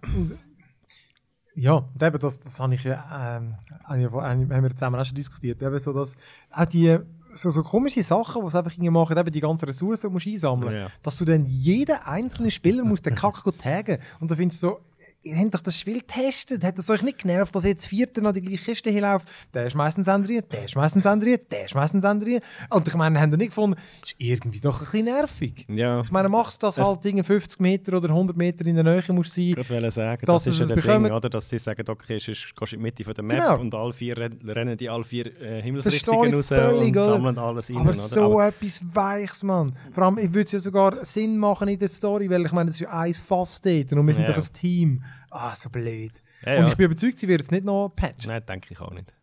Ja, 1.55 1.73
und 1.75 2.03
eben, 2.03 2.19
das, 2.19 2.39
das 2.39 2.59
habe 2.59 2.73
ich 2.73 2.83
ja, 2.83 3.37
ähm, 3.37 3.55
haben 3.87 4.63
wir 4.63 4.71
zusammen 4.71 4.99
auch 4.99 5.05
schon 5.05 5.15
diskutiert. 5.15 5.61
Eben 5.61 5.79
so, 5.79 5.93
dass 5.93 6.17
auch 6.51 6.65
die 6.65 6.97
so, 7.31 7.49
so 7.49 7.63
komische 7.63 8.03
Sachen, 8.03 8.41
die 8.41 8.47
es 8.47 8.55
einfach 8.55 8.71
irgendwie 8.73 8.89
machen, 8.89 9.17
eben 9.17 9.31
die 9.31 9.39
ganzen 9.39 9.65
Ressourcen 9.65 10.11
musst 10.11 10.27
einsammeln, 10.27 10.75
Ja. 10.75 10.87
dass 11.03 11.17
du 11.17 11.23
dann 11.25 11.45
jeden 11.45 11.95
einzelnen 12.03 12.51
Spieler 12.51 12.83
musst 12.83 13.05
den 13.05 13.15
Kack 13.15 13.43
gut 13.43 13.59
taggen. 13.61 13.99
Und 14.19 14.29
da 14.31 14.35
findest 14.35 14.61
du 14.63 14.67
so, 14.67 14.79
ihr 15.25 15.35
habt 15.37 15.53
doch 15.55 15.61
das 15.61 15.79
Spiel 15.79 15.99
getestet, 15.99 16.63
hat 16.63 16.77
es 16.77 16.89
euch 16.89 17.01
nicht 17.01 17.17
genervt, 17.17 17.55
dass 17.55 17.63
jetzt 17.65 17.87
Vierter 17.87 18.21
noch 18.21 18.31
die 18.31 18.41
gleiche 18.41 18.63
Kiste 18.63 18.89
hinläuft? 18.91 19.27
Der 19.53 19.69
schmeißt 19.69 19.97
einen 19.97 20.03
Sender 20.05 20.29
rein, 20.29 20.43
der 20.51 20.67
schmeißt 20.67 20.95
einen 20.95 21.01
Sender 21.01 21.25
rein, 21.27 21.39
der 21.51 21.67
schmeißt 21.67 21.93
einen 21.95 22.01
Sender 22.01 22.27
rein. 22.27 22.39
Und 22.69 22.87
ich 22.87 22.93
meine, 22.95 23.19
haben 23.19 23.31
ihr 23.31 23.37
nicht 23.37 23.49
gefunden, 23.49 23.79
ist 24.03 24.15
irgendwie 24.17 24.59
doch 24.59 24.79
ein 24.79 24.85
bisschen 24.85 25.05
nervig. 25.05 25.65
Ja, 25.69 26.01
Ich 26.01 26.11
meine, 26.11 26.29
machst 26.29 26.61
du 26.61 26.67
das 26.67 26.77
Es- 26.77 26.85
halt 26.85 27.03
Dinge 27.03 27.23
50 27.23 27.59
Meter 27.59 27.97
oder 27.97 28.09
100 28.09 28.37
Meter 28.37 28.65
in 28.65 28.75
der 28.75 28.83
Nähe 28.83 29.03
muss 29.09 29.33
sein. 29.33 29.55
Ich 29.57 29.69
wollte 29.69 29.91
sagen, 29.91 30.25
das 30.25 30.47
ist 30.47 30.57
ja 30.57 30.63
es 30.63 30.69
der 30.69 30.77
Ding, 30.99 31.11
oder? 31.11 31.29
dass 31.29 31.49
sie 31.49 31.57
sagen, 31.57 31.83
okay, 31.89 32.19
sonst 32.19 32.55
gehst 32.55 32.71
du 32.71 32.75
in 32.75 32.81
die 32.81 32.83
Mitte 32.83 33.03
von 33.03 33.13
der 33.13 33.23
Map 33.23 33.37
Genau. 33.39 33.59
und 33.59 33.73
alle 33.75 33.93
vier 33.93 34.17
ren- 34.17 34.39
rennen 34.47 34.77
die 34.77 34.89
alle 34.89 35.03
vier 35.03 35.25
äh, 35.41 35.61
Himmelsrichtungen 35.61 36.29
ich 36.29 36.35
raus 36.35 36.47
völlig, 36.49 36.95
und 36.95 36.97
oder? 37.01 37.13
sammeln 37.13 37.37
alles 37.37 37.69
rein. 37.69 37.77
Aber 37.77 37.89
oder? 37.89 37.95
so 37.95 38.39
etwas 38.41 38.81
Weiches, 38.93 39.43
Mann. 39.43 39.75
Vor 39.91 40.03
allem, 40.03 40.17
ich 40.19 40.29
würde 40.33 40.41
es 40.45 40.51
ja 40.51 40.59
sogar 40.59 41.03
Sinn 41.03 41.37
machen 41.37 41.67
in 41.67 41.79
der 41.79 41.87
Story, 41.87 42.29
weil 42.29 42.45
ich 42.45 42.51
meine, 42.51 42.69
es 42.69 42.75
ist 42.75 42.81
ja 42.81 42.89
ein 42.91 43.13
Fass 43.13 43.59
dort 43.61 43.91
und 43.93 44.05
wir 44.05 44.13
sind 44.13 44.27
Ja. 44.27 44.33
doch 44.33 44.37
ein 44.37 44.53
Team. 44.53 45.03
Ah, 45.35 45.53
so 45.53 45.69
blöd. 45.69 46.13
Ja, 46.45 46.59
Und 46.59 46.67
ich 46.67 46.77
bin 46.77 46.85
überzeugt, 46.85 47.19
sie 47.19 47.27
wird 47.27 47.41
es 47.41 47.51
nicht 47.51 47.65
noch 47.65 47.89
patchen. 47.89 48.29
Nein, 48.29 48.45
denke 48.45 48.69
ich 48.71 48.79
auch 48.79 48.91
nicht. 48.91 49.13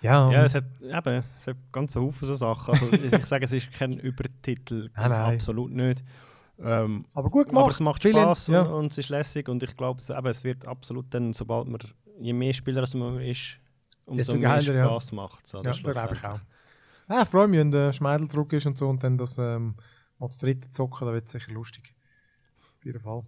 Ja, 0.00 0.30
Ja, 0.30 0.44
es 0.44 0.54
hat, 0.54 0.64
eben, 0.80 1.24
es 1.38 1.46
hat 1.46 1.56
ganz 1.72 1.96
einen 1.96 2.06
Haufen 2.06 2.28
so 2.28 2.34
Sachen. 2.34 2.74
Also, 2.74 2.92
ich 2.92 3.26
sage, 3.26 3.44
es 3.44 3.52
ist 3.52 3.72
kein 3.72 3.94
Übertitel, 3.94 4.90
Nein, 4.94 5.10
nein. 5.10 5.34
absolut 5.34 5.72
nicht. 5.72 6.04
Ähm, 6.60 7.06
aber 7.14 7.30
gut 7.30 7.48
gemacht. 7.48 7.62
aber 7.64 7.70
es 7.70 7.80
macht 7.80 8.02
Spaß 8.02 8.48
ja. 8.48 8.62
und, 8.62 8.72
und 8.72 8.92
es 8.92 8.98
ist 8.98 9.08
lässig 9.08 9.48
und 9.48 9.62
ich 9.62 9.76
glaube, 9.76 10.00
es, 10.00 10.10
eben, 10.10 10.26
es 10.26 10.42
wird 10.44 10.66
absolut 10.66 11.06
dann, 11.14 11.32
sobald 11.32 11.68
man, 11.68 11.80
je 12.18 12.32
mehr 12.32 12.52
Spieler 12.52 12.80
als 12.80 12.94
man 12.94 13.20
ist, 13.20 13.58
umso 14.04 14.32
mehr 14.32 14.40
geiler, 14.56 14.74
ja. 14.74 14.84
Spaß 14.86 15.12
macht 15.12 15.46
es. 15.46 15.52
Ja, 15.52 15.62
das 15.62 15.82
glaube 15.82 16.14
ich 16.14 16.24
auch. 16.24 16.40
Ja, 17.08 17.22
ich 17.22 17.28
freue 17.28 17.48
mich, 17.48 17.60
wenn 17.60 17.70
der 17.70 17.92
Schmeidel 17.92 18.28
zurück 18.28 18.52
ist 18.52 18.66
und 18.66 18.76
so 18.76 18.88
und 18.88 19.02
dann 19.02 19.16
das 19.16 19.38
ähm, 19.38 19.76
mal 20.18 20.26
das 20.26 20.38
dritte 20.38 20.70
zocken, 20.72 21.06
da 21.06 21.12
wird 21.14 21.26
es 21.26 21.32
sicher 21.32 21.52
lustig. 21.52 21.94
Auf 22.76 22.84
jeden 22.84 23.00
Fall. 23.00 23.22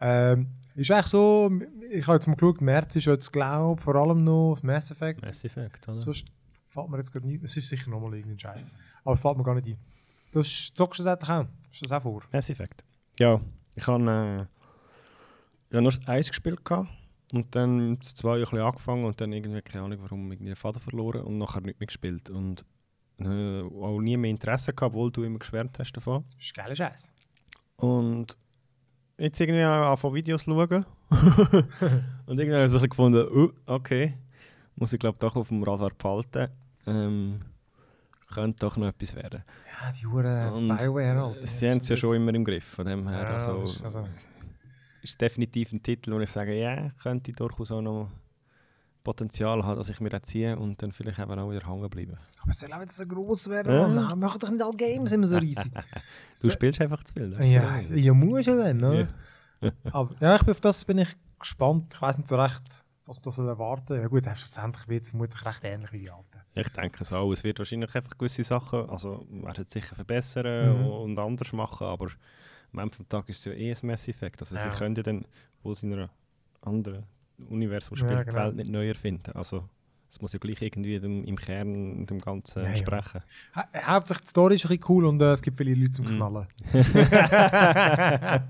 Ähm, 0.00 0.48
ist 0.74 0.90
eigentlich 0.90 1.06
so, 1.06 1.50
ich 1.90 2.06
habe 2.06 2.16
jetzt 2.16 2.26
mal 2.26 2.36
geschaut, 2.36 2.60
März 2.60 2.96
ist 2.96 3.06
jetzt, 3.06 3.32
glaube 3.32 3.78
ich, 3.78 3.84
vor 3.84 3.94
allem 3.96 4.24
noch 4.24 4.54
das 4.54 4.62
Mass 4.62 4.90
Effect. 4.90 5.22
Mass 5.22 5.44
Effect, 5.44 5.88
oder? 5.88 5.98
Sonst 5.98 6.26
fällt 6.64 6.88
mir 6.88 6.98
jetzt 6.98 7.12
gerade 7.12 7.26
nicht, 7.26 7.42
es 7.42 7.56
ist 7.56 7.68
sicher 7.68 7.90
nochmal 7.90 8.14
irgendein 8.14 8.38
Scheiß. 8.38 8.70
Aber 9.04 9.14
es 9.14 9.20
fällt 9.20 9.36
mir 9.36 9.44
gar 9.44 9.54
nicht 9.56 9.66
ein. 9.66 9.76
Du 10.32 10.40
zockst 10.42 11.00
du 11.00 11.02
das 11.02 11.06
eigentlich 11.06 11.30
auch? 11.30 11.46
Ist 11.72 11.82
das 11.82 11.92
auch 11.92 12.02
vor? 12.02 12.22
Mass 12.32 12.48
Effect. 12.50 12.84
Ja, 13.18 13.40
ich 13.74 13.86
habe 13.86 14.02
äh, 14.02 15.74
ja, 15.74 15.80
nur 15.80 15.90
das 15.90 16.06
Eis 16.08 16.28
gespielt 16.28 16.64
gehabt 16.64 16.88
und 17.32 17.54
dann 17.54 17.98
das 17.98 18.14
zwei 18.14 18.36
ein 18.36 18.40
bisschen 18.40 18.60
angefangen 18.60 19.04
und 19.04 19.20
dann 19.20 19.32
irgendwie, 19.32 19.60
keine 19.62 19.84
Ahnung 19.84 19.98
warum, 20.02 20.32
irgendwie 20.32 20.50
den 20.50 20.56
Faden 20.56 20.80
verloren 20.80 21.22
und 21.22 21.38
nachher 21.38 21.60
nicht 21.60 21.78
mehr 21.78 21.86
gespielt. 21.86 22.30
Und 22.30 22.64
äh, 23.18 23.62
auch 23.62 24.00
nie 24.00 24.16
mehr 24.16 24.30
Interesse 24.30 24.72
gehabt, 24.72 24.94
obwohl 24.94 25.12
du 25.12 25.24
immer 25.24 25.38
geschwärmt 25.38 25.78
hast 25.78 25.92
davon. 25.92 26.24
Das 26.36 26.46
ist 26.46 26.54
geiler 26.54 26.74
Scheiß. 26.74 27.12
Und 27.76 28.36
jetzt 29.20 29.40
irgendwie 29.40 29.64
auch 29.64 29.98
von 29.98 30.14
Videos 30.14 30.44
schauen. 30.44 30.84
und 32.26 32.38
irgendwie 32.38 32.54
habe 32.54 32.64
ich 32.64 32.70
so 32.70 32.80
gefunden, 32.80 33.26
uh, 33.32 33.50
okay, 33.66 34.14
muss 34.76 34.92
ich 34.92 34.98
glaube 34.98 35.18
doch 35.18 35.36
auf 35.36 35.48
dem 35.48 35.62
Radar 35.62 35.90
behalten. 35.90 36.48
Ähm, 36.86 37.40
könnte 38.32 38.60
doch 38.60 38.76
noch 38.76 38.88
etwas 38.88 39.14
werden. 39.16 39.44
Ja, 39.82 39.92
die 39.92 40.06
Und 40.06 40.76
Bioware, 40.76 41.22
Alter. 41.22 41.46
Sie 41.46 41.70
haben 41.70 41.78
es 41.78 41.88
ja 41.88 41.96
schon 41.96 42.16
immer 42.16 42.34
im 42.34 42.44
Griff, 42.44 42.64
von 42.64 42.86
dem 42.86 43.08
her. 43.08 43.22
Ja, 43.22 43.28
also, 43.30 43.60
das 43.60 43.70
ist 43.70 43.84
also, 43.84 44.08
ist 45.02 45.20
definitiv 45.20 45.72
ein 45.72 45.82
Titel, 45.82 46.12
wo 46.12 46.20
ich 46.20 46.30
sage, 46.30 46.58
ja, 46.58 46.90
könnte 47.02 47.32
durchaus 47.32 47.72
auch 47.72 47.82
noch 47.82 48.10
Potenzial 49.02 49.64
haben, 49.64 49.78
dass 49.78 49.88
ich 49.88 50.00
mir 50.00 50.22
ziehe 50.22 50.56
und 50.58 50.82
dann 50.82 50.92
vielleicht 50.92 51.18
eben 51.18 51.38
auch 51.38 51.50
wieder 51.50 51.66
hängen 51.66 51.88
bleiben. 51.88 52.16
aber 52.42 52.50
es 52.50 52.60
soll 52.60 52.72
auch 52.72 52.80
wieder 52.80 52.92
so 52.92 53.06
gross 53.06 53.48
werden, 53.48 53.72
Ja. 53.72 53.88
Mann. 53.88 54.18
Machen 54.18 54.38
doch 54.38 54.50
nicht 54.50 54.62
alle 54.62 54.76
Games 54.76 55.12
immer 55.12 55.26
so 55.26 55.36
riesig. 55.38 55.72
Du 55.72 55.80
So- 56.34 56.50
spielst 56.50 56.80
einfach 56.80 57.02
zu 57.04 57.14
viel. 57.14 57.36
Ja, 57.42 57.82
so. 57.82 57.94
ja, 57.94 58.12
muss 58.14 58.46
ja 58.46 58.56
dann, 58.56 58.76
ne? 58.76 59.08
Aber 59.92 60.14
ja, 60.20 60.36
ich 60.36 60.42
bin 60.42 60.52
auf 60.52 60.60
das 60.60 60.84
bin 60.84 60.98
ich 60.98 61.08
gespannt. 61.38 61.92
Ich 61.94 62.00
weiß 62.02 62.18
nicht 62.18 62.28
so 62.28 62.36
recht, 62.40 62.62
was 63.06 63.16
man 63.16 63.22
da 63.24 63.30
soll 63.30 63.48
erwarten. 63.48 64.00
Ja 64.00 64.08
gut, 64.08 64.24
schlussendlich 64.24 64.88
wird 64.88 65.02
es 65.04 65.08
vermutlich 65.10 65.44
recht 65.44 65.64
ähnlich 65.64 65.92
wie 65.92 65.98
die 65.98 66.10
alten. 66.10 66.24
Ich 66.54 66.68
denke 66.70 66.98
es 67.02 67.12
auch. 67.12 67.32
Es 67.32 67.44
wird 67.44 67.58
wahrscheinlich 67.58 67.94
einfach 67.94 68.16
gewisse 68.18 68.44
Sachen, 68.44 68.88
also 68.90 69.26
werden 69.30 69.66
sicher 69.68 69.94
verbessern 69.94 70.80
Mhm. 70.80 70.86
und 70.86 71.18
anders 71.18 71.52
machen, 71.52 71.86
aber 71.86 72.08
am 72.72 72.78
Ende 72.80 72.96
vom 72.96 73.08
Tag 73.08 73.28
ist 73.28 73.38
es 73.40 73.44
ja 73.46 73.52
eh 73.52 73.72
ein 73.72 73.78
Mass 73.86 74.08
Effect. 74.08 74.40
Also 74.40 74.56
Ja. 74.56 74.62
sie 74.62 74.68
können 74.76 74.94
ja 74.94 75.02
dann, 75.02 75.24
wo 75.62 75.74
sie 75.74 75.86
in 75.86 75.92
einer 75.94 76.10
anderen 76.62 77.04
Universum 77.48 77.96
Ja, 77.98 78.04
spielt, 78.04 78.26
genau. 78.26 78.38
die 78.38 78.44
Welt 78.46 78.56
nicht 78.56 78.70
neu 78.70 78.88
erfinden. 78.88 79.32
Also 79.32 79.68
es 80.10 80.20
muss 80.20 80.32
ja 80.32 80.40
gleich 80.40 80.60
irgendwie 80.60 80.98
dem, 80.98 81.24
im 81.24 81.36
Kern 81.36 82.04
dem 82.04 82.18
Ganzen 82.20 82.60
Ja, 82.60 82.64
ja. 82.64 82.70
entsprechen. 82.70 83.20
Ha 83.54 83.64
Hauptsächlich 83.86 84.24
die 84.24 84.30
Story 84.30 84.54
ist 84.56 84.64
ein 84.64 84.68
bisschen 84.70 84.84
cool 84.88 85.04
und 85.06 85.22
äh, 85.22 85.32
es 85.32 85.42
gibt 85.42 85.56
viele 85.58 85.74
Leute 85.74 85.92
zum 85.92 86.06
Mhm. 86.06 86.16
Knallen. 86.16 86.46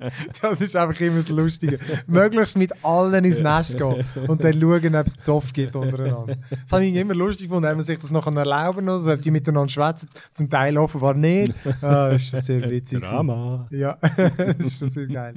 das 0.43 0.61
ist 0.61 0.77
einfach 0.77 1.01
immer 1.01 1.17
das 1.17 1.29
Lustige. 1.29 1.79
Möglichst 2.07 2.57
mit 2.57 2.73
allen 2.85 3.25
ins 3.25 3.39
Nest 3.39 3.77
gehen 3.79 4.05
und 4.29 4.43
dann 4.43 4.61
schauen, 4.61 4.97
ob 4.97 5.07
es 5.07 5.19
Zoff 5.19 5.53
gibt 5.53 5.77
untereinander. 5.77 6.37
Das 6.63 6.73
habe 6.73 6.85
ich 6.87 6.95
immer 6.95 7.15
lustig 7.15 7.49
gefunden, 7.49 7.69
wenn 7.69 7.77
man 7.77 7.85
sich 7.85 7.99
das 7.99 8.11
nachher 8.11 8.35
erlauben 8.35 8.89
oder 8.89 9.15
ob 9.15 9.23
die 9.23 9.31
miteinander 9.31 9.69
schwätzen. 9.71 10.09
Zum 10.35 10.49
Teil 10.49 10.77
offenbar 10.79 11.15
nicht. 11.15 11.55
Ah, 11.83 12.11
das 12.11 12.23
ist 12.23 12.31
schon 12.31 12.41
sehr 12.41 12.71
witzig. 12.71 13.01
Drama. 13.03 13.67
Ja, 13.71 13.97
das 14.37 14.57
ist 14.59 14.79
schon 14.79 14.89
sehr 14.89 15.07
geil. 15.07 15.35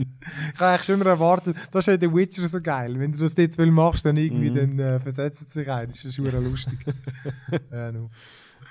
Ich 0.54 0.60
habe 0.60 0.72
eigentlich 0.72 0.84
schon 0.84 0.96
immer 0.96 1.06
erwartet, 1.10 1.56
das 1.72 1.88
ist 1.88 1.92
ja 1.92 1.98
der 1.98 2.14
Witcher 2.14 2.48
so 2.48 2.62
geil. 2.62 3.00
Wenn 3.00 3.12
du 3.12 3.20
das 3.20 3.36
jetzt 3.38 3.58
machst, 3.60 4.06
dann 4.06 4.18
irgendwie, 4.18 4.50
Mhm. 4.52 4.78
dann 4.78 4.80
äh, 4.80 5.00
versetzt 5.00 5.46
es 5.48 5.54
sich 5.54 5.70
ein. 5.70 5.90
Das 5.90 6.04
ist 6.20 6.32
schon 6.32 6.44
lustig. 6.44 6.80
ja, 7.72 7.92
no. 7.92 8.10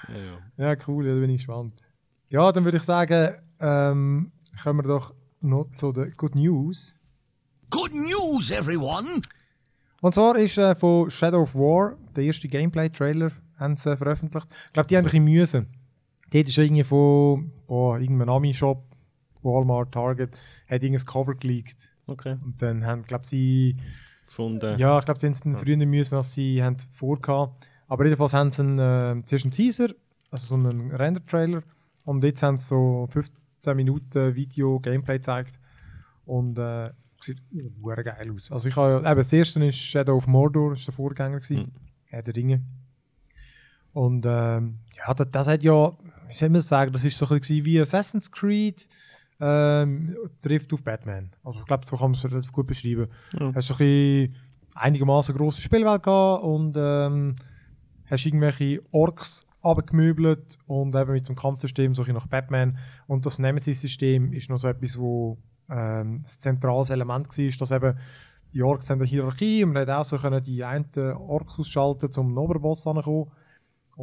Ja, 0.09 0.17
ja. 0.17 0.71
ja, 0.71 0.77
cool, 0.87 1.07
ja, 1.07 1.15
da 1.15 1.21
bin 1.21 1.31
ich 1.31 1.39
gespannt. 1.39 1.75
Ja, 2.29 2.51
dann 2.51 2.65
würde 2.65 2.79
ich 2.79 2.83
sagen, 2.83 3.35
ähm, 3.61 4.33
kommen 4.63 4.81
wir 4.81 4.89
doch 4.89 5.15
noch 5.41 5.71
zu 5.77 5.93
den 5.93 6.17
Good 6.17 6.35
News. 6.35 6.99
Good 7.71 7.95
news, 7.95 8.51
everyone! 8.51 9.21
Und 10.01 10.15
zwar 10.15 10.37
ist 10.37 10.59
äh, 10.59 10.75
von 10.75 11.11
Shadow 11.11 11.43
of 11.43 11.55
War 11.55 11.97
der 12.17 12.25
erste 12.25 12.49
Gameplay-Trailer 12.49 13.33
haben 13.57 13.77
sie, 13.77 13.93
äh, 13.93 13.97
veröffentlicht. 13.97 14.49
Ich 14.67 14.73
glaube, 14.73 14.89
die 14.89 14.97
haben 14.97 15.05
ein 15.05 15.11
bisschen 15.11 15.25
Mühe. 15.25 15.67
Dort 16.33 16.49
ist 16.49 16.59
irgendwie 16.59 16.85
von 16.85 17.53
oh, 17.67 17.95
irgendeinem 17.95 18.29
Ami-Shop, 18.29 18.85
Walmart, 19.43 19.93
Target, 19.93 20.35
hat 20.69 20.83
irgendein 20.83 21.07
Cover 21.07 21.35
geleakt. 21.35 21.95
Okay. 22.07 22.37
Und 22.43 22.61
dann 22.61 22.85
haben, 22.85 23.05
glaube 23.05 23.27
sie, 23.27 23.77
Gefunden. 24.33 24.79
ja, 24.79 24.99
ich 24.99 25.05
glaube, 25.05 25.21
sie 25.21 25.27
haben 25.27 25.55
es 25.55 25.61
früher 25.61 25.77
müssen, 25.77 26.15
als 26.15 26.33
sie 26.33 26.63
haben 26.63 26.79
vorgehabt. 26.91 27.69
Aber 27.87 28.05
jedenfalls 28.05 28.33
haben 28.33 28.51
sie 28.51 28.63
einen, 28.63 28.79
äh, 29.21 29.25
zuerst 29.27 29.45
einen 29.45 29.53
Teaser, 29.53 29.89
also 30.31 30.47
so 30.47 30.55
einen 30.55 30.91
Render-Trailer. 30.91 31.63
Und 32.05 32.25
jetzt 32.25 32.43
haben 32.43 32.57
sie 32.57 32.69
so 32.69 33.07
15 33.11 33.77
Minuten 33.77 34.35
Video-Gameplay 34.35 35.19
gezeigt. 35.19 35.59
Und 36.25 36.59
äh, 36.59 36.91
sieht 37.21 37.43
uh, 37.53 37.89
geil 37.89 38.33
aus. 38.35 38.51
Also 38.51 38.69
ich 38.69 38.77
habe, 38.77 39.07
eben, 39.07 39.17
das 39.17 39.33
erste 39.33 39.65
ist 39.65 39.77
Shadow 39.77 40.17
of 40.17 40.27
Mordor, 40.27 40.71
das 40.71 40.81
war 40.81 40.87
der 40.87 40.95
Vorgänger. 40.95 41.41
gewesen. 41.41 41.57
Mhm. 41.59 41.73
Herr 42.07 42.23
der 42.23 42.35
Ringe. 42.35 42.63
Und 43.93 44.25
ähm, 44.27 44.79
ja, 44.97 45.13
das, 45.15 45.31
das 45.31 45.47
hat 45.47 45.63
ja, 45.63 45.93
wie 46.27 46.33
soll 46.33 46.49
man 46.49 46.63
sagen, 46.63 46.93
das 46.93 47.05
ist 47.05 47.19
so 47.19 47.27
ein 47.27 47.39
bisschen 47.39 47.65
wie 47.65 47.81
Assassin's 47.81 48.31
Creed 48.31 48.89
ähm, 49.41 50.17
trifft 50.41 50.73
auf 50.73 50.83
Batman. 50.83 51.31
Also 51.45 51.61
ich 51.61 51.67
glaube, 51.67 51.87
so 51.87 51.97
kann 51.97 52.11
man 52.11 52.19
es 52.19 52.25
relativ 52.25 52.53
gut 52.53 52.67
beschreiben. 52.67 53.09
Ja. 53.39 53.53
Hast 53.55 53.69
so 53.69 53.75
ein 53.79 54.35
einigermaßen 54.75 55.35
grosse 55.35 55.63
Spielwelt 55.63 56.03
gehabt 56.03 56.45
und 56.45 56.77
ähm, 56.77 57.37
hast 58.07 58.27
irgendwelche 58.27 58.83
Orks 58.91 59.47
abgemöbelt 59.63 60.59
und 60.67 60.95
eben 60.95 61.13
mit 61.13 61.29
dem 61.29 61.37
Kampfsystem 61.37 61.95
so 61.95 62.03
nach 62.05 62.27
Batman. 62.27 62.79
Und 63.07 63.27
das 63.27 63.39
Nemesis-System 63.39 64.33
ist 64.33 64.51
noch 64.51 64.59
so 64.59 64.69
etwas, 64.69 64.99
wo 64.99 65.39
ähm, 65.71 66.21
das 66.23 66.39
zentrales 66.39 66.91
Element 66.91 67.29
war, 67.29 67.51
dass 67.59 67.71
eben 67.71 67.99
die 68.53 68.63
Orks 68.63 68.91
haben 68.91 69.01
eine 69.01 69.09
Hierarchie 69.09 69.65
und 69.65 69.73
man 69.73 69.83
hat 69.83 69.91
auch 69.91 70.05
so 70.05 70.19
können 70.19 70.43
die 70.45 70.63
einen 70.63 70.87
Orks 70.95 71.59
ausschalten, 71.59 72.07
um 72.07 72.13
zum 72.13 72.39
Oberboss 72.39 72.87
anzukommen. 72.87 73.31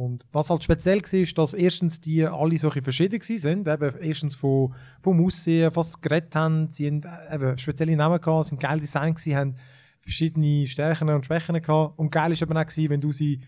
Und 0.00 0.24
was 0.32 0.48
halt 0.48 0.64
speziell 0.64 1.02
war, 1.02 1.12
ist, 1.20 1.36
dass 1.36 1.52
erstens 1.52 2.00
die 2.00 2.24
alle 2.24 2.58
so 2.58 2.70
verschieden 2.70 3.20
waren. 3.20 3.66
Eben 3.66 3.98
erstens 4.00 4.34
von, 4.34 4.72
vom 4.98 5.22
Aussehen, 5.22 5.70
was 5.74 5.92
sie 5.92 6.00
geredet 6.00 6.34
haben. 6.34 6.70
Sie 6.70 6.86
haben 6.86 7.02
äh, 7.02 7.34
eben 7.34 7.58
spezielle 7.58 7.94
Namen 7.94 8.18
gehabt, 8.18 8.46
sind 8.46 8.58
geil 8.62 8.80
Design 8.80 9.12
gewesen, 9.14 9.36
haben 9.36 9.56
verschiedene 10.00 10.66
Stärken 10.66 11.10
und 11.10 11.26
Schwächen 11.26 11.60
gehabt. 11.60 11.98
Und 11.98 12.10
geil 12.10 12.32
ist 12.32 12.40
eben 12.40 12.56
auch 12.56 12.64
gewesen, 12.66 12.88
wenn 12.88 13.02
du 13.02 13.12
sie 13.12 13.40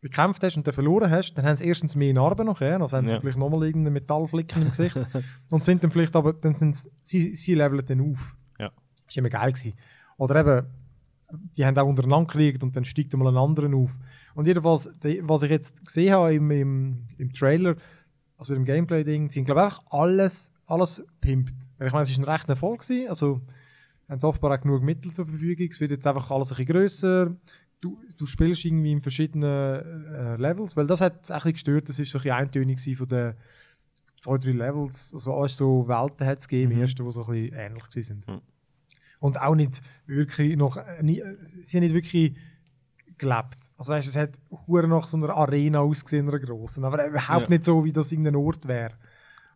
bekämpft 0.00 0.42
hast 0.42 0.56
und 0.56 0.66
dann 0.66 0.74
verloren 0.74 1.08
hast, 1.12 1.34
dann 1.34 1.46
haben 1.46 1.56
sie 1.56 1.68
erstens 1.68 1.94
mehr 1.94 2.12
Narben 2.12 2.46
nachher, 2.46 2.80
also 2.80 2.96
haben 2.96 3.06
sie 3.06 3.14
Ja. 3.14 3.20
vielleicht 3.20 3.38
nochmal 3.38 3.62
irgendeinen 3.64 3.92
Metallflicken 3.92 4.62
im 4.62 4.70
Gesicht 4.70 4.96
und 5.50 5.64
sind 5.64 5.84
dann 5.84 5.92
vielleicht 5.92 6.16
aber, 6.16 6.32
dann 6.32 6.56
sind 6.56 6.74
sie, 6.74 6.90
sie, 7.02 7.36
sie 7.36 7.54
leveln 7.54 7.86
dann 7.86 8.00
auf. 8.00 8.36
Ja. 8.58 8.72
Das 9.06 9.14
war 9.14 9.18
immer 9.18 9.28
geil. 9.28 9.52
Gewesen. 9.52 9.74
Oder 10.16 10.40
eben, 10.40 10.66
die 11.56 11.64
haben 11.64 11.78
auch 11.78 11.86
untereinander 11.86 12.26
gekriegt 12.26 12.64
und 12.64 12.74
dann 12.74 12.84
steigt 12.84 13.14
mal 13.16 13.28
ein 13.28 13.36
anderen 13.36 13.74
auf. 13.74 13.96
Und 14.34 14.46
jedenfalls, 14.46 14.90
die, 15.02 15.20
was 15.24 15.42
ich 15.42 15.50
jetzt 15.50 15.84
gesehen 15.84 16.12
habe 16.12 16.34
im, 16.34 16.50
im, 16.50 17.06
im 17.18 17.32
Trailer, 17.32 17.76
also 18.36 18.54
im 18.54 18.64
Gameplay-Ding, 18.64 19.30
sind 19.30 19.44
glaube 19.44 19.60
ich 19.60 19.64
einfach 19.66 19.82
alles, 19.90 20.52
alles 20.66 21.04
pimpt. 21.20 21.54
Ich 21.84 21.92
meine, 21.92 22.02
es 22.04 22.16
war 22.16 22.24
ein 22.24 22.30
rechter 22.30 22.50
Erfolg. 22.50 22.80
Gewesen, 22.80 23.08
also 23.08 23.40
haben 24.08 24.22
offenbar 24.22 24.58
auch 24.58 24.62
genug 24.62 24.82
Mittel 24.82 25.12
zur 25.12 25.26
Verfügung. 25.26 25.68
Es 25.70 25.80
wird 25.80 25.92
jetzt 25.92 26.06
einfach 26.06 26.30
alles 26.30 26.50
ein 26.50 26.56
bisschen 26.56 26.74
grösser. 26.74 27.36
Du, 27.80 27.98
du 28.16 28.26
spielst 28.26 28.64
irgendwie 28.64 28.92
in 28.92 29.00
verschiedenen 29.00 29.44
äh, 30.14 30.36
Levels, 30.36 30.76
weil 30.76 30.86
das 30.86 31.00
hat 31.00 31.22
es 31.22 31.30
ein 31.30 31.36
bisschen 31.36 31.52
gestört. 31.52 31.88
Das 31.88 31.98
war 31.98 32.04
so 32.04 32.18
ein 32.18 32.22
bisschen 32.22 32.36
eintönig 32.36 32.98
von 32.98 33.08
den 33.08 33.34
zwei, 34.20 34.38
drei 34.38 34.50
Levels. 34.50 35.14
Also 35.14 35.34
alles 35.34 35.56
so 35.56 35.88
Welten 35.88 36.26
hat 36.26 36.40
es 36.40 36.48
gegeben, 36.48 36.72
im 36.72 36.80
ersten, 36.80 37.04
die 37.04 37.10
so 37.10 37.22
ein 37.22 37.26
bisschen 37.26 37.54
ähnlich 37.54 37.84
waren. 37.84 38.36
Mhm. 38.36 38.42
Und 39.20 39.40
auch 39.40 39.54
nicht 39.54 39.80
wirklich 40.06 40.56
noch, 40.56 40.76
äh, 40.76 41.02
nie, 41.02 41.22
sie 41.44 41.76
haben 41.76 41.84
nicht 41.84 41.94
wirklich 41.94 42.34
gelebt. 43.20 43.58
Also 43.76 43.92
weißt, 43.92 44.08
es 44.08 44.16
hat 44.16 44.30
hure 44.66 44.88
nach 44.88 45.06
so 45.06 45.16
einer 45.16 45.30
Arena 45.36 45.80
ausgesehen, 45.80 46.28
einer 46.28 46.38
grossen, 46.38 46.84
aber 46.84 47.06
überhaupt 47.06 47.42
Ja. 47.44 47.48
nicht 47.48 47.64
so, 47.64 47.84
wie 47.84 47.92
das 47.92 48.10
irgendein 48.10 48.36
Ort 48.36 48.66
wäre. 48.66 48.94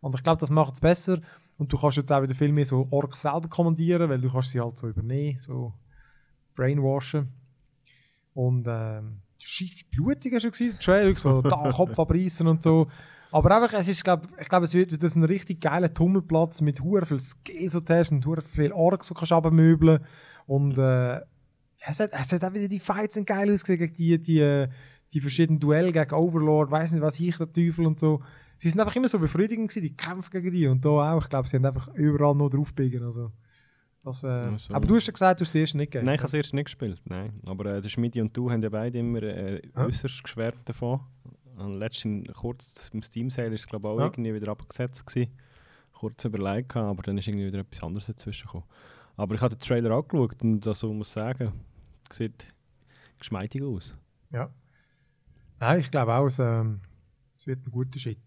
Und 0.01 0.15
ich 0.15 0.23
glaube, 0.23 0.39
das 0.39 0.51
macht 0.51 0.75
es 0.75 0.81
besser. 0.81 1.19
Und 1.57 1.73
du 1.73 1.79
kannst 1.79 1.97
jetzt 1.97 2.13
auch 2.13 2.23
wieder 2.23 2.35
viel 2.35 2.53
mehr 2.53 2.67
so 2.67 2.87
Orks 2.91 3.23
selber 3.23 3.49
kommandieren, 3.49 4.09
weil 4.11 4.21
du 4.21 4.29
kannst 4.31 4.51
sie 4.51 4.61
halt 4.61 4.77
so 4.79 4.89
übernehmen, 4.89 5.39
so 5.41 5.73
brainwashen. 6.55 7.33
Und 8.35 8.67
ähm, 8.69 9.21
scheisse 9.39 9.85
blutig 9.91 10.35
hast 10.35 10.45
du 10.45 10.51
gesehen, 10.51 10.73
der 10.73 10.81
Trailer, 10.81 11.17
so 11.17 11.43
da 11.43 11.71
Kopf 11.75 11.99
abreißen 11.99 12.47
und 12.47 12.63
so. 12.63 12.89
Aber 13.31 13.57
einfach, 13.57 13.73
es 13.79 13.89
ist, 13.89 14.05
glaub, 14.05 14.29
ich 14.41 14.49
glaube, 14.49 14.65
es 14.65 14.75
wird 14.75 15.03
das 15.03 15.15
ein 15.17 15.25
richtig 15.25 15.61
geiler 15.61 15.93
Tummelplatz 15.93 16.61
mit 16.61 16.81
hure 16.81 17.05
viel 17.07 17.21
Skills, 17.21 17.73
die 17.73 17.85
du 17.85 17.95
hast 17.95 18.13
und 18.13 18.25
hure 18.27 18.43
viel 18.43 18.73
Orks, 18.73 19.09
du 19.09 19.15
kannst 19.15 19.33
abmöbeln. 19.33 20.01
Und 20.47 20.79
äh, 20.79 21.21
es, 21.87 22.01
hat, 22.01 22.11
es 22.13 22.33
hat 22.33 22.45
auch 22.45 22.55
wieder 22.55 22.69
die 22.69 22.81
Fights 22.81 23.15
sind 23.15 23.27
geil 23.27 23.51
ausgesehen 23.53 23.93
die, 23.93 24.19
die, 24.19 24.67
die 25.13 25.21
verschiedenen 25.21 25.61
Duelle 25.61 25.93
gegen 25.93 26.13
Overlord, 26.15 26.71
weiß 26.71 26.93
nicht 26.93 27.03
was, 27.03 27.19
ich 27.21 27.37
der 27.37 27.53
Teufel 27.53 27.87
und 27.87 28.01
so. 28.01 28.23
Sie 28.57 28.69
sind 28.71 28.81
einfach 28.81 28.95
immer 28.97 29.09
so 29.09 29.19
befriedigend 29.19 29.69
gewesen, 29.69 29.83
die 29.83 29.97
Kämpfe 29.97 30.31
gegen 30.31 30.51
die 30.51 30.67
und 30.67 30.85
da 30.85 31.13
auch. 31.15 31.23
Ich 31.23 31.29
glaube, 31.29 31.49
sie 31.49 31.57
haben 31.57 31.67
einfach 31.67 31.89
überall 31.95 32.35
noch 32.35 32.49
draufbiegen. 32.51 33.03
Also, 33.03 33.33
das, 34.03 34.23
äh, 34.23 34.57
so. 34.57 34.75
Aber 34.75 34.87
du 34.87 34.95
hast 34.97 35.07
ja 35.07 35.13
gesagt, 35.13 35.41
du 35.41 35.45
hast 35.45 35.55
das 35.55 35.61
erste 35.61 35.77
nicht 35.79 35.91
gegeben. 35.93 36.07
Nein, 36.07 36.15
ich 36.15 36.21
habe 36.21 36.29
es 36.29 36.35
erst 36.35 36.55
nicht 36.55 36.67
gespielt. 36.67 37.01
Nein. 37.05 37.41
Aber 37.47 37.67
äh, 37.67 37.81
der 37.81 37.89
Schmidi 37.89 38.21
und 38.21 38.37
du 38.37 38.51
haben 38.51 38.63
ja 38.63 38.69
beide 38.69 38.99
immer 38.99 39.23
äh, 39.23 39.61
Ja. 39.75 39.85
äußerst 39.87 40.23
geschwärmt 40.23 40.69
davon. 40.69 41.01
Und 41.57 41.79
letztens 41.79 42.29
kurz 42.35 42.91
im 42.93 43.03
Steam 43.03 43.31
Sale 43.31 43.55
ist 43.55 43.63
es 43.63 43.67
glaube 43.67 43.89
ich 43.89 43.95
auch 43.95 43.99
Ja. 44.01 44.07
irgendwie 44.07 44.35
wieder 44.35 44.49
abgesetzt 44.53 45.07
gewesen. 45.07 45.33
Kurz 45.93 46.25
überlegt, 46.25 46.77
aber 46.77 47.03
dann 47.03 47.19
ist 47.19 47.29
irgendwie 47.29 47.47
wieder 47.47 47.61
etwas 47.61 47.83
anderes 47.83 48.07
dazwischen 48.07 48.47
gekommen. 48.47 48.65
Aber 49.17 49.35
ich 49.35 49.41
habe 49.41 49.55
den 49.55 49.61
Trailer 49.61 49.93
angeschaut 49.93 50.43
und 50.43 50.67
also 50.67 50.93
muss 50.93 51.13
sagen, 51.13 51.53
sieht 52.13 52.55
geschmeidig 53.19 53.63
aus. 53.63 53.93
Ja. 54.31 54.51
Nein, 55.61 55.81
ich 55.81 55.91
glaube 55.91 56.15
auch, 56.15 56.27
es, 56.27 56.39
ähm, 56.39 56.81
es 57.35 57.47
wird 57.47 57.67
ein 57.67 57.71
guter 57.71 57.99
Shit. 57.99 58.19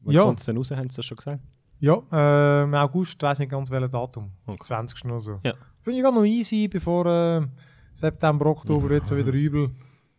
Wann 0.00 0.14
Ja. 0.14 0.22
kommt 0.24 0.40
es 0.40 0.46
denn 0.46 0.56
raus, 0.56 0.70
haben 0.70 0.90
sie 0.90 0.96
das 0.96 1.04
schon 1.06 1.16
gesagt? 1.16 1.40
Ja, 1.78 2.00
äh, 2.12 2.62
im 2.64 2.74
August, 2.74 3.14
ich 3.14 3.22
weiß 3.22 3.38
nicht 3.40 3.50
ganz 3.50 3.70
welches 3.70 3.90
Datum. 3.90 4.30
Okay. 4.46 4.64
20. 4.64 5.04
oder 5.06 5.20
so. 5.20 5.40
Ja. 5.44 5.54
Finde 5.80 5.98
ich 5.98 6.04
gerade 6.04 6.16
noch 6.16 6.24
easy, 6.24 6.68
bevor 6.68 7.06
äh, 7.06 7.46
September, 7.92 8.46
Oktober 8.46 8.92
jetzt 8.92 9.08
so 9.08 9.16
wieder 9.16 9.32
übel. 9.32 9.70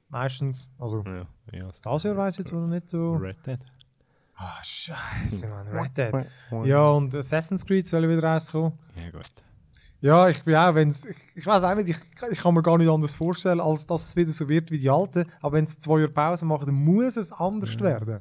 Meistens. 0.09 0.69
Also, 0.77 1.03
Ja, 1.05 1.25
ja 1.51 1.71
so. 1.71 1.79
das 1.81 2.03
Jahr 2.03 2.17
weiß 2.17 2.33
ich 2.35 2.39
jetzt 2.39 2.51
noch 2.53 2.67
nicht 2.67 2.89
so. 2.89 3.13
Red 3.15 3.45
Dead. 3.47 3.59
Ah, 4.35 4.61
scheiße, 4.63 5.47
Mann. 5.47 5.67
Red 5.67 5.97
Dead. 5.97 6.13
Ja, 6.65 6.89
und 6.89 7.13
Assassin's 7.15 7.65
Creed 7.65 7.87
soll 7.87 8.07
wieder 8.09 8.23
rauskommen. 8.23 8.73
Ja, 9.01 9.09
gut. 9.11 9.31
Ja, 10.03 10.27
ich 10.27 10.43
bin 10.43 10.53
auch, 10.53 10.75
wenn's, 10.75 11.05
ich, 11.05 11.15
ich 11.33 11.45
weiß 11.47 11.63
auch 11.63 11.75
nicht, 11.75 11.87
ich, 11.87 11.97
ich 12.29 12.39
kann 12.39 12.53
mir 12.53 12.61
gar 12.61 12.77
nicht 12.77 12.89
anders 12.89 13.13
vorstellen, 13.13 13.61
als 13.61 13.87
dass 13.87 14.09
es 14.09 14.15
wieder 14.17 14.33
so 14.33 14.49
wird 14.49 14.69
wie 14.69 14.77
die 14.77 14.89
alten. 14.89 15.23
Aber 15.41 15.53
wenn 15.53 15.65
sie 15.65 15.79
zwei 15.79 15.99
Jahre 15.99 16.11
Pause 16.11 16.43
machen, 16.43 16.65
dann 16.65 16.75
muss 16.75 17.15
es 17.15 17.31
anders 17.31 17.79
werden. 17.79 18.19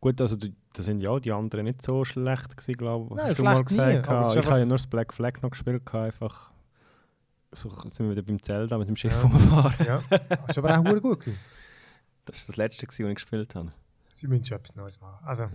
Gut, 0.00 0.18
also 0.18 0.36
da 0.36 0.82
sind 0.82 1.02
ja 1.02 1.20
die 1.20 1.30
anderen 1.30 1.66
nicht 1.66 1.82
so 1.82 2.06
schlecht 2.06 2.56
gewesen, 2.56 2.78
glaube 2.78 3.14
ich. 3.16 3.22
Hast 3.22 3.38
du 3.38 3.44
mal 3.44 3.58
nie, 3.58 3.64
gesagt? 3.64 4.08
es 4.08 4.28
ist 4.28 4.36
ich 4.36 4.46
habe 4.46 4.58
ja 4.60 4.64
nur 4.64 4.78
das 4.78 4.86
Black 4.86 5.12
Flag 5.12 5.42
noch 5.42 5.50
gespielt, 5.50 5.94
einfach 5.94 6.50
so 7.52 7.68
sind 7.68 8.06
wir 8.06 8.10
wieder 8.12 8.22
beim 8.22 8.42
Zelda 8.42 8.78
mit 8.78 8.88
dem 8.88 8.96
Schiff 8.96 9.12
Ja. 9.12 9.28
rumfahren. 9.28 9.86
Ja, 9.86 10.02
das 10.08 10.50
ist 10.50 10.58
aber 10.58 10.78
auch 10.78 10.84
gut 11.02 11.20
gewesen. 11.20 11.38
Das 12.24 12.42
war 12.42 12.46
das 12.48 12.56
letzte, 12.56 12.86
gewesen, 12.86 13.04
was 13.04 13.10
ich 13.10 13.14
gespielt 13.16 13.54
habe. 13.54 13.72
Sie 14.12 14.28
müssen 14.28 14.44
schon 14.44 14.58
etwas 14.58 14.76
Neues 14.76 15.00
machen. 15.00 15.24
Also, 15.26 15.48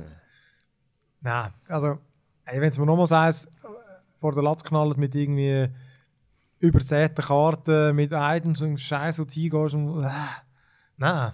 nein, 1.22 1.54
also, 1.70 2.00
wenn 2.46 2.64
es 2.64 2.78
mir 2.78 2.86
nochmal 2.86 3.28
eins 3.28 3.46
äh, 3.46 3.50
vor 4.16 4.34
der 4.34 4.44
Latz 4.44 4.64
knallt 4.64 4.98
mit 4.98 5.14
irgendwie 5.16 5.68
übersäten 6.60 7.24
Karten, 7.24 7.96
mit 7.96 8.12
Items 8.14 8.62
und 8.62 8.80
Scheiß, 8.80 9.20
wo 9.20 9.24
du 9.24 9.32
hingehst 9.32 9.76
und 9.76 10.04
äh, 10.04 10.10
nein. 10.98 11.32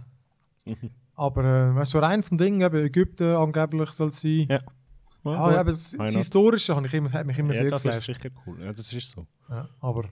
Aber 1.16 1.44
äh, 1.44 1.76
weißt 1.76 1.92
so 1.92 2.00
rein 2.00 2.24
vom 2.24 2.38
Ding, 2.38 2.62
eben 2.62 2.84
Ägypten 2.86 3.36
angeblich 3.36 3.92
soll 3.92 4.10
es 4.10 4.22
sein. 4.22 4.48
Ja. 4.50 4.60
Ah, 5.24 5.52
ja, 5.52 5.60
aber 5.60 5.66
das, 5.70 5.92
das? 5.92 6.16
Historische 6.16 6.76
habe 6.76 6.88
ich 6.88 6.94
immer, 6.96 7.12
hat 7.12 7.28
mich 7.28 7.38
immer 7.38 7.54
ja, 7.54 7.62
sehr 7.62 7.70
das 7.70 7.86
ist 7.86 8.08
geflasht. 8.08 8.24
sicher 8.24 8.36
cool. 8.48 8.60
Ja, 8.64 8.74
das 8.74 8.92
ist 8.92 9.12
so. 9.12 9.28
Ja, 9.50 9.70
aber 9.80 10.06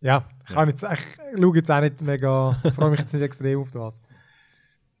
ja, 0.00 0.24
ich, 0.48 0.54
kann 0.54 0.68
jetzt, 0.68 0.82
ich 0.82 1.38
schaue 1.40 1.56
jetzt 1.56 1.70
auch 1.70 1.80
nicht 1.80 2.00
mega, 2.02 2.58
ich 2.64 2.74
freue 2.74 2.90
mich 2.90 2.98
jetzt 2.98 3.12
nicht 3.14 3.22
extrem 3.22 3.60
auf 3.60 3.70
das. 3.70 4.00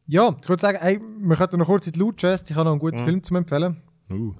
Ja, 0.06 0.36
ich 0.40 0.48
würde 0.48 0.60
sagen, 0.60 0.78
ey, 0.80 1.00
wir 1.00 1.34
könnten 1.36 1.58
noch 1.58 1.66
kurz 1.66 1.88
in 1.88 1.94
die 1.94 1.98
Loot 1.98 2.18
Chest, 2.18 2.48
ich 2.48 2.54
habe 2.56 2.66
noch 2.66 2.72
einen 2.72 2.78
guten 2.80 3.00
Mhm. 3.00 3.04
Film 3.04 3.22
zum 3.24 3.36
empfehlen. 3.38 3.82
Uh. 4.08 4.34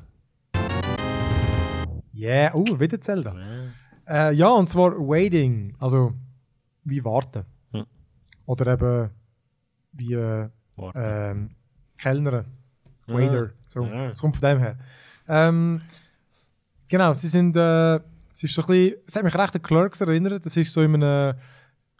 Yeah, 2.16 2.50
oh, 2.54 2.80
wieder 2.80 2.98
Zelda. 2.98 3.36
Äh, 4.08 4.32
ja, 4.34 4.48
und 4.48 4.70
zwar 4.70 4.92
Waiting, 4.92 5.74
also 5.78 6.14
wie 6.84 7.04
warten. 7.04 7.44
Ja. 7.72 7.84
Oder 8.46 8.72
eben 8.72 9.10
wie 9.92 10.14
äh, 10.14 10.48
ähm, 10.94 11.50
Kellner, 11.98 12.46
Waiter, 13.06 13.50
so. 13.66 13.84
Ja. 13.84 14.10
Es 14.10 14.20
kommt 14.20 14.36
von 14.36 14.48
dem 14.48 14.58
her. 14.58 14.78
Ähm, 15.28 15.82
genau, 16.88 17.12
sie 17.12 17.28
sind, 17.28 17.54
äh, 17.56 17.96
es 17.96 18.42
ist 18.42 18.54
so 18.54 18.62
ein 18.62 18.66
bisschen, 18.68 18.94
es 19.06 19.16
hat 19.16 19.24
mich 19.24 19.34
recht 19.34 19.54
an 19.54 19.62
Clerks 19.62 20.00
erinnert, 20.00 20.46
das 20.46 20.56
ist 20.56 20.72
so 20.72 20.82
in 20.82 20.94
einem, 20.94 21.34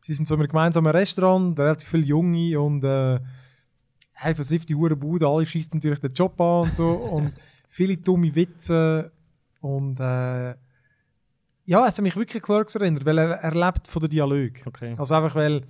sie 0.01 0.15
sind 0.15 0.27
so 0.27 0.35
in 0.35 0.41
einem 0.41 0.49
gemeinsamen 0.49 0.93
Restaurant, 0.93 1.59
relativ 1.59 1.89
viele 1.89 2.05
Junge 2.05 2.59
und 2.59 2.85
äh, 2.85 3.21
hey, 4.13 4.35
versifft 4.35 4.69
die 4.69 4.75
hure 4.75 4.97
Bude, 4.97 5.27
alle 5.27 5.45
schießen 5.45 5.73
natürlich 5.75 6.01
den 6.01 6.13
Job 6.13 6.41
an 6.41 6.63
und 6.63 6.77
so 6.77 6.89
und 6.89 7.33
viele 7.69 7.99
dumme 7.99 8.35
Witze 8.35 9.13
und 9.67 9.99
äh, 9.99 10.55
ja, 11.65 11.89
es 11.89 11.97
hat 11.97 12.03
mich 12.03 12.15
wirklich 12.15 12.43
Clerks 12.43 12.77
erinnert, 12.77 13.05
weil 13.05 13.19
er, 13.19 13.31
er 13.33 13.55
lebt 13.55 13.89
von 13.89 14.01
der 14.01 14.09
Dialog. 14.09 14.53
Okay. 14.65 14.95
Also 14.97 15.15
einfach, 15.17 15.35
weil 15.35 15.67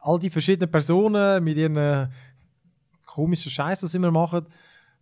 all 0.00 0.18
die 0.18 0.30
verschiedenen 0.30 0.70
Personen 0.70 1.44
mit 1.44 1.58
ihren 1.58 1.76
äh, 1.76 2.08
komischen 3.04 3.50
Scheiß, 3.50 3.82
was 3.82 3.92
sie 3.92 3.98
immer 3.98 4.10
machen, 4.10 4.46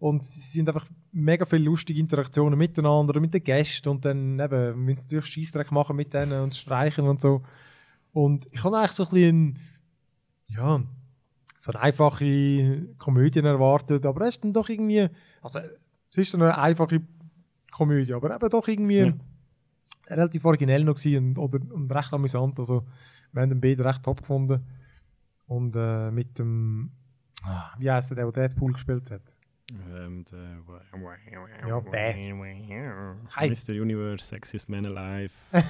und 0.01 0.25
sie 0.25 0.41
sind 0.41 0.69
einfach 0.69 0.85
mega 1.13 1.47
viele 1.47 1.63
lustige 1.63 2.01
Interaktionen 2.01 2.59
miteinander, 2.59 3.21
mit 3.21 3.35
den 3.35 3.45
Gästen 3.45 3.89
und 3.91 4.05
dann 4.05 4.41
eben, 4.41 4.85
müssen 4.85 5.09
sie 5.09 5.15
natürlich 5.15 5.33
Scheissdreck 5.33 5.71
machen 5.71 5.95
mit 5.95 6.13
denen 6.13 6.43
und 6.43 6.57
streichen 6.57 7.07
und 7.07 7.21
so. 7.21 7.43
Und 8.13 8.49
ich 8.51 8.65
habe 8.65 8.79
eigentlich 8.79 8.91
so 8.93 9.05
ein 9.05 9.11
bisschen, 9.11 9.59
ja, 10.49 10.83
so 11.57 11.71
eine 11.71 11.83
einfache 11.83 12.89
Komödie 12.99 13.39
erwartet, 13.39 14.05
aber 14.05 14.23
es 14.23 14.35
ist 14.35 14.43
dann 14.43 14.53
doch 14.53 14.69
irgendwie, 14.69 15.09
also 15.41 15.61
es 16.13 16.19
ist 16.19 16.33
so 16.33 16.39
eine 16.39 16.59
einfache 16.59 17.01
Komödie, 17.73 18.15
aber 18.15 18.35
eben 18.35 18.49
doch 18.51 18.69
irgendwie 18.69 18.99
Ja. 18.99 19.13
relativ 20.09 20.45
originell 20.45 20.85
noch 20.85 20.95
gewesen 20.95 21.29
und, 21.31 21.39
oder, 21.39 21.59
und 21.75 21.91
recht 21.93 22.13
amüsant, 22.13 22.59
also 22.61 22.87
wir 23.33 23.43
haben 23.43 23.49
den 23.51 23.61
beide 23.61 23.85
recht 23.85 24.03
top 24.03 24.21
gefunden. 24.21 24.65
Und 25.47 25.75
äh, 25.77 26.11
mit 26.11 26.39
dem, 26.39 26.91
ah, 27.45 27.73
wie 27.79 27.91
heißt 27.91 28.11
der, 28.13 28.17
der 28.31 28.33
Deadpool 28.33 28.73
gespielt 28.73 29.11
hat? 29.11 29.23
Ähm, 29.95 30.25
der- 30.31 30.59
Ja, 31.69 31.81
bäh. 31.81 32.33
Hi. 33.37 33.51
Mr. 33.51 33.73
Universe, 33.81 34.27
Sexiest 34.27 34.69
Man 34.69 34.87
Alive. 34.87 35.33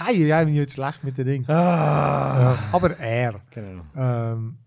Hi, 0.00 0.12
ja, 0.26 0.40
ich 0.40 0.46
bin 0.46 0.54
jetzt 0.54 0.74
schlecht 0.74 1.02
mit 1.04 1.16
den 1.18 1.26
Dingen. 1.26 1.44
ah! 1.50 2.54
Ja, 2.54 2.58
aber 2.72 2.98
er. 2.98 3.40
Genau. 3.50 3.84
Ähm, 3.96 4.58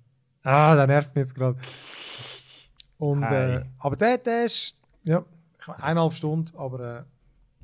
ah, 0.44 0.76
der 0.76 0.88
nervt 0.88 1.16
mich 1.16 1.24
jetzt 1.24 1.36
gerade. 1.36 1.58
Und, 2.98 3.24
äh, 3.24 3.64
aber 3.80 3.96
der, 3.96 4.18
der 4.20 4.46
ist, 4.46 4.76
ja, 5.04 5.24
ich 5.62 5.68
meine, 5.68 5.84
eineinhalb 5.84 6.14
Stunden, 6.14 6.58
aber 6.58 6.98
äh, 7.00 7.04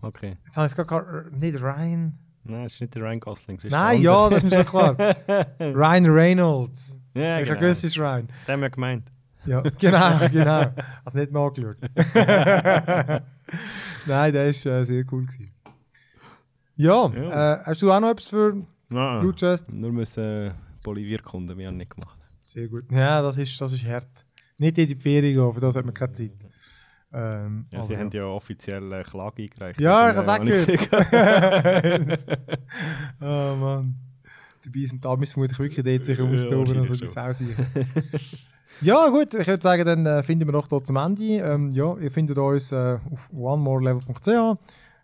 Okay. 0.06 0.38
jetzt 0.46 0.56
habe 0.56 0.68
ich 0.68 0.74
es 0.74 0.78
gar 0.78 0.86
kein- 0.86 1.40
nicht 1.40 1.60
Ryan. 1.60 2.18
Nein, 2.44 2.66
es 2.66 2.74
ist 2.76 2.82
nicht 2.82 2.96
der 2.96 3.02
Ryan 3.04 3.20
Gosling. 3.20 3.60
Nein, 3.70 4.02
ja, 4.02 4.30
das 4.30 4.44
ist 4.44 4.52
mir 4.52 4.64
schon 4.64 4.66
klar. 4.66 4.96
Ryan 5.60 6.06
Reynolds. 6.06 7.02
ja, 7.14 7.40
ich 7.40 7.48
genau. 7.50 7.62
es 7.62 7.84
ist 7.84 7.98
Ryan. 7.98 8.28
Den 8.48 8.54
haben 8.54 8.62
wir 8.62 8.70
gemeint. 8.70 9.12
Ja, 9.46 9.62
genau, 9.80 10.28
genau. 10.30 10.66
Also 11.04 11.18
nicht 11.18 11.32
nachgeschaut. 11.32 11.78
Nein, 14.06 14.34
der 14.34 14.48
ist 14.50 14.66
äh, 14.66 14.84
sehr 14.84 15.04
cool 15.12 15.26
gewesen. 15.26 15.52
Ja, 16.76 17.08
Ja. 17.10 17.54
Äh, 17.56 17.64
hast 17.66 17.82
du 17.82 17.92
auch 17.92 18.00
noch 18.00 18.10
etwas 18.12 18.28
für 18.28 18.64
Ah, 18.94 19.20
Blue 19.20 19.34
Chest? 19.34 19.70
nur 19.72 19.92
müssen 19.92 20.52
Bolivierkunden, 20.84 21.58
wir 21.58 21.68
haben 21.68 21.78
nicht 21.78 21.92
gemacht. 22.00 22.18
Sehr 22.40 22.68
gut. 22.70 22.86
Ja, 22.92 23.22
das 23.22 23.38
ist, 23.38 23.60
das 23.60 23.74
ist 23.74 23.84
hart. 23.86 24.08
Nicht 24.58 24.78
in 24.78 24.88
die 24.88 24.96
Ferien 24.96 25.34
gehen, 25.36 25.54
für 25.54 25.60
das 25.60 25.76
hat 25.76 25.84
man 25.86 25.94
keine 25.94 26.14
Zeit. 26.14 26.32
Ähm, 27.20 27.66
Ja, 27.72 27.82
sie 27.82 27.98
haben 27.98 28.12
ja 28.12 28.26
offiziell 28.26 28.94
eine 28.94 29.04
Klage 29.04 29.44
eingereicht. 29.44 29.82
Ja, 29.82 30.12
ich 30.12 30.18
Also, 30.18 30.32
habe 30.32 30.50
es 30.52 30.68
auch 30.68 32.38
oh 33.22 33.56
Mann. 33.56 33.96
Dabei 34.64 34.86
sind 34.86 35.04
die 35.04 35.08
Amis 35.08 35.34
vermutlich 35.34 35.60
wirklich 35.60 35.84
dort 35.84 36.06
sich 36.06 36.18
Ja, 36.18 36.26
austoben, 36.26 36.78
also 36.80 36.94
die 36.94 37.02
wahrscheinlich 37.08 37.38
Sau 37.38 37.46
sicher. 37.46 37.66
ja 38.82 39.08
gut, 39.10 39.34
ich 39.34 39.48
würde 39.48 39.64
sagen, 39.64 39.86
dann 39.86 40.06
äh, 40.06 40.24
finden 40.24 40.48
wir 40.48 40.52
doch 40.52 40.68
dort 40.68 40.86
zum 40.86 40.98
Ende. 40.98 41.24
Ähm, 41.24 41.72
ja, 41.72 41.96
ihr 41.98 42.12
findet 42.12 42.38
uns 42.38 42.72
äh, 42.72 42.98
auf 43.12 43.30
onemorelevel.ch, 43.34 44.28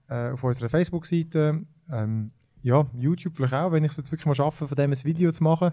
äh, 0.10 0.32
auf 0.32 0.44
unserer 0.44 0.70
Facebook-Seite, 0.70 1.62
ähm, 1.92 2.32
ja, 2.62 2.86
YouTube 2.98 3.36
vielleicht 3.36 3.54
auch, 3.54 3.72
wenn 3.72 3.84
ich 3.84 3.92
es 3.92 3.98
jetzt 3.98 4.12
wirklich 4.12 4.26
mal 4.26 4.36
schaffe, 4.36 4.68
von 4.68 4.76
dem 4.76 4.92
ein 4.92 5.04
Video 5.04 5.32
zu 5.32 5.44
machen, 5.44 5.72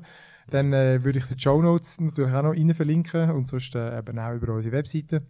dann 0.51 0.72
äh, 0.72 1.03
würde 1.05 1.18
ich 1.18 1.24
es 1.24 1.30
in 1.30 1.36
die 1.36 1.43
Show 1.43 1.62
Notes 1.62 2.01
natürlich 2.01 2.32
auch 2.34 2.43
noch 2.43 2.51
rein 2.53 2.74
verlinken 2.74 3.30
und 3.30 3.47
sonst 3.49 3.74
äh, 3.76 3.99
eben 3.99 4.18
auch 4.18 4.32
über 4.34 4.55
unsere 4.55 4.74
Webseite. 4.76 5.22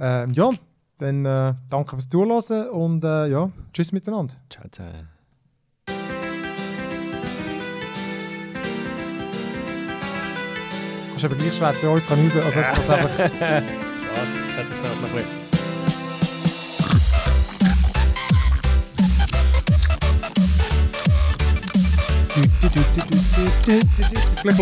Ähm, 0.00 0.32
ja, 0.32 0.50
dann 0.98 1.24
äh, 1.24 1.54
danke 1.70 1.96
fürs 1.96 2.08
Zuhören 2.08 2.68
und 2.70 3.04
äh, 3.04 3.26
ja, 3.28 3.50
tschüss 3.72 3.92
miteinander. 3.92 4.34
Ciao, 4.48 4.68
ciao. 4.70 4.86
Kannst 11.10 11.24
aber 11.24 11.34
gleich 11.34 11.56
schwätzen, 11.56 11.88
uns 11.88 12.06
kann 12.06 12.18
raus, 12.24 12.36
also 12.36 12.50
du 12.50 12.60
das 12.60 12.90
einfach... 12.90 13.10
Schade, 13.10 13.32
das 14.46 14.58
hat 14.58 14.68
jetzt 14.70 14.84
noch 14.84 14.92
ein 14.92 15.02
bisschen. 15.02 15.47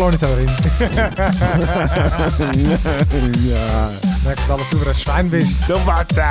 Lohnt 0.07 0.15
es 0.15 0.23
aber 0.23 0.37
hin. 0.37 0.49
ja. 3.49 3.89
Merkst 4.23 4.49
alles, 4.49 4.69
du 4.71 4.77
ein 4.87 4.95
Schwein 4.95 5.29
bist. 5.29 5.67
Tomate! 5.67 6.23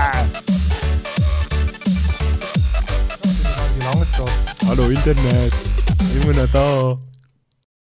Wie 3.76 3.84
lange 3.84 4.03
es 4.03 4.12
geht. 4.16 4.68
Hallo 4.68 4.89
Internet, 4.89 5.53
immer 6.22 6.32
noch 6.32 6.51
da. 6.53 6.97